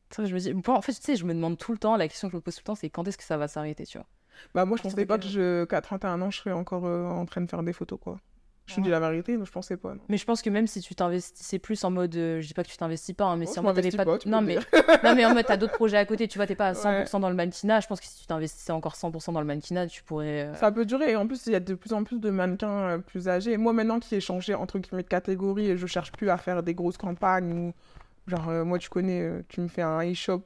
Ça, 0.10 0.26
je 0.26 0.34
me 0.34 0.40
dis... 0.40 0.54
bon, 0.54 0.74
en 0.74 0.82
fait, 0.82 0.94
tu 0.94 1.02
sais, 1.02 1.16
je 1.16 1.26
me 1.26 1.34
demande 1.34 1.58
tout 1.58 1.72
le 1.72 1.78
temps, 1.78 1.96
la 1.96 2.08
question 2.08 2.28
que 2.28 2.34
je 2.34 2.38
me 2.38 2.42
pose 2.42 2.56
tout 2.56 2.62
le 2.62 2.66
temps, 2.66 2.76
c'est 2.76 2.90
quand 2.90 3.08
est-ce 3.08 3.18
que 3.18 3.24
ça 3.24 3.38
va 3.38 3.48
s'arrêter, 3.48 3.86
tu 3.86 3.98
vois? 3.98 4.08
Bah 4.54 4.66
moi, 4.66 4.78
je 4.78 4.84
pensais 4.84 5.06
pas 5.06 5.18
que 5.18 5.28
je... 5.28 5.64
qu'à 5.66 5.82
31 5.82 6.22
ans, 6.22 6.32
je 6.32 6.40
serais 6.40 6.52
encore 6.52 6.86
euh, 6.86 7.06
en 7.08 7.26
train 7.26 7.42
de 7.42 7.50
faire 7.50 7.64
des 7.64 7.74
photos, 7.74 8.00
quoi. 8.00 8.20
Je 8.65 8.76
te 8.76 8.82
dis 8.82 8.89
la 8.89 8.99
vérité, 9.02 9.36
mais 9.38 9.45
je 9.45 9.52
pensais 9.52 9.76
pas. 9.76 9.93
non. 9.93 9.99
Mais 10.08 10.17
je 10.17 10.23
pense 10.26 10.41
que 10.41 10.49
même 10.49 10.67
si 10.67 10.80
tu 10.80 10.95
t'investissais 10.95 11.60
plus 11.60 11.84
en 11.84 11.91
mode. 11.91 12.15
euh, 12.15 12.39
je 12.39 12.47
dis 12.47 12.54
pas 12.54 12.63
que 12.63 12.69
tu 12.69 12.78
t'investis 12.78 13.13
pas, 13.13 13.26
hein, 13.26 13.36
mais 13.36 13.45
Oh, 13.47 13.52
si 13.52 13.60
en 13.60 13.63
mode 13.63 13.76
t'avais 13.76 13.91
pas. 13.91 14.06
non, 14.26 14.41
mais... 14.41 14.56
non, 15.04 15.15
mais 15.15 15.26
en 15.26 15.34
mode 15.34 15.45
t'as 15.45 15.58
d'autres 15.58 15.73
projets 15.73 15.97
à 15.97 16.06
côté, 16.06 16.28
tu 16.30 16.38
vois, 16.39 16.47
t'es 16.47 16.56
pas 16.56 16.67
à 16.69 16.73
100% 16.73 16.86
Ouais. 17.15 17.19
dans 17.21 17.30
le 17.30 17.36
mannequinat. 17.36 17.82
Je 17.82 17.88
pense 17.88 17.99
que 17.99 18.06
si 18.06 18.21
tu 18.21 18.26
t'investissais 18.26 18.71
encore 18.71 18.95
100% 18.95 19.34
dans 19.34 19.41
le 19.41 19.45
mannequinat, 19.45 19.88
tu 19.88 20.02
pourrais. 20.04 20.43
euh, 20.45 20.54
Ça 20.56 20.71
peut 20.71 20.86
durer. 20.86 21.12
Et 21.12 21.15
en 21.17 21.28
plus, 21.28 21.45
il 21.47 21.52
y 21.52 21.56
a 21.56 21.60
de 21.60 21.73
plus 21.76 21.91
en 21.91 22.06
plus 22.06 22.19
de 22.21 22.30
mannequins 22.30 22.69
euh, 22.89 22.97
plus 22.99 23.28
âgés. 23.28 23.58
Moi, 23.58 23.73
maintenant 23.73 23.99
qui 23.99 24.15
ai 24.15 24.21
changé 24.21 24.54
entre 24.56 24.80
guillemets 24.80 25.04
de 25.04 25.08
catégorie 25.10 25.69
et 25.71 25.78
je 25.78 25.86
cherche 25.86 26.12
plus 26.13 26.30
à 26.30 26.38
faire 26.38 26.63
des 26.63 26.73
grosses 26.73 26.97
campagnes 26.97 27.52
ou 27.54 27.73
genre, 28.28 28.47
euh, 28.47 28.63
moi, 28.63 28.80
tu 28.80 28.89
connais, 28.89 29.43
tu 29.49 29.60
me 29.60 29.67
fais 29.67 29.82
un 29.82 29.99
e-shop 30.10 30.43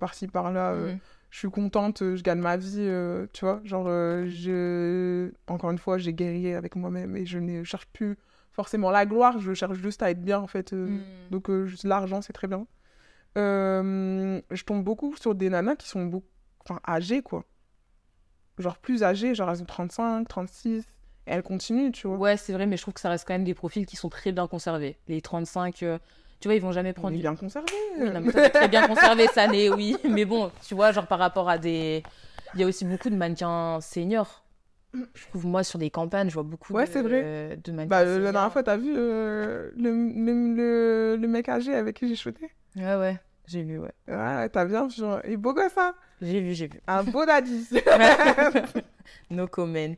par-ci 0.00 0.26
par-là. 0.26 0.74
mhm. 0.74 0.98
Je 1.30 1.38
suis 1.38 1.50
contente, 1.50 2.02
euh, 2.02 2.16
je 2.16 2.22
gagne 2.22 2.40
ma 2.40 2.56
vie, 2.56 2.76
euh, 2.78 3.26
tu 3.32 3.44
vois. 3.44 3.60
Genre, 3.64 3.86
euh, 3.88 4.26
je... 4.28 5.32
encore 5.46 5.70
une 5.70 5.78
fois, 5.78 5.96
j'ai 5.98 6.12
guerrier 6.12 6.54
avec 6.54 6.76
moi-même 6.76 7.16
et 7.16 7.24
je 7.26 7.38
ne 7.38 7.62
cherche 7.64 7.86
plus 7.86 8.16
forcément 8.52 8.90
la 8.90 9.06
gloire, 9.06 9.38
je 9.38 9.54
cherche 9.54 9.78
juste 9.78 10.02
à 10.02 10.10
être 10.10 10.22
bien, 10.22 10.40
en 10.40 10.46
fait. 10.48 10.72
euh. 10.72 10.88
Mhm. 10.88 11.00
Donc, 11.30 11.48
l'argent, 11.84 12.20
c'est 12.20 12.32
très 12.32 12.48
bien. 12.48 12.66
Je 13.36 14.62
tombe 14.64 14.82
beaucoup 14.84 15.14
sur 15.16 15.34
des 15.34 15.50
nanas 15.50 15.76
qui 15.76 15.88
sont 15.88 16.04
beaucoup... 16.06 16.26
enfin, 16.64 16.80
âgées, 16.86 17.22
quoi. 17.22 17.44
Genre 18.58 18.76
plus 18.78 19.02
âgées, 19.02 19.34
genre 19.34 19.50
elles 19.50 19.62
ont 19.62 19.66
35, 19.66 20.28
36, 20.28 20.80
et 21.26 21.30
elles 21.30 21.42
continuent, 21.42 21.92
tu 21.92 22.08
vois. 22.08 22.16
Ouais, 22.18 22.36
c'est 22.36 22.52
vrai, 22.52 22.66
mais 22.66 22.76
je 22.76 22.82
trouve 22.82 22.92
que 22.94 23.00
ça 23.00 23.08
reste 23.08 23.26
quand 23.26 23.34
même 23.34 23.44
des 23.44 23.54
profils 23.54 23.86
qui 23.86 23.96
sont 23.96 24.08
très 24.10 24.32
bien 24.32 24.46
conservés. 24.48 24.98
Les 25.08 25.22
35, 25.22 25.82
euh, 25.82 25.98
tu 26.40 26.48
vois, 26.48 26.54
ils 26.54 26.60
vont 26.62 26.72
jamais 26.72 26.90
On 26.90 27.00
prendre. 27.00 27.14
est 27.16 27.20
bien 27.20 27.36
conservé. 27.36 27.68
Oui, 27.98 28.10
non, 28.10 28.20
mais 28.20 28.32
toi, 28.32 28.40
t'es 28.42 28.50
très 28.50 28.68
bien 28.68 28.86
conservé, 28.88 29.26
ça 29.28 29.46
n'est, 29.46 29.68
oui. 29.68 29.96
Mais 30.08 30.24
bon, 30.24 30.50
tu 30.66 30.74
vois, 30.74 30.90
genre 30.92 31.06
par 31.06 31.18
rapport 31.18 31.48
à 31.48 31.58
des. 31.58 32.02
Il 32.54 32.60
y 32.60 32.64
a 32.64 32.66
aussi 32.66 32.84
beaucoup 32.84 33.10
de 33.10 33.16
mannequins 33.16 33.80
seniors. 33.80 34.44
Je 34.92 35.26
trouve, 35.28 35.46
moi, 35.46 35.62
sur 35.62 35.78
des 35.78 35.88
campagnes, 35.90 36.28
je 36.30 36.34
vois 36.34 36.42
beaucoup 36.42 36.72
Ouais, 36.72 36.86
de, 36.86 36.90
c'est 36.90 37.02
vrai. 37.02 37.56
de 37.62 37.70
mannequins 37.70 37.88
Bah, 37.88 38.00
euh, 38.00 38.18
la 38.18 38.32
dernière 38.32 38.52
fois, 38.52 38.64
t'as 38.64 38.76
vu 38.76 38.92
euh, 38.96 39.70
le, 39.76 39.90
le, 39.92 40.54
le, 40.56 41.16
le 41.16 41.28
mec 41.28 41.48
âgé 41.48 41.72
avec 41.74 41.96
qui 41.96 42.08
j'ai 42.08 42.16
shooté? 42.16 42.50
Ouais, 42.74 42.96
ouais, 42.96 43.16
j'ai 43.46 43.62
vu, 43.62 43.78
ouais. 43.78 43.92
Ouais, 44.08 44.48
t'as 44.48 44.64
bien 44.64 44.88
vu. 44.88 45.04
hein. 45.04 45.20
Il 45.26 45.32
est 45.34 45.36
beau 45.36 45.52
gosse, 45.54 45.72
ça. 45.74 45.94
J'ai 46.20 46.40
vu, 46.40 46.54
j'ai 46.54 46.66
vu. 46.66 46.80
Un 46.88 47.04
beau 47.04 47.24
daddy. 47.26 47.68
no 49.30 49.46
comment. 49.46 49.94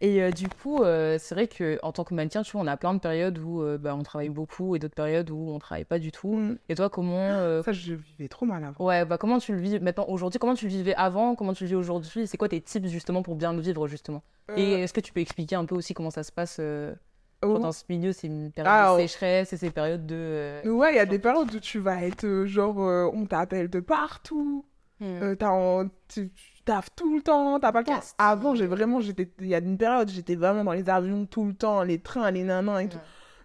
Et 0.00 0.22
euh, 0.22 0.30
du 0.30 0.48
coup, 0.48 0.82
euh, 0.82 1.16
c'est 1.18 1.34
vrai 1.34 1.46
que 1.48 1.78
en 1.82 1.90
tant 1.92 2.04
que 2.04 2.12
mannequin, 2.14 2.42
tu 2.42 2.52
vois, 2.52 2.60
on 2.60 2.66
a 2.66 2.76
plein 2.76 2.92
de 2.94 2.98
périodes 2.98 3.38
où 3.38 3.62
euh, 3.62 3.78
bah, 3.78 3.94
on 3.96 4.02
travaille 4.02 4.28
beaucoup 4.28 4.76
et 4.76 4.78
d'autres 4.78 4.94
périodes 4.94 5.30
où 5.30 5.48
on 5.50 5.58
travaille 5.58 5.84
pas 5.86 5.98
du 5.98 6.12
tout. 6.12 6.34
Mm. 6.36 6.58
Et 6.68 6.74
toi, 6.74 6.90
comment 6.90 7.62
Ça, 7.62 7.72
je 7.72 7.94
vivais 7.94 8.28
trop 8.28 8.44
mal 8.46 8.62
avant. 8.64 8.84
Ouais, 8.84 9.04
bah 9.04 9.16
comment 9.18 9.38
tu 9.38 9.52
le 9.52 9.60
vis 9.60 9.80
maintenant 9.80 10.04
aujourd'hui 10.08 10.38
Comment 10.38 10.54
tu 10.54 10.66
le 10.66 10.70
vivais 10.70 10.94
avant 10.94 11.34
Comment 11.34 11.54
tu 11.54 11.64
le 11.64 11.68
vis 11.68 11.74
aujourd'hui? 11.76 12.26
C'est 12.26 12.36
quoi 12.36 12.48
tes 12.48 12.60
tips 12.60 12.88
justement 12.88 13.22
pour 13.22 13.36
bien 13.36 13.52
le 13.52 13.60
vivre 13.60 13.88
justement? 13.88 14.22
Et 14.56 14.72
est-ce 14.74 14.92
que 14.92 15.00
tu 15.00 15.12
peux 15.12 15.20
expliquer 15.20 15.56
un 15.56 15.64
peu 15.64 15.74
aussi 15.74 15.92
comment 15.94 16.10
ça 16.10 16.22
se 16.22 16.30
passe 16.30 16.58
euh, 16.60 16.94
oh. 17.42 17.58
dans 17.58 17.72
ce 17.72 17.82
milieu 17.88 18.12
C'est 18.12 18.26
une 18.28 18.52
période 18.52 18.72
Ah, 18.72 18.90
de 18.90 18.94
oh. 18.94 18.98
sécheresse 19.00 19.52
et 19.52 19.56
ces 19.56 19.70
périodes 19.70 20.06
de. 20.06 20.14
euh, 20.14 20.62
Ouais, 20.70 20.92
il 20.92 20.96
y 20.96 21.00
a 21.00 21.06
des 21.06 21.18
périodes 21.18 21.52
où 21.54 21.58
tu 21.58 21.78
vas 21.80 22.02
être 22.04 22.44
genre, 22.44 22.80
euh, 22.80 23.10
on 23.12 23.26
t'appelle 23.26 23.68
de 23.68 23.80
partout, 23.80 24.64
hmm. 25.00 25.04
euh, 25.22 25.34
t'as 25.34 25.50
en- 25.50 25.88
tu 26.08 26.30
taffes 26.66 26.90
tout 26.94 27.16
le 27.16 27.22
temps, 27.22 27.58
t'as 27.58 27.72
pas 27.72 27.80
le 27.80 27.86
temps. 27.86 28.00
Avant, 28.18 28.54
j'ai 28.54 28.66
vraiment, 28.66 29.00
j'étais, 29.00 29.30
il 29.40 29.46
y 29.46 29.54
a 29.54 29.58
une 29.58 29.78
période, 29.78 30.10
j'étais 30.10 30.34
vraiment 30.34 30.64
dans 30.64 30.72
les 30.72 30.90
avions 30.90 31.24
tout 31.24 31.46
le 31.46 31.54
temps, 31.54 31.82
les 31.82 31.98
trains, 31.98 32.30
les 32.30 32.42
nanans 32.42 32.78
et 32.78 32.90
tout. 32.90 32.98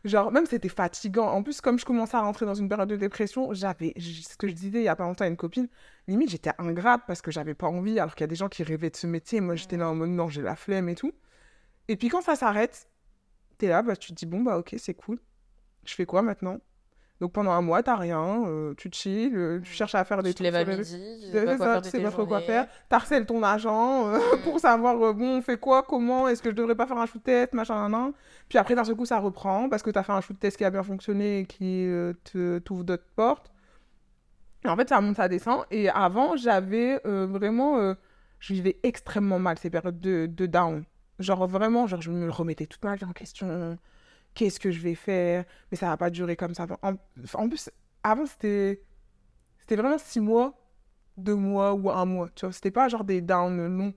Genre, 0.03 0.31
même 0.31 0.47
c'était 0.47 0.67
fatigant. 0.67 1.27
En 1.27 1.43
plus, 1.43 1.62
comme 1.62 1.77
je 1.77 1.86
commençais 1.86 2.17
à 2.17 2.21
rentrer 2.21 2.45
dans 2.45 2.55
une 2.55 2.67
période 2.67 2.89
de 2.89 2.95
dépression, 2.95 3.53
j'avais, 3.53 3.93
ce 3.97 4.36
que 4.36 4.47
je 4.47 4.53
disais 4.53 4.79
il 4.79 4.84
y 4.84 4.88
a 4.88 4.95
pas 4.95 5.03
longtemps 5.05 5.25
à 5.25 5.27
une 5.27 5.38
copine, 5.38 5.69
limite 6.07 6.31
j'étais 6.31 6.51
ingrate 6.57 7.03
parce 7.05 7.21
que 7.21 7.31
j'avais 7.31 7.53
pas 7.53 7.67
envie, 7.67 7.99
alors 7.99 8.15
qu'il 8.15 8.23
y 8.23 8.25
a 8.25 8.27
des 8.27 8.36
gens 8.36 8.49
qui 8.49 8.63
rêvaient 8.63 8.89
de 8.89 8.95
ce 8.95 9.07
métier. 9.07 9.39
Moi, 9.39 9.55
j'étais 9.55 9.77
là 9.77 9.88
en 9.88 9.95
mode 9.95 10.10
non, 10.10 10.27
j'ai 10.27 10.41
la 10.41 10.55
flemme 10.55 10.89
et 10.89 10.95
tout. 10.95 11.13
Et 11.88 11.95
puis 11.95 12.10
quand 12.10 12.21
ça 12.21 12.36
s'arrête, 12.36 12.89
t'es 13.60 13.67
là, 13.67 13.84
bah, 13.84 13.95
tu 13.95 14.10
te 14.12 14.15
dis 14.15 14.25
bon, 14.25 14.41
bah 14.41 14.57
ok, 14.57 14.75
c'est 14.79 14.95
cool. 14.95 15.19
Je 15.86 15.93
fais 15.93 16.05
quoi 16.05 16.23
maintenant? 16.23 16.60
Donc 17.21 17.31
pendant 17.34 17.51
un 17.51 17.62
mois, 17.62 17.84
t'as 17.84 17.95
rien, 17.95 18.43
euh, 18.47 18.73
tu 18.75 18.89
chill, 18.91 19.31
euh, 19.36 19.60
tu 19.62 19.71
cherches 19.71 19.93
à 19.93 20.03
faire 20.03 20.23
des 20.23 20.31
Tu 20.34 20.39
te 20.39 20.43
lèves 20.43 20.55
à 20.55 20.65
midi, 20.65 20.84
tu 21.31 21.31
sais 21.31 21.45
pas 21.57 21.84
sais 21.84 22.01
pas 22.01 22.10
trop 22.12 22.25
quoi 22.25 22.41
faire. 22.41 22.67
T'harcèles 22.89 23.25
ton 23.27 23.43
agent 23.43 24.07
euh, 24.10 24.17
Mm. 24.17 24.41
pour 24.43 24.60
savoir, 24.60 24.95
euh, 25.01 25.13
bon, 25.13 25.38
on 25.38 25.41
fait 25.43 25.57
quoi, 25.60 25.84
comment, 25.84 26.27
est-ce 26.27 26.41
que 26.41 26.49
je 26.49 26.55
devrais 26.55 26.73
pas 26.75 26.88
faire 26.88 26.97
un 26.97 27.05
shoot 27.05 27.23
test, 27.23 27.53
machin, 27.53 27.75
nan, 27.75 27.91
nan. 27.91 28.12
Puis 28.49 28.57
après, 28.57 28.73
d'un 28.73 28.84
seul 28.84 28.95
coup, 28.95 29.05
ça 29.05 29.19
reprend 29.19 29.69
parce 29.69 29.84
que 29.84 29.91
t'as 29.91 30.01
fait 30.01 30.13
un 30.13 30.21
shoot 30.21 30.38
test 30.39 30.57
qui 30.57 30.65
a 30.65 30.71
bien 30.71 30.81
fonctionné 30.81 31.39
et 31.41 31.45
qui 31.45 31.86
euh, 31.88 32.13
te 32.23 32.57
t'ouvre 32.57 32.84
d'autres 32.84 33.07
portes. 33.15 33.51
Et 34.65 34.67
en 34.67 34.75
fait, 34.75 34.89
ça 34.89 34.99
monte, 34.99 35.15
ça 35.17 35.27
descend. 35.27 35.63
Et 35.69 35.89
avant, 35.89 36.36
j'avais 36.38 36.99
euh, 37.05 37.27
vraiment. 37.27 37.77
euh, 37.77 37.93
je 38.39 38.53
vivais 38.53 38.77
extrêmement 38.81 39.38
mal 39.38 39.60
ces 39.60 39.69
périodes 39.69 39.99
de, 39.99 40.25
de 40.25 40.45
down. 40.47 40.84
Genre 41.19 41.45
vraiment, 41.47 41.86
genre, 41.86 42.01
je 42.01 42.10
me 42.10 42.31
remettais 42.31 42.65
toute 42.65 42.84
ma 42.84 42.95
vie 42.95 43.05
en 43.05 43.12
question. 43.13 43.77
Qu'est-ce 44.33 44.59
que 44.59 44.71
je 44.71 44.79
vais 44.79 44.95
faire 44.95 45.45
Mais 45.71 45.77
ça 45.77 45.87
va 45.87 45.97
pas 45.97 46.09
durer 46.09 46.35
comme 46.35 46.53
ça. 46.53 46.65
En, 46.81 46.93
en 47.33 47.49
plus, 47.49 47.69
avant, 48.03 48.25
c'était. 48.25 48.81
C'était 49.59 49.75
vraiment 49.75 49.97
six 49.97 50.19
mois, 50.19 50.53
deux 51.17 51.35
mois 51.35 51.73
ou 51.73 51.89
un 51.91 52.05
mois. 52.05 52.29
Tu 52.35 52.45
vois, 52.45 52.53
c'était 52.53 52.71
pas 52.71 52.87
genre 52.89 53.03
des 53.03 53.21
downs 53.21 53.67
longs. 53.67 53.93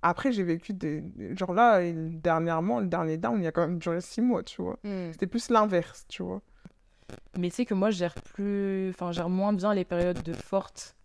Après, 0.00 0.32
j'ai 0.32 0.42
vécu 0.42 0.72
des. 0.72 1.02
Genre 1.36 1.52
là, 1.52 1.80
dernièrement, 1.92 2.80
le 2.80 2.86
dernier 2.86 3.18
down, 3.18 3.38
il 3.40 3.44
y 3.44 3.46
a 3.46 3.52
quand 3.52 3.66
même 3.66 3.78
duré 3.78 4.00
six 4.00 4.20
mois, 4.20 4.42
tu 4.42 4.62
vois. 4.62 4.78
Hmm. 4.84 5.12
C'était 5.12 5.26
plus 5.26 5.50
l'inverse, 5.50 6.04
tu 6.08 6.22
vois. 6.22 6.40
Mais 7.38 7.50
tu 7.50 7.56
sais 7.56 7.64
que 7.66 7.74
moi, 7.74 7.90
je 7.90 7.98
gère 7.98 8.14
plus. 8.14 8.90
Enfin, 8.90 9.12
je 9.12 9.16
gère 9.16 9.28
moins 9.28 9.52
bien 9.52 9.74
les 9.74 9.84
périodes 9.84 10.22
de 10.22 10.32
forte 10.32 10.96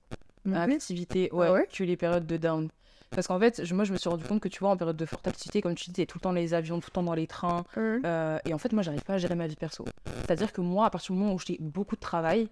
activité 0.54 1.30
ouais, 1.34 1.48
Ah 1.48 1.54
ouais? 1.54 1.68
que 1.72 1.84
les 1.84 1.98
périodes 1.98 2.26
de 2.26 2.38
down. 2.38 2.70
Parce 3.12 3.28
qu'en 3.28 3.40
fait, 3.40 3.64
je- 3.64 3.74
moi, 3.74 3.84
je 3.86 3.94
me 3.94 3.98
suis 3.98 4.10
rendu 4.10 4.26
compte 4.26 4.42
que 4.42 4.48
tu 4.50 4.60
vois, 4.60 4.70
en 4.70 4.78
période 4.78 4.98
de 4.98 5.06
forte 5.06 5.28
activité, 5.28 5.62
comme 5.62 5.76
tu 5.76 5.86
dis, 5.86 5.94
t'es 5.94 6.06
tout 6.06 6.18
le 6.18 6.22
temps 6.22 6.30
dans 6.30 6.36
les 6.36 6.54
avions, 6.54 6.80
tout 6.80 6.90
le 6.90 6.94
temps 6.94 7.04
dans 7.04 7.14
les 7.14 7.28
trains. 7.28 7.64
Ouais. 7.76 8.00
euh, 8.06 8.38
et 8.46 8.54
en 8.54 8.58
fait, 8.58 8.74
moi, 8.74 8.84
j'arrive 8.84 9.04
pas 9.04 9.14
à 9.14 9.18
gérer 9.18 9.36
ma 9.36 9.48
vie 9.48 9.56
perso. 9.56 9.86
C'est-à-dire 10.26 10.52
que 10.54 10.62
moi, 10.62 10.86
à 10.86 10.90
partir 10.90 11.14
du 11.16 11.20
moment 11.22 11.34
où 11.34 11.40
j'ai 11.40 11.58
beaucoup 11.60 11.96
de 11.96 12.02
travail, 12.02 12.50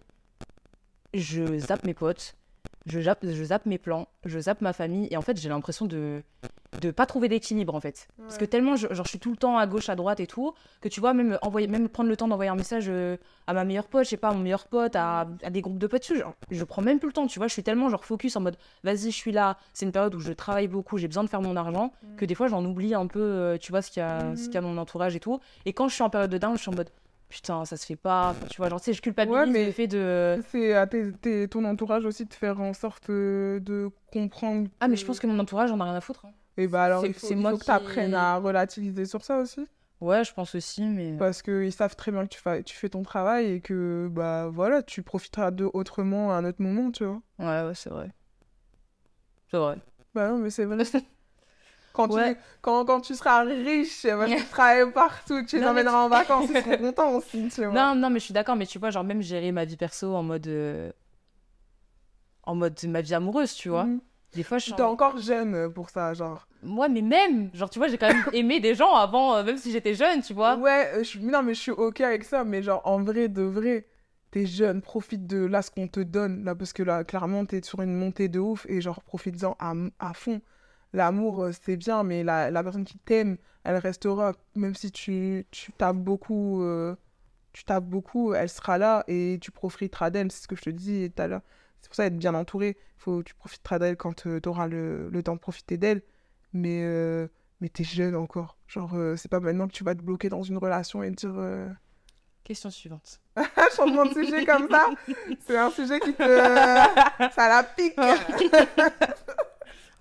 je 1.13 1.58
zappe 1.60 1.84
mes 1.86 1.94
potes, 1.94 2.36
je 2.86 3.00
zappe, 3.00 3.26
je 3.26 3.44
zappe 3.44 3.65
mes 3.65 3.78
plans, 3.78 4.08
je 4.26 4.39
zappe 4.39 4.62
ma 4.62 4.74
famille. 4.74 5.08
Et 5.12 5.18
en 5.18 5.22
fait, 5.22 5.39
j'ai 5.39 5.50
l'impression 5.50 5.86
de 5.86 6.22
de 6.81 6.91
pas 6.91 7.05
trouver 7.05 7.27
d'équilibre 7.29 7.75
en 7.75 7.79
fait. 7.79 8.07
Parce 8.19 8.38
que 8.38 8.45
tellement 8.45 8.75
je, 8.75 8.88
genre 8.93 9.05
je 9.05 9.09
suis 9.09 9.19
tout 9.19 9.31
le 9.31 9.38
temps 9.38 9.57
à 9.57 9.67
gauche 9.67 9.89
à 9.89 9.95
droite 9.95 10.19
et 10.19 10.27
tout 10.27 10.53
que 10.81 10.89
tu 10.89 10.99
vois 10.99 11.13
même 11.13 11.38
envoyer 11.41 11.67
même 11.67 11.88
prendre 11.89 12.09
le 12.09 12.17
temps 12.17 12.27
d'envoyer 12.27 12.49
un 12.49 12.55
message 12.55 12.85
euh, 12.88 13.17
à 13.47 13.53
ma 13.53 13.63
meilleure 13.65 13.88
pote 13.88 14.03
je 14.05 14.09
sais 14.09 14.17
pas 14.17 14.29
à 14.29 14.33
mon 14.33 14.39
meilleur 14.39 14.67
pote 14.67 14.95
à, 14.95 15.27
à 15.43 15.49
des 15.49 15.61
groupes 15.61 15.77
de 15.77 15.88
potes 15.88 16.05
genre, 16.13 16.33
je 16.51 16.63
prends 16.63 16.81
même 16.81 16.99
plus 16.99 17.07
le 17.07 17.13
temps 17.13 17.27
tu 17.27 17.39
vois. 17.39 17.47
Je 17.47 17.53
suis 17.53 17.63
tellement 17.63 17.89
genre 17.89 18.05
focus 18.05 18.35
en 18.35 18.41
mode 18.41 18.57
vas-y 18.83 19.11
je 19.11 19.15
suis 19.15 19.31
là 19.31 19.57
c'est 19.73 19.85
une 19.85 19.91
période 19.91 20.13
où 20.15 20.19
je 20.19 20.33
travaille 20.33 20.67
beaucoup 20.67 20.97
j'ai 20.97 21.07
besoin 21.07 21.23
de 21.23 21.29
faire 21.29 21.41
mon 21.41 21.55
argent 21.55 21.91
que 22.17 22.25
des 22.25 22.35
fois 22.35 22.47
j'en 22.47 22.63
oublie 22.65 22.93
un 22.93 23.07
peu 23.07 23.19
euh, 23.21 23.57
tu 23.57 23.71
vois 23.71 23.81
ce 23.81 23.91
qu'il 23.91 24.01
y 24.01 24.03
a 24.05 24.35
ce 24.35 24.45
qu'il 24.45 24.55
y 24.55 24.57
a 24.57 24.61
dans 24.61 24.69
mon 24.69 24.77
entourage 24.81 25.15
et 25.15 25.19
tout. 25.19 25.39
Et 25.65 25.73
quand 25.73 25.88
je 25.88 25.93
suis 25.93 26.03
en 26.03 26.09
période 26.09 26.29
de 26.31 26.38
down 26.38 26.55
je 26.57 26.61
suis 26.61 26.69
en 26.69 26.75
mode 26.75 26.89
putain 27.27 27.65
ça 27.65 27.75
se 27.75 27.85
fait 27.85 27.95
pas 27.95 28.29
Enfin, 28.29 28.45
tu 28.49 28.57
vois 28.57 28.69
genre 28.69 28.79
tu 28.79 28.85
sais 28.85 28.93
je 28.93 29.01
culpabilise 29.01 29.35
Ouais, 29.35 29.45
mais- 29.47 29.65
le 29.65 29.71
fait 29.71 29.88
de 29.88 30.39
C'est 30.51 30.73
à 30.73 30.85
tes- 30.88 31.11
tes- 31.13 31.47
ton 31.47 31.65
entourage 31.65 32.05
aussi 32.05 32.25
de 32.25 32.33
faire 32.33 32.61
en 32.61 32.73
sorte 32.73 33.09
euh, 33.09 33.59
de 33.59 33.89
comprendre. 34.13 34.67
ah 34.79 34.88
mais 34.88 34.95
je 34.95 35.05
pense 35.05 35.19
que 35.19 35.25
mon 35.27 35.39
entourage 35.39 35.69
j'en 35.69 35.79
ai 35.79 35.83
rien 35.83 35.95
à 35.95 36.01
foutre 36.01 36.25
hein. 36.25 36.31
Et 36.58 36.68
bah 36.68 36.84
alors, 36.84 37.06
il 37.06 37.13
faut, 37.13 37.28
c'est 37.28 37.36
il 37.36 37.41
moi 37.41 37.50
faut 37.50 37.58
que 37.58 37.63
tu 37.65 37.72
apprennes 37.72 38.13
à 38.13 38.38
relativiser 38.38 39.06
sur 39.06 39.24
ça 39.24 39.38
aussi. 39.39 39.68
ouais 40.02 40.24
je 40.24 40.34
pense 40.34 40.56
aussi 40.56 40.84
mais 40.84 41.13
Parce 41.18 41.41
qu'ils 41.41 41.72
savent 41.74 41.96
très 41.96 42.12
bien 42.12 42.24
que 42.26 42.34
tu 42.34 42.39
fais, 42.41 42.63
tu 42.63 42.76
fais 42.76 42.89
ton 42.89 43.04
travail 43.04 43.46
et 43.54 43.62
que, 43.62 44.08
bah 44.12 44.48
voilà, 44.50 44.84
tu 44.84 45.04
profiteras 45.04 45.52
d'eux 45.52 45.70
autrement 45.74 46.32
à 46.32 46.36
un 46.36 46.46
autre 46.46 46.62
moment, 46.62 46.91
tu 46.91 47.06
vois. 47.06 47.22
ouais 47.39 47.63
ouais 47.68 47.76
c'est 47.76 47.89
vrai 47.89 48.12
c'est 49.50 49.58
vrai 49.58 49.78
Bah 50.13 50.30
non, 50.30 50.38
mais 50.39 50.50
c'est 50.50 50.65
vrai. 50.65 50.84
Quand, 51.94 52.10
Ouais. 52.10 52.36
tu, 52.36 52.39
quand, 52.62 52.86
quand 52.86 53.00
tu 53.02 53.15
seras 53.15 53.44
riche, 53.44 54.06
bah, 54.06 54.28
tu 54.28 54.44
travailles 54.52 54.91
partout, 54.91 55.44
tu 55.46 55.58
les 55.58 55.62
Non, 55.63 55.70
emmèneras 55.72 56.04
en 56.06 56.10
vacances, 56.10 56.50
ils 56.50 56.58
seront 56.58 56.78
contents 56.78 57.12
aussi, 57.15 57.48
tu 57.48 57.63
vois. 57.65 57.74
Non, 57.74 57.96
non, 57.96 58.10
mais 58.10 58.20
je 58.20 58.26
suis 58.26 58.34
d'accord, 58.34 58.56
mais 58.58 58.65
tu 58.65 58.80
vois, 58.80 58.89
genre 58.91 59.04
même 59.06 59.22
gérer 59.22 59.52
ma 59.54 59.63
vie 59.65 59.78
perso 59.78 60.13
en 60.13 60.24
mode. 60.24 60.48
euh, 60.48 60.91
En 62.44 62.56
mode 62.56 62.80
ma 62.86 63.02
vie 63.02 63.13
amoureuse, 63.13 63.54
tu 63.56 63.70
vois. 63.70 63.86
Mhm. 63.86 64.02
Des 64.36 64.43
fois, 64.43 64.58
je 64.58 64.65
suis. 64.65 64.74
T'es 64.74 64.82
en- 64.84 64.89
encore 64.91 65.17
jeune 65.17 65.71
pour 65.74 65.89
ça, 65.89 66.13
genre. 66.13 66.48
Moi, 66.62 66.88
mais 66.89 67.02
même, 67.02 67.50
genre, 67.54 67.69
tu 67.69 67.80
vois, 67.80 67.88
j'ai 67.88 67.98
quand 67.98 68.08
même 68.13 68.24
aimé 68.34 68.60
des 68.60 68.76
gens 68.76 68.93
avant, 68.93 69.36
euh, 69.36 69.43
même 69.43 69.58
si 69.58 69.71
j'étais 69.71 69.93
jeune, 69.95 70.21
tu 70.21 70.34
vois. 70.34 70.56
Ouais, 70.58 70.91
euh, 70.93 71.00
je, 71.00 71.04
suis- 71.04 71.19
non, 71.24 71.41
mais 71.43 71.54
je 71.54 71.60
suis 71.62 71.71
ok 71.71 72.02
avec 72.02 72.24
ça, 72.24 72.43
mais 72.43 72.62
genre, 72.63 72.82
en 72.86 73.02
vrai, 73.04 73.28
de 73.28 73.41
vrai, 73.43 73.86
t'es 74.32 74.45
jeune, 74.45 74.82
profite 74.82 75.26
de 75.28 75.45
là 75.45 75.62
ce 75.62 75.71
qu'on 75.71 75.88
te 75.88 76.00
donne, 76.00 76.43
là, 76.43 76.56
parce 76.56 76.74
que 76.74 76.84
là, 76.84 77.04
clairement, 77.04 77.45
t'es 77.45 77.62
sur 77.63 77.82
une 77.82 77.95
montée 77.95 78.28
de 78.30 78.39
ouf, 78.39 78.65
et 78.69 78.82
genre, 78.82 79.02
profite-en 79.04 79.56
à, 79.60 79.74
à 80.00 80.13
fond. 80.13 80.41
L'amour, 80.93 81.43
euh, 81.43 81.52
c'est 81.65 81.78
bien, 81.78 82.04
mais 82.04 82.24
la, 82.24 82.52
la 82.52 82.63
personne 82.63 82.86
qui 82.86 82.98
t'aime, 82.98 83.38
elle 83.63 83.78
restera, 83.78 84.34
même 84.56 84.76
si 84.76 84.91
tu, 84.91 85.45
tu 85.52 85.71
tapes 85.74 85.98
beaucoup, 85.98 86.63
euh, 86.63 86.95
tu 87.54 87.63
tapes 87.63 87.86
beaucoup, 87.86 88.34
elle 88.34 88.50
sera 88.50 88.78
là, 88.78 89.04
et 89.08 89.38
tu 89.41 89.52
profiteras 89.52 90.10
d'elle, 90.10 90.32
c'est 90.32 90.43
ce 90.43 90.48
que 90.48 90.56
je 90.56 90.62
te 90.63 90.69
dis 90.69 91.12
tout 91.15 91.21
à 91.21 91.28
l'heure. 91.28 91.41
C'est 91.86 91.89
pour 91.89 91.95
ça 91.98 92.08
être 92.08 92.17
bien 92.17 92.34
entouré. 92.34 92.78
Faut, 92.98 93.21
tu 93.21 93.36
profiteras 93.36 93.78
d'elle 93.78 93.95
quand 93.95 94.24
tu 94.24 94.41
auras 94.50 94.65
le, 94.67 95.08
le 95.12 95.21
temps 95.21 95.36
de 95.36 95.39
profiter 95.39 95.78
d'elle. 95.78 96.02
Mais, 96.52 96.82
euh, 96.84 97.28
mais 97.62 97.69
t'es 97.69 97.84
jeune 97.84 98.15
encore. 98.15 98.58
Genre, 98.67 98.89
euh, 98.95 99.15
c'est 99.17 99.30
pas 99.30 99.39
maintenant 99.39 99.67
que 99.67 99.74
tu 99.74 99.84
vas 99.84 99.93
te 99.93 100.02
bloquer 100.02 100.30
dans 100.30 100.41
une 100.41 100.58
relation 100.58 101.04
et 101.04 101.12
te 101.12 101.28
dire. 101.28 101.36
euh, 101.38 101.67
Question 102.43 102.71
suivante. 102.71 103.21
Changement 103.76 104.06
de 104.08 104.13
sujet 104.15 104.45
comme 104.48 104.67
ça, 104.67 104.88
c'est 105.45 105.58
un 105.58 105.69
sujet 105.69 106.00
qui 106.00 106.13
te. 106.15 106.24
ça 107.36 107.50
la 107.50 107.62
pique. 107.63 107.95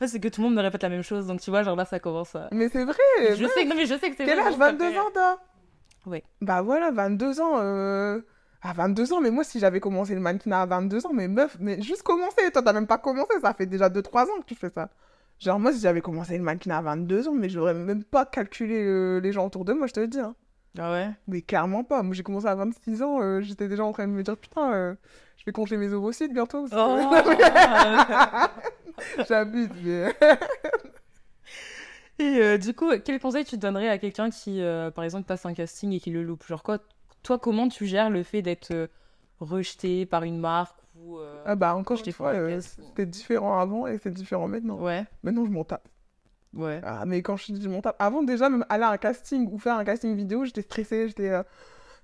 C'est 0.06 0.20
que 0.20 0.28
tout 0.28 0.40
le 0.42 0.48
monde 0.48 0.56
me 0.56 0.62
répète 0.62 0.82
la 0.82 0.88
même 0.90 1.02
chose, 1.02 1.26
donc 1.26 1.40
tu 1.42 1.50
vois, 1.50 1.62
genre 1.64 1.76
là, 1.76 1.84
ça 1.84 1.98
commence 2.00 2.34
à. 2.34 2.48
Mais 2.52 2.68
c'est 2.70 2.84
vrai. 2.84 2.96
Je 3.36 3.46
sais 3.46 3.64
que, 3.64 3.68
non, 3.68 3.76
mais 3.76 3.86
je 3.86 3.94
sais 3.98 4.10
que 4.10 4.16
c'est 4.16 4.24
Quel 4.24 4.38
âge? 4.38 4.52
donc 4.52 4.58
ça 4.62 4.72
22 4.72 4.90
fait- 4.90 4.98
ans, 4.98 5.10
toi? 5.12 5.38
Ouais. 6.06 6.22
Bah 6.40 6.60
voilà, 6.62 6.90
22 6.90 7.40
ans. 7.40 7.58
À 8.66 8.72
22 8.72 9.12
ans, 9.12 9.20
mais 9.20 9.30
moi, 9.30 9.44
si 9.44 9.60
j'avais 9.60 9.78
commencé 9.78 10.14
le 10.14 10.20
mannequinat 10.20 10.62
à 10.62 10.66
22 10.66 11.06
ans, 11.06 11.12
mais 11.12 11.28
meuf, 11.28 11.54
mais 11.60 11.82
juste 11.82 12.02
commencé. 12.02 12.50
Toi, 12.50 12.62
t'as 12.62 12.72
même 12.72 12.86
pas 12.86 12.96
commencé, 12.96 13.34
ça 13.42 13.52
fait 13.52 13.66
déjà 13.66 13.90
2-3 13.90 14.22
ans 14.22 14.40
que 14.40 14.46
tu 14.46 14.54
fais 14.54 14.70
ça. 14.70 14.88
Genre, 15.38 15.60
moi, 15.60 15.70
si 15.70 15.80
j'avais 15.80 16.00
commencé 16.00 16.38
le 16.38 16.42
mannequinat 16.44 16.78
à 16.78 16.82
22 16.82 17.28
ans, 17.28 17.34
mais 17.34 17.50
j'aurais 17.50 17.74
même 17.74 18.04
pas 18.04 18.24
calculé 18.24 18.82
euh, 18.82 19.20
les 19.20 19.32
gens 19.32 19.44
autour 19.46 19.66
de 19.66 19.74
moi, 19.74 19.86
je 19.86 19.92
te 19.92 20.00
le 20.00 20.08
dis. 20.08 20.18
hein. 20.18 20.34
Ah 20.78 20.92
ouais? 20.92 21.10
Mais 21.28 21.42
clairement 21.42 21.84
pas. 21.84 22.02
Moi, 22.02 22.14
j'ai 22.14 22.22
commencé 22.22 22.46
à 22.46 22.54
26 22.54 23.02
ans, 23.02 23.20
euh, 23.20 23.42
j'étais 23.42 23.68
déjà 23.68 23.84
en 23.84 23.92
train 23.92 24.06
de 24.06 24.12
me 24.12 24.22
dire, 24.22 24.38
putain, 24.38 24.72
euh, 24.72 24.94
je 25.36 25.44
vais 25.44 25.52
congeler 25.52 25.76
mes 25.76 25.92
ovocytes 25.92 26.32
bientôt. 26.32 26.66
Oh 26.74 26.98
J'abuse, 29.28 29.68
mais. 29.84 30.14
Et 32.18 32.58
du 32.58 32.74
coup, 32.74 32.90
quel 33.04 33.20
conseil 33.20 33.44
tu 33.44 33.58
donnerais 33.58 33.88
à 33.88 33.98
quelqu'un 33.98 34.30
qui, 34.30 34.62
par 34.94 35.04
exemple, 35.04 35.26
passe 35.26 35.44
un 35.44 35.52
casting 35.52 35.92
et 35.92 36.00
qui 36.00 36.10
le 36.10 36.22
loupe? 36.22 36.46
Genre 36.46 36.62
quoi 36.62 36.78
Toi, 37.24 37.38
comment 37.40 37.66
tu 37.68 37.86
gères 37.86 38.10
le 38.10 38.22
fait 38.22 38.42
d'être 38.42 38.70
euh, 38.70 38.86
rejeté 39.40 40.06
par 40.06 40.22
une 40.22 40.38
marque 40.38 40.76
ou 40.96 41.18
euh, 41.18 41.42
Ah 41.44 41.56
bah, 41.56 41.74
encore 41.74 41.98
une 42.06 42.12
fois, 42.12 42.28
euh, 42.34 42.60
c'était 42.60 43.06
différent 43.06 43.58
avant 43.58 43.86
et 43.88 43.98
c'est 43.98 44.12
différent 44.12 44.46
maintenant. 44.46 44.78
Ouais, 44.80 45.04
Maintenant, 45.24 45.44
je 45.44 45.50
m'en 45.50 45.64
tape. 45.64 45.88
ouais. 46.54 46.80
Ah, 46.84 47.04
mais 47.06 47.20
quand 47.22 47.36
je 47.36 47.52
dis 47.52 47.60
je 47.62 47.68
m'en 47.68 47.80
tape. 47.80 47.96
Avant, 47.98 48.22
déjà, 48.22 48.48
même 48.48 48.64
aller 48.68 48.84
à 48.84 48.90
un 48.90 48.96
casting 48.98 49.48
ou 49.50 49.58
faire 49.58 49.76
un 49.76 49.84
casting 49.84 50.14
vidéo, 50.14 50.44
j'étais 50.44 50.62
stressée. 50.62 51.08
J'étais. 51.08 51.30
euh, 51.30 51.42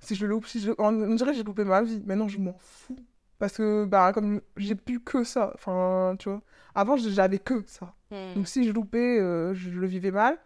si 0.00 0.14
je 0.16 0.26
loupe, 0.26 0.46
si 0.46 0.58
je. 0.60 0.72
On 0.78 1.14
dirait 1.14 1.30
que 1.32 1.36
j'ai 1.36 1.44
loupé 1.44 1.62
ma 1.64 1.82
vie. 1.82 2.02
Maintenant, 2.04 2.26
je 2.26 2.38
m'en 2.40 2.56
fous. 2.58 2.96
Parce 3.38 3.56
que, 3.56 3.84
bah, 3.84 4.12
comme 4.12 4.40
j'ai 4.56 4.74
plus 4.74 5.00
que 5.00 5.22
ça. 5.24 5.52
Enfin, 5.54 6.16
tu 6.18 6.28
vois. 6.30 6.42
Avant, 6.74 6.96
j'avais 6.96 7.38
que 7.38 7.62
ça. 7.66 7.94
Hmm. 8.10 8.34
Donc, 8.36 8.48
si 8.48 8.64
je 8.64 8.72
loupais, 8.72 9.18
euh, 9.20 9.54
je 9.54 9.70
le 9.70 9.86
vivais 9.86 10.10
mal. 10.10 10.38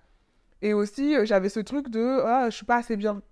Et 0.62 0.74
aussi, 0.74 1.14
j'avais 1.26 1.48
ce 1.48 1.60
truc 1.60 1.88
de. 1.88 2.20
Ah, 2.24 2.50
je 2.50 2.56
suis 2.56 2.66
pas 2.66 2.76
assez 2.76 2.96
bien. 2.96 3.22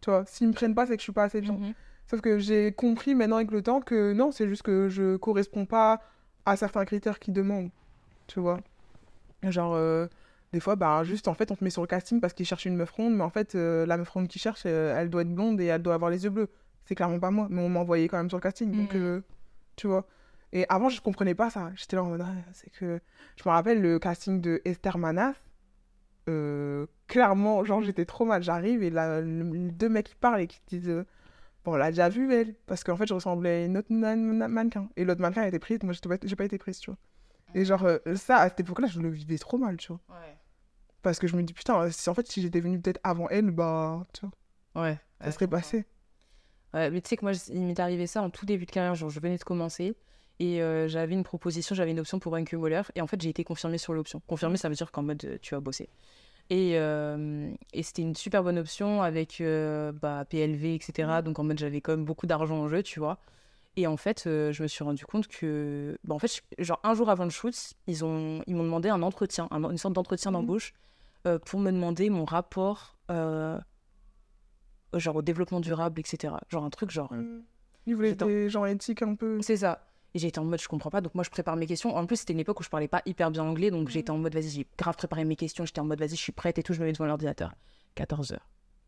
Tu 0.00 0.10
vois, 0.10 0.24
s'ils 0.26 0.48
me 0.48 0.52
prennent 0.52 0.74
pas, 0.74 0.86
c'est 0.86 0.94
que 0.96 1.00
je 1.00 1.04
suis 1.04 1.12
pas 1.12 1.24
assez 1.24 1.40
bien. 1.40 1.52
Mhm. 1.54 1.74
Sauf 2.06 2.20
que 2.20 2.38
j'ai 2.38 2.72
compris 2.72 3.14
maintenant 3.14 3.36
avec 3.36 3.50
le 3.50 3.62
temps 3.62 3.80
que 3.80 4.12
non, 4.12 4.30
c'est 4.32 4.48
juste 4.48 4.62
que 4.62 4.88
je 4.88 5.16
corresponds 5.16 5.66
pas 5.66 6.00
à 6.46 6.56
certains 6.56 6.84
critères 6.84 7.18
qu'ils 7.18 7.34
demandent. 7.34 7.70
Tu 8.26 8.40
vois. 8.40 8.60
Genre, 9.42 9.74
euh, 9.74 10.06
des 10.52 10.60
fois, 10.60 10.74
bah, 10.76 11.04
juste 11.04 11.28
en 11.28 11.34
fait, 11.34 11.50
on 11.50 11.56
te 11.56 11.62
met 11.62 11.70
sur 11.70 11.82
le 11.82 11.86
casting 11.88 12.20
parce 12.20 12.32
qu'ils 12.32 12.46
cherchent 12.46 12.64
une 12.64 12.76
meuf 12.76 12.90
ronde, 12.90 13.14
mais 13.14 13.22
en 13.24 13.30
fait, 13.30 13.54
euh, 13.54 13.84
la 13.86 13.96
meuf 13.98 14.08
ronde 14.08 14.28
qu'ils 14.28 14.40
cherchent, 14.40 14.64
euh, 14.66 14.96
elle 14.98 15.10
doit 15.10 15.22
être 15.22 15.34
blonde 15.34 15.60
et 15.60 15.66
elle 15.66 15.82
doit 15.82 15.94
avoir 15.94 16.10
les 16.10 16.24
yeux 16.24 16.30
bleus. 16.30 16.48
C'est 16.86 16.94
clairement 16.94 17.18
pas 17.20 17.30
moi, 17.30 17.46
mais 17.50 17.60
on 17.60 17.68
m'a 17.68 17.80
envoyé 17.80 18.08
quand 18.08 18.16
même 18.16 18.30
sur 18.30 18.38
le 18.38 18.42
casting. 18.42 18.72
Donc, 18.74 18.94
Mhm. 18.94 19.22
tu 19.76 19.86
vois. 19.86 20.06
Et 20.52 20.64
avant, 20.70 20.88
je 20.88 21.00
comprenais 21.02 21.34
pas 21.34 21.50
ça. 21.50 21.70
J'étais 21.76 21.96
là 21.96 22.02
en 22.04 22.08
mode, 22.08 22.22
Ah, 22.24 22.32
c'est 22.54 22.70
que. 22.70 23.00
Je 23.36 23.42
me 23.46 23.50
rappelle 23.52 23.82
le 23.82 23.98
casting 23.98 24.40
de 24.40 24.62
Esther 24.64 24.96
Manas. 24.96 25.34
Euh, 26.28 26.86
clairement, 27.06 27.64
genre, 27.64 27.82
j'étais 27.82 28.04
trop 28.04 28.24
mal. 28.24 28.42
J'arrive 28.42 28.82
et 28.82 28.90
là, 28.90 29.20
le- 29.20 29.70
deux 29.70 29.88
mecs 29.88 30.06
qui 30.08 30.14
parlent 30.14 30.40
et 30.42 30.46
qui 30.46 30.60
disent. 30.68 30.88
euh, 30.88 31.04
Bon, 31.64 31.72
on 31.74 31.76
l'a 31.76 31.90
déjà 31.90 32.08
vu, 32.08 32.32
elle. 32.32 32.54
Parce 32.66 32.84
qu'en 32.84 32.96
fait, 32.96 33.06
je 33.06 33.14
ressemblais 33.14 33.50
à 33.62 33.64
une 33.66 33.76
autre 33.76 33.92
man- 33.92 34.22
man- 34.22 34.50
mannequin. 34.50 34.88
Et 34.96 35.04
l'autre 35.04 35.20
mannequin 35.20 35.42
a 35.42 35.48
été 35.48 35.58
prise. 35.58 35.78
Moi, 35.82 35.92
j'ai 36.22 36.36
pas 36.36 36.44
été 36.44 36.56
prise, 36.58 36.78
tu 36.78 36.90
vois. 36.90 36.98
Et 37.54 37.64
genre, 37.64 37.84
euh, 37.84 37.98
ça, 38.14 38.36
à 38.38 38.48
cette 38.48 38.60
époque-là, 38.60 38.86
je 38.88 39.00
le 39.00 39.08
vivais 39.10 39.38
trop 39.38 39.58
mal, 39.58 39.76
tu 39.76 39.88
vois. 39.88 40.00
Ouais. 40.10 40.36
Parce 41.02 41.18
que 41.18 41.26
je 41.26 41.36
me 41.36 41.42
dis, 41.42 41.52
putain, 41.52 41.90
si 41.90 42.08
en 42.10 42.14
fait, 42.14 42.26
si 42.30 42.40
j'étais 42.42 42.60
venue 42.60 42.80
peut-être 42.80 43.00
avant 43.02 43.28
elle, 43.28 43.50
bah, 43.50 44.06
tu 44.12 44.26
vois, 44.74 44.82
Ouais. 44.84 44.98
ça 45.20 45.30
serait 45.32 45.46
passé. 45.48 45.84
Ouais, 46.74 46.90
mais 46.90 47.00
tu 47.00 47.08
sais 47.08 47.16
que 47.16 47.24
moi, 47.24 47.32
il 47.48 47.62
m'est 47.66 47.80
arrivé 47.80 48.06
ça 48.06 48.22
en 48.22 48.30
tout 48.30 48.44
début 48.46 48.66
de 48.66 48.70
carrière, 48.70 48.94
genre 48.94 49.08
je 49.10 49.18
venais 49.20 49.38
de 49.38 49.44
commencer 49.44 49.94
et 50.40 50.62
euh, 50.62 50.88
j'avais 50.88 51.14
une 51.14 51.24
proposition, 51.24 51.74
j'avais 51.74 51.90
une 51.90 52.00
option 52.00 52.18
pour 52.18 52.34
un 52.36 52.44
Waller 52.52 52.82
et 52.94 53.00
en 53.00 53.06
fait 53.06 53.20
j'ai 53.20 53.28
été 53.30 53.44
confirmée 53.44 53.78
sur 53.78 53.92
l'option. 53.94 54.20
Confirmée, 54.26 54.56
ça 54.56 54.68
veut 54.68 54.74
dire 54.74 54.90
qu'en 54.92 55.02
mode 55.02 55.24
euh, 55.24 55.38
tu 55.42 55.54
vas 55.54 55.60
bosser. 55.60 55.88
Et, 56.50 56.78
euh, 56.78 57.50
et 57.74 57.82
c'était 57.82 58.02
une 58.02 58.14
super 58.14 58.42
bonne 58.42 58.58
option 58.58 59.02
avec 59.02 59.40
euh, 59.40 59.92
bah, 59.92 60.24
PLV, 60.30 60.74
etc. 60.74 61.20
Donc 61.22 61.38
en 61.38 61.44
mode 61.44 61.58
j'avais 61.58 61.80
quand 61.80 61.92
même 61.92 62.04
beaucoup 62.06 62.26
d'argent 62.26 62.56
en 62.58 62.68
jeu, 62.68 62.82
tu 62.82 63.00
vois. 63.00 63.18
Et 63.76 63.86
en 63.86 63.96
fait, 63.96 64.24
euh, 64.26 64.50
je 64.50 64.62
me 64.62 64.66
suis 64.68 64.82
rendu 64.82 65.04
compte 65.04 65.28
que, 65.28 65.96
bah, 66.02 66.14
en 66.14 66.18
fait, 66.18 66.42
je- 66.58 66.64
genre 66.64 66.80
un 66.82 66.94
jour 66.94 67.10
avant 67.10 67.22
le 67.24 67.30
shoot, 67.30 67.54
ils 67.86 68.04
ont, 68.04 68.42
ils 68.48 68.56
m'ont 68.56 68.64
demandé 68.64 68.88
un 68.88 69.02
entretien, 69.02 69.46
un- 69.52 69.70
une 69.70 69.78
sorte 69.78 69.94
d'entretien 69.94 70.30
Mhm. 70.30 70.36
d'embauche 70.38 70.72
euh, 71.26 71.38
pour 71.38 71.60
me 71.60 71.70
demander 71.70 72.10
mon 72.10 72.24
rapport, 72.24 72.96
euh, 73.10 73.58
genre 74.94 75.16
au 75.16 75.22
développement 75.22 75.60
durable, 75.60 76.00
etc. 76.00 76.34
Genre 76.48 76.64
un 76.64 76.70
truc 76.70 76.90
genre. 76.90 77.12
Il 77.86 77.94
voulait 77.94 78.10
J'étais 78.10 78.24
en- 78.24 78.26
des 78.28 78.48
gens 78.48 78.64
éthiques 78.64 79.02
un 79.02 79.14
peu. 79.14 79.40
C'est 79.42 79.58
ça. 79.58 79.84
Et 80.14 80.18
j'étais 80.18 80.38
en 80.38 80.44
mode, 80.44 80.60
je 80.60 80.68
comprends 80.68 80.90
pas, 80.90 81.00
donc 81.02 81.14
moi 81.14 81.22
je 81.22 81.30
prépare 81.30 81.54
mes 81.56 81.66
questions. 81.66 81.94
En 81.94 82.06
plus, 82.06 82.16
c'était 82.16 82.32
une 82.32 82.40
époque 82.40 82.60
où 82.60 82.62
je 82.62 82.70
parlais 82.70 82.88
pas 82.88 83.02
hyper 83.06 83.30
bien 83.30 83.42
anglais, 83.44 83.70
donc 83.70 83.88
j'étais 83.90 84.10
en 84.10 84.16
mode, 84.18 84.32
vas-y, 84.34 84.48
j'ai 84.48 84.66
grave 84.78 84.96
préparé 84.96 85.24
mes 85.24 85.36
questions, 85.36 85.64
j'étais 85.66 85.80
en 85.80 85.84
mode, 85.84 85.98
vas-y, 85.98 86.10
je 86.10 86.14
suis 86.16 86.32
prête 86.32 86.58
et 86.58 86.62
tout, 86.62 86.72
je 86.72 86.80
me 86.80 86.86
mets 86.86 86.92
devant 86.92 87.04
l'ordinateur. 87.06 87.54
14h, 87.96 88.38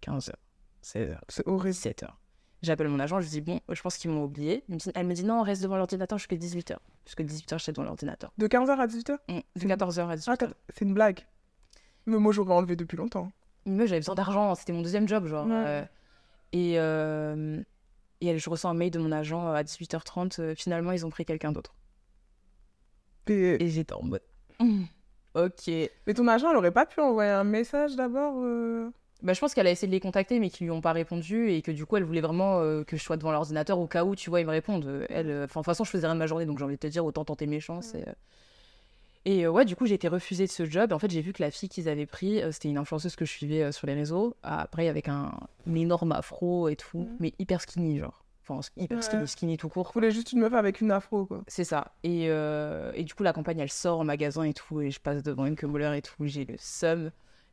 15h, 0.02 0.32
16h, 0.82 1.18
C'est 1.28 1.46
horrible. 1.46 1.74
17h. 1.74 2.08
J'appelle 2.62 2.88
mon 2.88 3.00
agent, 3.00 3.20
je 3.20 3.24
lui 3.24 3.30
dis, 3.30 3.40
bon, 3.40 3.60
je 3.70 3.80
pense 3.80 3.96
qu'ils 3.96 4.10
m'ont 4.10 4.24
oublié. 4.24 4.64
Elle 4.94 5.06
me 5.06 5.14
dit, 5.14 5.24
non, 5.24 5.42
reste 5.42 5.62
devant 5.62 5.76
l'ordinateur 5.76 6.18
jusqu'à 6.18 6.36
18h. 6.36 6.76
Jusqu'à 7.06 7.24
18h, 7.24 7.58
j'étais 7.58 7.72
devant 7.72 7.84
l'ordinateur. 7.84 8.32
De 8.36 8.46
15h 8.46 8.78
à 8.78 8.86
18h 8.86 9.16
Mm, 9.28 9.36
De 9.36 9.42
C'est- 9.56 9.66
14h 9.66 10.08
à 10.08 10.16
18h. 10.16 10.36
Ah, 10.42 10.46
c'est 10.74 10.84
une 10.84 10.92
blague. 10.94 11.20
Mais 12.06 12.18
moi, 12.18 12.32
j'aurais 12.32 12.52
enlevé 12.54 12.76
depuis 12.76 12.96
longtemps. 12.98 13.30
Mais 13.66 13.86
j'avais 13.86 14.00
besoin 14.00 14.14
d'argent, 14.14 14.54
c'était 14.54 14.72
mon 14.74 14.82
deuxième 14.82 15.08
job, 15.08 15.26
genre. 15.26 15.46
Ouais. 15.46 15.52
euh, 15.54 15.84
et, 16.52 16.78
euh, 16.78 17.62
et 18.20 18.38
je 18.38 18.50
reçois 18.50 18.70
un 18.70 18.74
mail 18.74 18.90
de 18.90 18.98
mon 18.98 19.12
agent 19.12 19.46
euh, 19.48 19.54
à 19.54 19.62
18h30, 19.62 20.40
euh, 20.40 20.54
finalement, 20.54 20.92
ils 20.92 21.04
ont 21.06 21.10
pris 21.10 21.24
quelqu'un 21.24 21.52
d'autre. 21.52 21.74
Et- 23.28 23.62
Et 23.64 23.68
j'étais 23.68 23.94
en 23.94 24.02
mode, 24.02 24.22
ok. 25.34 25.68
Mais 26.06 26.14
ton 26.14 26.26
agent, 26.28 26.50
elle 26.50 26.56
aurait 26.56 26.72
pas 26.72 26.86
pu 26.86 27.00
envoyer 27.00 27.30
un 27.30 27.44
message 27.44 27.94
d'abord 27.96 28.34
euh, 28.38 28.90
Bah, 29.22 29.32
je 29.34 29.40
pense 29.40 29.54
qu'elle 29.54 29.66
a 29.66 29.70
essayé 29.70 29.86
de 29.88 29.92
les 29.92 30.00
contacter, 30.00 30.40
mais 30.40 30.50
qu'ils 30.50 30.66
lui 30.66 30.70
ont 30.72 30.80
pas 30.80 30.92
répondu 30.92 31.50
et 31.50 31.62
que 31.62 31.70
du 31.70 31.86
coup, 31.86 31.96
elle 31.96 32.04
voulait 32.04 32.20
vraiment 32.22 32.58
euh, 32.60 32.82
que 32.84 32.96
je 32.96 33.02
sois 33.02 33.16
devant 33.16 33.30
l'ordinateur 33.32 33.78
au 33.78 33.86
cas 33.86 34.04
où, 34.04 34.16
tu 34.16 34.30
vois, 34.30 34.40
ils 34.40 34.46
me 34.46 34.50
répondent. 34.50 35.06
Elle, 35.10 35.30
euh, 35.30 35.44
enfin, 35.44 35.60
de 35.60 35.64
toute 35.64 35.66
façon, 35.66 35.84
je 35.84 35.90
faisais 35.90 36.06
rien 36.06 36.14
de 36.14 36.18
ma 36.18 36.26
journée, 36.26 36.46
donc 36.46 36.58
j'ai 36.58 36.64
envie 36.64 36.74
de 36.74 36.80
te 36.80 36.86
dire, 36.88 37.04
autant 37.04 37.24
tenter 37.24 37.46
mes 37.46 37.60
chances. 37.60 37.94
Et, 37.94 38.04
et, 39.24 39.44
euh, 39.44 39.50
ouais, 39.50 39.64
du 39.64 39.76
coup, 39.76 39.86
j'ai 39.86 39.94
été 39.94 40.08
refusée 40.08 40.46
de 40.46 40.50
ce 40.50 40.64
job. 40.64 40.92
En 40.92 40.98
fait, 40.98 41.10
j'ai 41.10 41.20
vu 41.20 41.32
que 41.32 41.42
la 41.42 41.50
fille 41.50 41.68
qu'ils 41.68 41.88
avaient 41.88 42.06
pris, 42.06 42.42
euh, 42.42 42.52
c'était 42.52 42.68
une 42.68 42.78
influenceuse 42.78 43.16
que 43.16 43.24
je 43.24 43.30
suivais 43.30 43.62
euh, 43.62 43.72
sur 43.72 43.86
les 43.86 43.94
réseaux. 43.94 44.34
Après, 44.42 44.88
avec 44.88 45.08
un, 45.08 45.32
un 45.68 45.74
énorme 45.74 46.12
afro 46.12 46.68
et 46.68 46.76
tout, 46.76 46.98
Mhm. 47.00 47.16
mais 47.20 47.32
hyper 47.38 47.60
skinny, 47.60 47.98
genre. 47.98 48.24
Enfin, 48.48 48.60
hyper 48.76 48.96
Ouais. 48.98 49.02
skinny, 49.02 49.28
skinny 49.28 49.56
tout 49.58 49.68
court. 49.68 49.88
Je 49.88 49.92
voulais 49.94 50.10
juste 50.10 50.32
une 50.32 50.40
meuf 50.40 50.54
avec 50.54 50.80
une 50.80 50.90
afro, 50.90 51.26
quoi. 51.26 51.42
C'est 51.46 51.64
ça. 51.64 51.92
Et, 52.02 52.26
euh, 52.30 52.90
et 52.94 53.04
du 53.04 53.14
coup, 53.14 53.22
la 53.22 53.32
campagne, 53.32 53.58
elle 53.60 53.70
sort 53.70 54.00
en 54.00 54.04
magasin 54.04 54.42
et 54.44 54.54
tout, 54.54 54.80
et 54.80 54.90
je 54.90 54.98
passe 55.00 55.22
devant 55.22 55.46
une 55.46 55.56
Muller 55.62 55.92
et 55.96 56.02
tout, 56.02 56.14
j'ai 56.26 56.44
le 56.44 56.54
seum. 56.58 57.10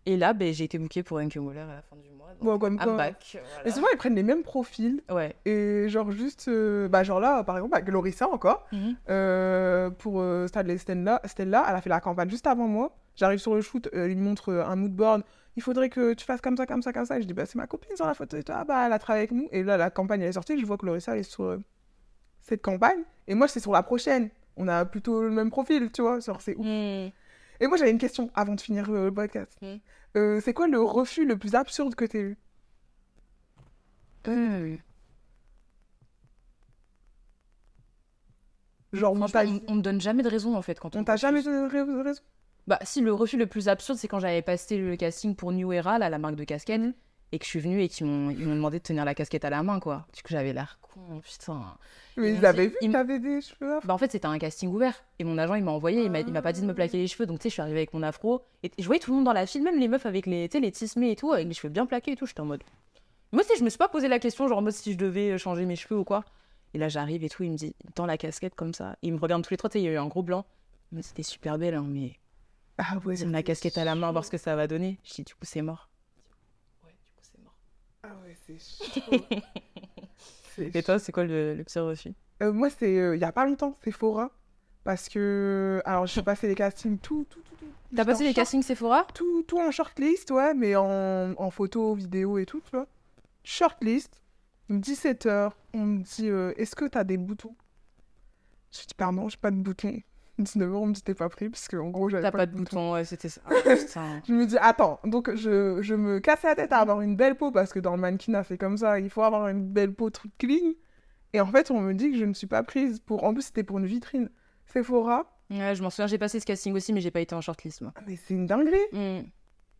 Et 0.09 0.15
là, 0.15 0.31
ben, 0.33 0.53
j'ai 0.53 0.63
été 0.63 0.77
bookée 0.79 1.03
pour 1.03 1.19
une 1.19 1.29
Muller 1.35 1.59
à 1.59 1.65
la 1.67 1.81
fin 1.81 1.97
du 1.97 2.09
mois. 2.11 2.29
donc 2.29 2.43
Bon, 2.43 2.57
comme 2.57 2.75
I'm 2.75 2.79
quoi. 2.83 2.95
back, 2.95 3.35
Et 3.35 3.39
voilà. 3.57 3.71
souvent, 3.75 3.87
ils 3.93 3.97
prennent 3.97 4.15
les 4.15 4.23
mêmes 4.23 4.41
profils. 4.43 5.01
Ouais. 5.09 5.35
Et 5.45 5.89
genre, 5.89 6.11
juste. 6.11 6.47
euh, 6.47 6.87
Bah, 6.87 7.03
genre 7.03 7.19
là, 7.19 7.43
par 7.43 7.57
exemple, 7.57 7.75
avec 7.75 7.89
Lorissa 7.89 8.27
encore. 8.29 8.65
Mhm. 8.71 8.95
euh, 9.09 9.89
pour 9.89 10.21
euh, 10.21 10.47
Stade 10.47 10.75
Stella, 10.77 11.19
Stella, 11.25 11.65
elle 11.67 11.75
a 11.75 11.81
fait 11.81 11.89
la 11.89 11.99
campagne 11.99 12.29
juste 12.29 12.47
avant 12.47 12.67
moi. 12.67 12.95
J'arrive 13.17 13.39
sur 13.39 13.53
le 13.53 13.61
shoot, 13.61 13.89
euh, 13.93 14.09
il 14.09 14.17
me 14.17 14.23
montre 14.23 14.53
un 14.53 14.75
mood 14.77 14.93
board. 14.95 15.23
Il 15.57 15.61
faudrait 15.63 15.89
que 15.89 16.13
tu 16.13 16.23
fasses 16.23 16.39
comme 16.39 16.55
ça, 16.55 16.65
comme 16.65 16.81
ça, 16.83 16.93
comme 16.93 17.05
ça. 17.05 17.17
Et 17.17 17.21
je 17.21 17.27
dis, 17.27 17.33
bah, 17.33 17.45
c'est 17.45 17.55
ma 17.57 17.67
copine 17.67 17.95
sur 17.97 18.05
la 18.05 18.13
photo. 18.13 18.37
Et 18.37 18.43
toi, 18.43 18.57
ah, 18.59 18.63
bah, 18.63 18.85
elle 18.85 18.93
a 18.93 18.99
travaillé 18.99 19.23
avec 19.23 19.31
nous. 19.31 19.49
Et 19.51 19.61
là, 19.63 19.75
la 19.75 19.89
campagne, 19.89 20.21
elle 20.21 20.29
est 20.29 20.33
sortie. 20.33 20.57
Je 20.57 20.65
vois 20.65 20.77
que 20.77 20.85
Lorissa, 20.85 21.13
elle 21.13 21.19
est 21.19 21.23
sur 21.23 21.57
cette 22.41 22.61
campagne. 22.61 22.99
Et 23.27 23.35
moi, 23.35 23.47
c'est 23.49 23.59
sur 23.59 23.73
la 23.73 23.83
prochaine. 23.83 24.29
On 24.55 24.67
a 24.69 24.85
plutôt 24.85 25.21
le 25.23 25.31
même 25.31 25.49
profil, 25.49 25.91
tu 25.91 26.01
vois. 26.01 26.19
Genre, 26.19 26.39
c'est 26.41 26.55
ouf. 26.55 26.65
Mhm. 26.65 27.11
Et 27.59 27.67
moi, 27.67 27.77
j'avais 27.77 27.91
une 27.91 27.97
question 27.97 28.29
avant 28.35 28.55
de 28.55 28.61
finir 28.61 28.89
euh, 28.89 29.05
le 29.05 29.13
podcast. 29.13 29.57
Mm. 29.61 29.75
Euh, 30.15 30.41
c'est 30.43 30.53
quoi 30.53 30.67
le 30.67 30.81
refus 30.81 31.25
le 31.25 31.37
plus 31.37 31.55
absurde 31.55 31.95
que 31.95 32.05
t'aies 32.05 32.21
eu? 32.21 32.37
Mhm. 34.27 34.79
Genre, 38.93 39.13
on 39.13 39.21
on, 39.67 39.75
me 39.75 39.81
donne 39.81 40.01
jamais 40.01 40.23
de 40.23 40.29
raison 40.29 40.55
en 40.55 40.61
fait 40.61 40.79
quand 40.79 40.95
on. 40.95 41.01
on 41.01 41.03
t'a 41.03 41.17
jamais 41.17 41.43
donné 41.43 41.69
de 41.69 42.03
raison? 42.03 42.21
Bah, 42.67 42.79
si 42.83 43.01
le 43.01 43.13
refus 43.13 43.37
le 43.37 43.47
plus 43.47 43.69
absurde, 43.69 43.97
c'est 43.97 44.07
quand 44.07 44.19
j'avais 44.19 44.41
passé 44.41 44.77
le 44.77 44.95
casting 44.95 45.35
pour 45.35 45.51
New 45.51 45.71
Era, 45.71 45.99
là, 45.99 46.09
la 46.09 46.17
marque 46.17 46.35
de 46.35 46.43
casquette, 46.43 46.81
et 47.31 47.39
que 47.39 47.45
je 47.45 47.49
suis 47.49 47.59
venue 47.59 47.81
et 47.81 47.89
qu'ils 47.89 48.05
m'ont 48.05 48.31
demandé 48.31 48.79
de 48.79 48.83
tenir 48.83 49.03
la 49.05 49.13
casquette 49.13 49.43
à 49.45 49.49
la 49.49 49.63
main, 49.63 49.79
quoi. 49.79 50.05
Du 50.15 50.21
coup, 50.21 50.29
j'avais 50.29 50.53
l'air 50.53 50.79
con, 50.81 51.19
putain. 51.21 51.77
Mais 52.15 52.33
Ils 52.33 52.45
avaient 52.45 52.67
vu 52.67 52.75
que 52.81 52.91
t'avais 52.91 53.19
des 53.19 53.41
cheveux. 53.41 53.79
Bah 53.83 53.93
en 53.93 53.97
fait 53.97 54.11
c'était 54.11 54.25
un 54.25 54.39
casting 54.39 54.69
ouvert 54.71 55.03
et 55.19 55.23
mon 55.23 55.37
agent 55.37 55.53
il 55.55 55.63
m'a 55.63 55.71
envoyé, 55.71 56.03
il 56.03 56.09
m'a 56.09 56.21
il 56.21 56.31
m'a 56.31 56.41
pas 56.41 56.51
dit 56.51 56.61
de 56.61 56.65
me 56.65 56.73
plaquer 56.73 56.97
les 56.97 57.05
cheveux 57.07 57.27
donc 57.27 57.37
tu 57.37 57.43
sais 57.43 57.49
je 57.49 57.53
suis 57.53 57.61
arrivée 57.61 57.77
avec 57.77 57.93
mon 57.93 58.01
afro 58.01 58.41
et 58.63 58.71
je 58.79 58.85
voyais 58.85 58.99
tout 58.99 59.11
le 59.11 59.17
monde 59.17 59.25
dans 59.25 59.33
la 59.33 59.45
file, 59.45 59.61
même 59.61 59.79
les 59.79 59.87
meufs 59.87 60.07
avec 60.07 60.25
les, 60.25 60.49
tu 60.49 60.59
les 60.59 60.71
tismés 60.71 61.11
et 61.11 61.15
tout, 61.15 61.31
avec 61.31 61.47
les 61.47 61.53
cheveux 61.53 61.69
bien 61.69 61.85
plaqués 61.85 62.13
et 62.13 62.15
tout, 62.15 62.25
j'étais 62.25 62.39
en 62.39 62.45
mode... 62.45 62.63
Moi 63.31 63.43
aussi 63.43 63.51
je 63.59 63.63
me 63.63 63.69
suis 63.69 63.77
pas 63.77 63.87
posé 63.87 64.07
la 64.07 64.17
question 64.17 64.47
genre 64.47 64.57
en 64.57 64.61
mode 64.63 64.73
si 64.73 64.93
je 64.93 64.97
devais 64.97 65.37
changer 65.37 65.65
mes 65.65 65.75
cheveux 65.75 65.99
ou 65.99 66.03
quoi 66.03 66.23
Et 66.73 66.79
là, 66.79 66.89
j'arrive 66.89 67.23
et 67.23 67.29
tout, 67.29 67.43
il 67.43 67.51
me 67.51 67.57
dit, 67.57 67.75
dans 67.95 68.05
la 68.07 68.17
casquette 68.17 68.55
comme 68.55 68.73
ça. 68.73 68.95
Il 69.03 69.13
me 69.13 69.19
regarde 69.19 69.43
tous 69.43 69.51
les 69.51 69.57
trois, 69.57 69.69
tu 69.69 69.73
sais, 69.73 69.81
il 69.81 69.85
y 69.85 69.87
a 69.89 69.91
eu 69.91 69.97
un 69.97 70.07
gros 70.07 70.23
blanc. 70.23 70.45
Mais 70.91 71.01
c'était 71.03 71.23
super 71.23 71.57
belle, 71.59 71.75
hein, 71.75 71.85
mais 71.87 72.13
Ah 72.77 72.97
ouais. 73.05 73.15
La 73.25 73.43
casquette 73.43 73.77
à 73.77 73.83
la 73.85 73.95
main, 73.95 74.11
voir 74.11 74.25
ce 74.25 74.31
que 74.31 74.37
ça 74.37 74.55
va 74.55 74.65
donner. 74.67 74.97
Je 75.03 75.13
dis, 75.13 75.23
du 75.23 75.33
coup, 75.33 75.43
c'est 75.43 75.61
mort. 75.61 75.89
Ouais, 76.83 76.91
du 76.91 77.11
coup, 77.11 77.21
c'est 77.21 77.41
mort. 77.43 77.53
Ah 78.09 78.15
ouais, 78.23 78.35
c'est 78.45 78.57
chaud. 79.01 79.25
C'est 80.55 80.75
Et 80.75 80.83
toi, 80.83 80.97
c'est 80.99 81.11
quoi 81.11 81.23
le, 81.25 81.53
le 81.55 81.63
pire 81.63 81.93
Euh, 82.41 82.53
moi, 82.53 82.69
c'est 82.69 82.97
euh, 82.97 83.15
il 83.15 83.19
y 83.21 83.25
a 83.25 83.31
pas 83.31 83.45
longtemps, 83.45 83.75
Sephora. 83.83 84.31
Parce 84.83 85.09
que. 85.09 85.81
Alors, 85.85 86.07
je 86.07 86.13
suis 86.13 86.21
passé 86.21 86.47
les 86.47 86.55
castings, 86.55 86.97
tout, 86.99 87.25
tout, 87.29 87.41
tout. 87.41 87.55
tout. 87.57 87.65
T'as 87.95 88.05
passé 88.05 88.23
les 88.23 88.29
short- 88.29 88.35
castings 88.37 88.63
Sephora 88.63 89.05
tout, 89.13 89.43
tout 89.43 89.59
en 89.59 89.69
shortlist, 89.71 90.31
ouais, 90.31 90.53
mais 90.53 90.75
en, 90.75 91.33
en 91.37 91.51
photo, 91.51 91.93
vidéo 91.95 92.37
et 92.37 92.45
tout, 92.45 92.61
tu 92.61 92.71
vois. 92.71 92.87
Shortlist, 93.43 94.21
17h, 94.71 95.51
on 95.73 95.79
me 95.85 96.03
dit 96.03 96.29
euh, 96.29 96.53
Est-ce 96.57 96.75
que 96.75 96.85
t'as 96.85 97.03
des 97.03 97.17
boutons? 97.17 97.55
Je 98.71 98.79
dis 98.79 98.93
Pardon, 98.95 99.27
j'ai 99.29 99.37
pas 99.37 99.51
de 99.51 99.57
boutons. 99.57 99.99
19h, 100.39 100.73
on 100.73 100.85
me 100.87 100.93
dit 100.93 101.01
T'es 101.01 101.13
pas 101.13 101.29
pris, 101.29 101.49
parce 101.49 101.67
qu'en 101.67 101.89
gros, 101.89 102.09
j'avais 102.09 102.23
T'as 102.23 102.31
pas 102.31 102.45
de 102.45 102.55
bouton, 102.55 102.93
ouais, 102.93 103.05
c'était 103.05 103.29
ça. 103.29 103.41
Ah. 103.95 104.19
Je 104.27 104.33
me 104.33 104.45
dis, 104.45 104.57
attends, 104.59 104.99
donc 105.03 105.33
je, 105.35 105.81
je 105.81 105.95
me 105.95 106.19
casse 106.19 106.43
la 106.43 106.55
tête 106.55 106.71
à 106.71 106.77
avoir 106.79 107.01
une 107.01 107.15
belle 107.15 107.35
peau 107.35 107.51
parce 107.51 107.73
que 107.73 107.79
dans 107.79 107.95
le 107.95 108.01
mannequinat, 108.01 108.43
c'est 108.43 108.57
comme 108.57 108.77
ça, 108.77 108.99
il 108.99 109.09
faut 109.09 109.23
avoir 109.23 109.47
une 109.47 109.67
belle 109.67 109.93
peau 109.93 110.09
toute 110.09 110.31
clean. 110.37 110.73
Et 111.33 111.41
en 111.41 111.47
fait, 111.47 111.71
on 111.71 111.81
me 111.81 111.93
dit 111.93 112.11
que 112.11 112.17
je 112.17 112.25
ne 112.25 112.33
suis 112.33 112.47
pas 112.47 112.63
prise 112.63 112.99
pour. 112.99 113.23
En 113.23 113.33
plus, 113.33 113.43
c'était 113.43 113.63
pour 113.63 113.79
une 113.79 113.85
vitrine. 113.85 114.29
Sephora, 114.65 115.37
Ouais, 115.49 115.75
je 115.75 115.81
m'en 115.83 115.89
souviens, 115.89 116.07
j'ai 116.07 116.17
passé 116.17 116.39
ce 116.39 116.45
casting 116.45 116.73
aussi, 116.75 116.91
mais 116.91 117.01
j'ai 117.01 117.11
pas 117.11 117.21
été 117.21 117.33
en 117.33 117.41
shortlist, 117.41 117.81
moi. 117.81 117.93
Ah, 117.95 118.01
mais 118.05 118.17
c'est 118.17 118.33
une 118.33 118.45
dinguerie. 118.45 118.77
Hmm. 118.91 119.21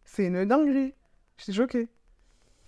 C'est 0.06 0.28
une 0.28 0.46
dinguerie. 0.46 0.94
J'étais 1.38 1.54
choquée. 1.54 1.90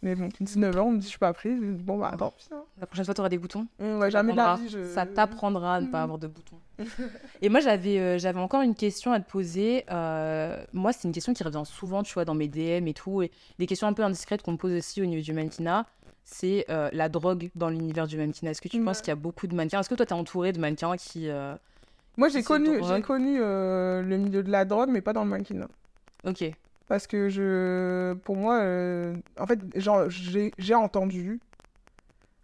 Mais 0.02 0.16
bon, 0.16 0.30
19h, 0.30 0.80
on 0.80 0.92
me 0.92 0.98
dit, 1.00 1.04
je 1.04 1.10
suis 1.10 1.20
pas 1.20 1.34
prise. 1.34 1.60
Bon, 1.62 1.98
bah, 1.98 2.12
attends. 2.14 2.34
La 2.80 2.86
prochaine 2.88 3.04
fois, 3.04 3.14
t'auras 3.14 3.28
des 3.28 3.38
boutons 3.38 3.68
Ouais, 3.80 4.10
jamais 4.10 4.34
la 4.34 4.56
vie. 4.56 4.70
Je... 4.70 4.86
Ça 4.94 5.06
t'apprendra 5.06 5.76
à 5.76 5.82
ne 5.82 5.88
pas 5.88 5.98
Mhm. 5.98 6.04
avoir 6.04 6.18
de 6.20 6.28
boutons. 6.28 6.58
Et 7.42 7.50
moi, 7.50 7.60
j'avais 7.60 8.00
euh, 8.00 8.18
j'avais 8.18 8.40
encore 8.40 8.62
une 8.62 8.76
question 8.76 9.12
à 9.12 9.20
te 9.20 9.30
poser. 9.30 9.84
Euh, 9.92 10.64
moi, 10.72 10.94
c'est 10.94 11.06
une 11.08 11.14
question 11.14 11.34
qui 11.34 11.44
revient 11.44 11.64
souvent, 11.66 12.02
tu 12.04 12.14
vois, 12.14 12.24
dans 12.24 12.34
mes 12.36 12.48
DM 12.48 12.88
et 12.88 12.94
tout. 12.94 13.22
Et 13.22 13.32
des 13.58 13.66
questions 13.68 13.88
un 13.88 13.94
peu 13.94 14.04
indiscrètes 14.04 14.42
qu'on 14.42 14.54
me 14.54 14.58
pose 14.58 14.72
aussi 14.72 15.02
au 15.02 15.06
niveau 15.06 15.22
du 15.22 15.34
mannequinat. 15.34 15.86
C'est 16.24 16.66
euh, 16.70 16.90
la 16.94 17.10
drogue 17.10 17.50
dans 17.56 17.70
l'univers 17.70 18.08
du 18.08 18.16
mannequinat. 18.18 18.52
Est-ce 18.52 18.62
que 18.62 18.70
tu 18.70 18.82
penses 18.82 19.00
qu'il 19.02 19.10
y 19.10 19.12
a 19.12 19.16
beaucoup 19.16 19.48
de 19.48 19.56
mannequins? 19.56 19.82
Est-ce 19.82 19.90
que 19.90 19.96
toi, 19.96 20.06
t'es 20.06 20.14
entouré 20.14 20.54
de 20.54 20.60
mannequins 20.60 20.96
qui. 20.96 21.28
Moi, 22.16 22.30
j'ai 22.30 22.44
connu, 22.44 22.80
j'ai 22.88 23.02
connu 23.02 23.40
le 23.40 24.16
milieu 24.18 24.44
de 24.44 24.52
la 24.52 24.64
drogue, 24.64 24.90
mais 24.92 25.02
pas 25.02 25.12
dans 25.12 25.26
le 25.26 25.30
mannequinat. 25.30 25.68
Ok. 26.26 26.46
Parce 26.90 27.06
que 27.08 27.30
je, 27.30 28.16
pour 28.16 28.36
moi, 28.36 28.60
euh, 28.62 29.16
en 29.40 29.46
fait, 29.46 29.60
genre, 29.80 30.10
j'ai 30.10 30.52
j'ai 30.58 30.74
entendu, 30.74 31.40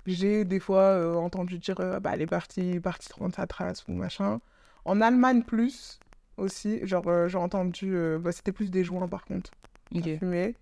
j'ai 0.05 0.45
des 0.45 0.59
fois 0.59 0.81
euh, 0.83 1.15
entendu 1.15 1.57
dire, 1.57 1.79
euh, 1.79 1.99
bah, 1.99 2.15
les 2.15 2.27
parties, 2.27 2.79
parties 2.79 3.09
30 3.09 3.39
à 3.39 3.47
trace 3.47 3.83
ou 3.87 3.93
machin. 3.93 4.39
En 4.85 5.01
Allemagne, 5.01 5.41
plus 5.41 5.99
aussi, 6.37 6.85
genre, 6.85 7.07
euh, 7.07 7.27
j'ai 7.27 7.39
entendu, 7.39 7.97
bah, 8.19 8.31
c'était 8.31 8.51
plus 8.51 8.69
des 8.69 8.83
joints 8.83 9.07
par 9.07 9.25
contre, 9.25 9.49
Ok. 9.95 10.07
à 10.07 10.17
fumer. 10.19 10.55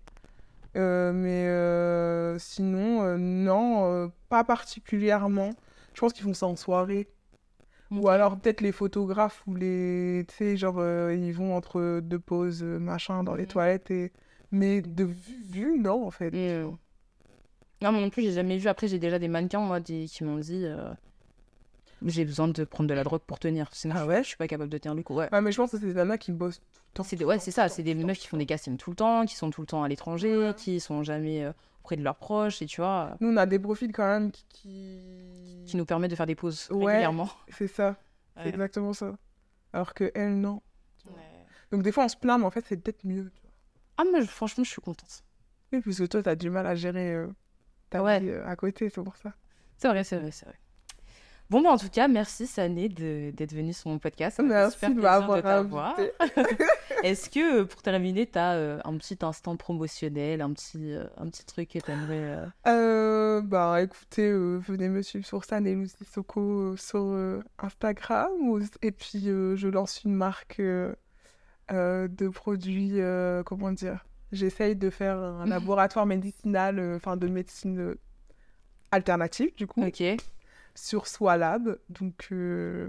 Euh, 0.76 1.12
mais 1.12 2.38
sinon, 2.40 3.18
non, 3.18 4.10
pas 4.30 4.44
particulièrement. 4.44 5.50
Je 5.92 6.00
pense 6.00 6.14
qu'ils 6.14 6.24
font 6.24 6.32
ça 6.34 6.46
en 6.46 6.56
soirée. 6.56 7.06
Ou 7.94 8.08
alors 8.08 8.38
peut-être 8.38 8.60
les 8.60 8.72
photographes 8.72 9.42
ou 9.46 9.54
les... 9.54 10.24
Tu 10.28 10.34
sais, 10.36 10.56
genre, 10.56 10.78
euh, 10.78 11.14
ils 11.14 11.32
vont 11.32 11.56
entre 11.56 12.00
deux 12.00 12.18
pauses, 12.18 12.62
euh, 12.62 12.78
machin, 12.78 13.22
dans 13.24 13.34
les 13.34 13.44
Mhm. 13.44 13.48
toilettes. 13.48 13.90
Et... 13.90 14.12
Mais 14.50 14.82
de 14.82 15.04
vue, 15.04 15.42
vue, 15.50 15.78
non, 15.78 16.06
en 16.06 16.10
fait. 16.10 16.30
Hmm. 16.30 16.76
Non, 17.82 17.92
moi 17.92 18.00
non 18.00 18.10
plus, 18.10 18.22
j'ai 18.22 18.32
jamais 18.32 18.58
vu. 18.58 18.68
Après, 18.68 18.88
j'ai 18.88 18.98
déjà 18.98 19.18
des 19.20 19.28
mannequins, 19.28 19.60
moi, 19.60 19.78
des- 19.80 20.06
qui 20.06 20.24
m'ont 20.24 20.38
dit 20.38 20.64
euh, 20.64 20.92
j'ai 22.06 22.24
besoin 22.24 22.48
de 22.48 22.64
prendre 22.64 22.88
de 22.88 22.94
la 22.94 23.04
drogue 23.04 23.22
pour 23.26 23.38
tenir. 23.38 23.68
Sinon, 23.72 23.94
Ah 23.98 24.02
je- 24.04 24.08
ouais 24.08 24.22
je 24.22 24.28
suis 24.28 24.36
pas 24.36 24.46
capable 24.48 24.70
de 24.70 24.78
tenir 24.78 24.94
le 24.94 25.02
coup. 25.02 25.14
Ouais. 25.14 25.28
Ouais, 25.32 25.40
mais 25.40 25.52
je 25.52 25.56
pense 25.56 25.70
que 25.70 25.78
c'est 25.78 25.86
des 25.86 25.94
nanas 25.94 26.18
qui 26.18 26.32
bossent 26.32 26.58
tout 26.60 26.64
le 26.92 26.94
temps. 26.94 27.02
C'est 27.04 27.16
des- 27.16 27.24
ouais, 27.24 27.38
c'est 27.38 27.50
ça. 27.50 27.68
C'est 27.68 27.82
des 27.82 27.94
meufs 27.94 28.18
qui 28.18 28.26
font 28.28 28.36
des 28.36 28.46
castings 28.46 28.76
tout 28.76 28.90
le 28.90 28.96
temps, 28.96 29.24
qui 29.26 29.34
sont 29.36 29.50
tout 29.50 29.60
le 29.62 29.66
temps 29.66 29.82
à 29.82 29.88
l'étranger, 29.88 30.52
qui 30.56 30.80
sont 30.80 31.02
jamais 31.02 31.44
auprès 31.84 31.96
de 31.96 32.02
leurs 32.02 32.16
proches, 32.16 32.62
et 32.62 32.66
tu 32.66 32.80
vois, 32.80 33.14
Nous, 33.20 33.28
on 33.30 33.36
a 33.36 33.44
des 33.44 33.58
profils 33.58 33.92
quand 33.92 34.06
même 34.08 34.30
qui... 34.32 34.46
qui... 34.48 35.64
qui 35.66 35.76
nous 35.76 35.84
permet 35.84 36.08
de 36.08 36.14
faire 36.16 36.24
des 36.26 36.34
pauses 36.34 36.68
Ouais. 36.70 36.86
régulièrement. 36.92 37.28
C'est 37.48 37.66
ça, 37.68 37.96
c'est 38.36 38.48
exactement 38.48 38.94
ça. 38.94 39.16
Alors 39.74 39.92
que 39.92 40.10
elles, 40.14 40.40
non. 40.40 40.62
Donc 41.70 41.82
des 41.82 41.92
fois, 41.92 42.04
on 42.04 42.08
se 42.08 42.16
plaint, 42.16 42.38
mais 42.40 42.46
en 42.46 42.50
fait, 42.50 42.64
c'est 42.66 42.76
peut-être 42.78 43.04
mieux. 43.04 43.30
tu 43.34 43.42
vois. 43.42 43.50
Ah, 43.98 44.20
je- 44.20 44.26
franchement, 44.26 44.64
je 44.64 44.70
suis 44.70 44.80
contente. 44.80 45.24
Oui, 45.72 45.80
parce 45.82 45.98
que 45.98 46.04
toi, 46.04 46.22
t'as 46.22 46.36
du 46.36 46.48
mal 46.48 46.66
à 46.66 46.74
gérer 46.74 47.12
euh, 47.14 47.26
ta 47.90 48.02
Ouais. 48.02 48.20
vie 48.20 48.30
euh, 48.30 48.46
à 48.46 48.56
côté, 48.56 48.88
c'est 48.88 49.02
pour 49.02 49.16
ça. 49.16 49.34
C'est 49.76 49.88
vrai, 49.88 50.04
c'est 50.04 50.18
vrai, 50.18 50.30
c'est 50.30 50.46
vrai. 50.46 50.58
Bon, 51.50 51.60
bah, 51.60 51.70
en 51.70 51.76
tout 51.76 51.90
cas, 51.90 52.08
merci 52.08 52.46
Sané 52.46 52.88
d'être 52.88 53.52
venue 53.52 53.72
sur 53.74 53.90
mon 53.90 53.98
podcast. 53.98 54.40
Merci 54.42 54.78
super 54.78 55.26
de 55.28 55.42
m'avoir. 55.42 55.96
Est-ce 57.02 57.28
que, 57.28 57.60
euh, 57.60 57.64
pour 57.64 57.82
terminer, 57.82 58.26
tu 58.26 58.38
as 58.38 58.80
un 58.84 58.96
petit 58.96 59.18
instant 59.20 59.56
promotionnel, 59.56 60.40
un 60.40 60.52
petit, 60.52 60.94
euh, 60.94 61.04
un 61.18 61.28
petit 61.28 61.44
truc 61.44 61.68
que 61.70 61.78
tu 61.78 61.90
aimerais. 61.90 62.38
Euh, 62.66 63.42
bah 63.42 63.82
écoutez, 63.82 64.30
euh, 64.30 64.56
venez 64.56 64.88
me 64.88 65.02
suivre 65.02 65.26
sur 65.26 65.44
Sanelou 65.44 65.86
Sissoko 65.86 66.40
euh, 66.40 66.76
sur 66.76 67.00
euh, 67.02 67.42
Instagram. 67.58 68.30
Et 68.82 68.90
puis 68.90 69.28
euh, 69.28 69.54
je 69.56 69.68
lance 69.68 70.02
une 70.04 70.14
marque 70.14 70.60
euh, 70.60 70.94
euh, 71.72 72.08
de 72.08 72.28
produits, 72.28 73.00
euh, 73.00 73.42
comment 73.42 73.72
dire, 73.72 74.04
j'essaye 74.32 74.76
de 74.76 74.88
faire 74.88 75.18
un 75.18 75.46
laboratoire 75.46 76.06
médicinal, 76.06 76.78
euh, 76.78 76.96
enfin 76.96 77.16
de 77.16 77.28
médecine 77.28 77.78
euh, 77.78 77.98
alternative 78.90 79.54
du 79.56 79.66
coup, 79.66 79.82
Ok. 79.84 80.02
Sur 80.74 81.06
Swalab. 81.06 81.78
Donc 81.88 82.28
euh, 82.32 82.88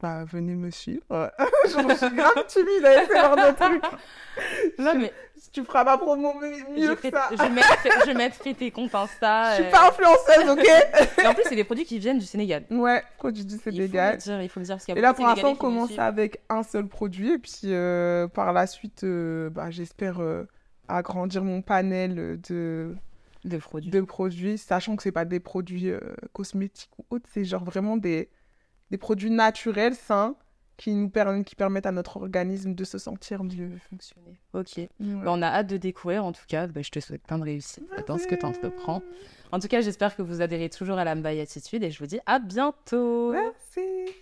bah 0.00 0.24
venez 0.24 0.54
me 0.54 0.70
suivre. 0.70 1.02
Genre, 1.10 1.88
je 1.90 1.94
suis 1.94 2.14
grave 2.16 2.46
timide 2.46 2.84
à 2.84 3.02
essayer 3.02 3.20
de 3.20 3.54
trucs. 3.54 3.82
Non, 4.78 4.94
mais 4.98 5.12
Tu 5.52 5.62
feras 5.64 5.84
ma 5.84 5.98
promo 5.98 6.32
mieux 6.40 6.86
je, 6.88 6.92
que 6.94 7.10
ça. 7.10 7.28
je 7.30 7.36
je 8.06 8.12
mettrai 8.16 8.54
tes 8.54 8.70
comptes 8.70 8.94
Insta. 8.94 9.50
Je 9.50 9.54
suis 9.56 9.64
euh, 9.64 9.70
pas 9.70 9.88
influenceuse, 9.88 10.48
ok? 10.48 11.22
Et 11.22 11.26
en 11.26 11.34
plus, 11.34 11.42
c'est 11.48 11.56
des 11.56 11.64
produits 11.64 11.84
qui 11.84 11.98
viennent 11.98 12.18
du 12.18 12.24
Sénégal. 12.26 12.64
Ouais, 12.70 13.02
produit 13.18 13.44
du 13.44 13.54
Il 13.56 13.60
faut 13.60 13.70
Sénégal. 13.70 14.16
dire, 14.16 14.40
il 14.40 14.48
faut 14.48 14.60
le 14.60 14.66
dire. 14.66 14.76
parce 14.76 14.84
qu'il 14.86 14.94
y 14.94 14.96
a 14.96 15.00
Et 15.00 15.02
là, 15.02 15.12
pour 15.12 15.26
l'instant, 15.26 15.50
on 15.50 15.56
commence 15.56 15.98
avec 15.98 16.40
un 16.48 16.62
seul 16.62 16.86
produit. 16.86 17.32
Et 17.32 17.38
puis, 17.38 17.60
euh, 17.64 18.26
par 18.28 18.52
la 18.54 18.66
suite, 18.66 19.04
euh, 19.04 19.50
bah, 19.50 19.70
j'espère 19.70 20.20
agrandir 20.88 21.44
mon 21.44 21.60
panel 21.62 22.40
de, 22.48 22.94
De 23.44 23.56
produits. 23.58 23.90
de 23.90 24.00
produits, 24.02 24.58
sachant 24.58 24.96
que 24.96 25.02
c'est 25.02 25.12
pas 25.12 25.24
des 25.24 25.40
produits 25.40 25.90
euh, 25.90 26.00
cosmétiques 26.32 26.90
ou 26.98 27.04
autres. 27.10 27.28
C'est 27.32 27.44
genre 27.44 27.64
vraiment 27.64 27.96
des, 27.96 28.28
des 28.90 28.98
produits 28.98 29.30
naturels, 29.30 29.94
sains, 29.94 30.36
qui 30.76 30.94
nous 30.94 31.10
permettent, 31.10 31.46
qui 31.46 31.56
permettent 31.56 31.86
à 31.86 31.92
notre 31.92 32.16
organisme 32.16 32.74
de 32.74 32.84
se 32.84 32.96
sentir 32.96 33.44
mieux. 33.44 33.76
fonctionner. 33.90 34.40
Ok. 34.54 34.76
Ouais. 34.76 34.88
Bah, 34.98 35.26
on 35.26 35.42
a 35.42 35.46
hâte 35.46 35.66
de 35.66 35.76
découvrir. 35.76 36.24
En 36.24 36.32
tout 36.32 36.44
cas, 36.48 36.66
bah, 36.66 36.80
je 36.82 36.90
te 36.90 37.00
souhaite 37.00 37.22
plein 37.22 37.38
de 37.38 37.44
réussite 37.44 37.84
dans 38.06 38.16
ce 38.16 38.26
que 38.26 38.34
tu 38.34 38.46
entreprends. 38.46 39.02
En 39.52 39.58
tout 39.58 39.68
cas, 39.68 39.82
j'espère 39.82 40.16
que 40.16 40.22
vous 40.22 40.40
adhérez 40.40 40.70
toujours 40.70 40.96
à 40.98 41.04
la 41.04 41.12
Attitude 41.12 41.82
et 41.82 41.90
je 41.90 41.98
vous 41.98 42.06
dis 42.06 42.20
à 42.24 42.38
bientôt. 42.38 43.32
Merci. 43.32 44.14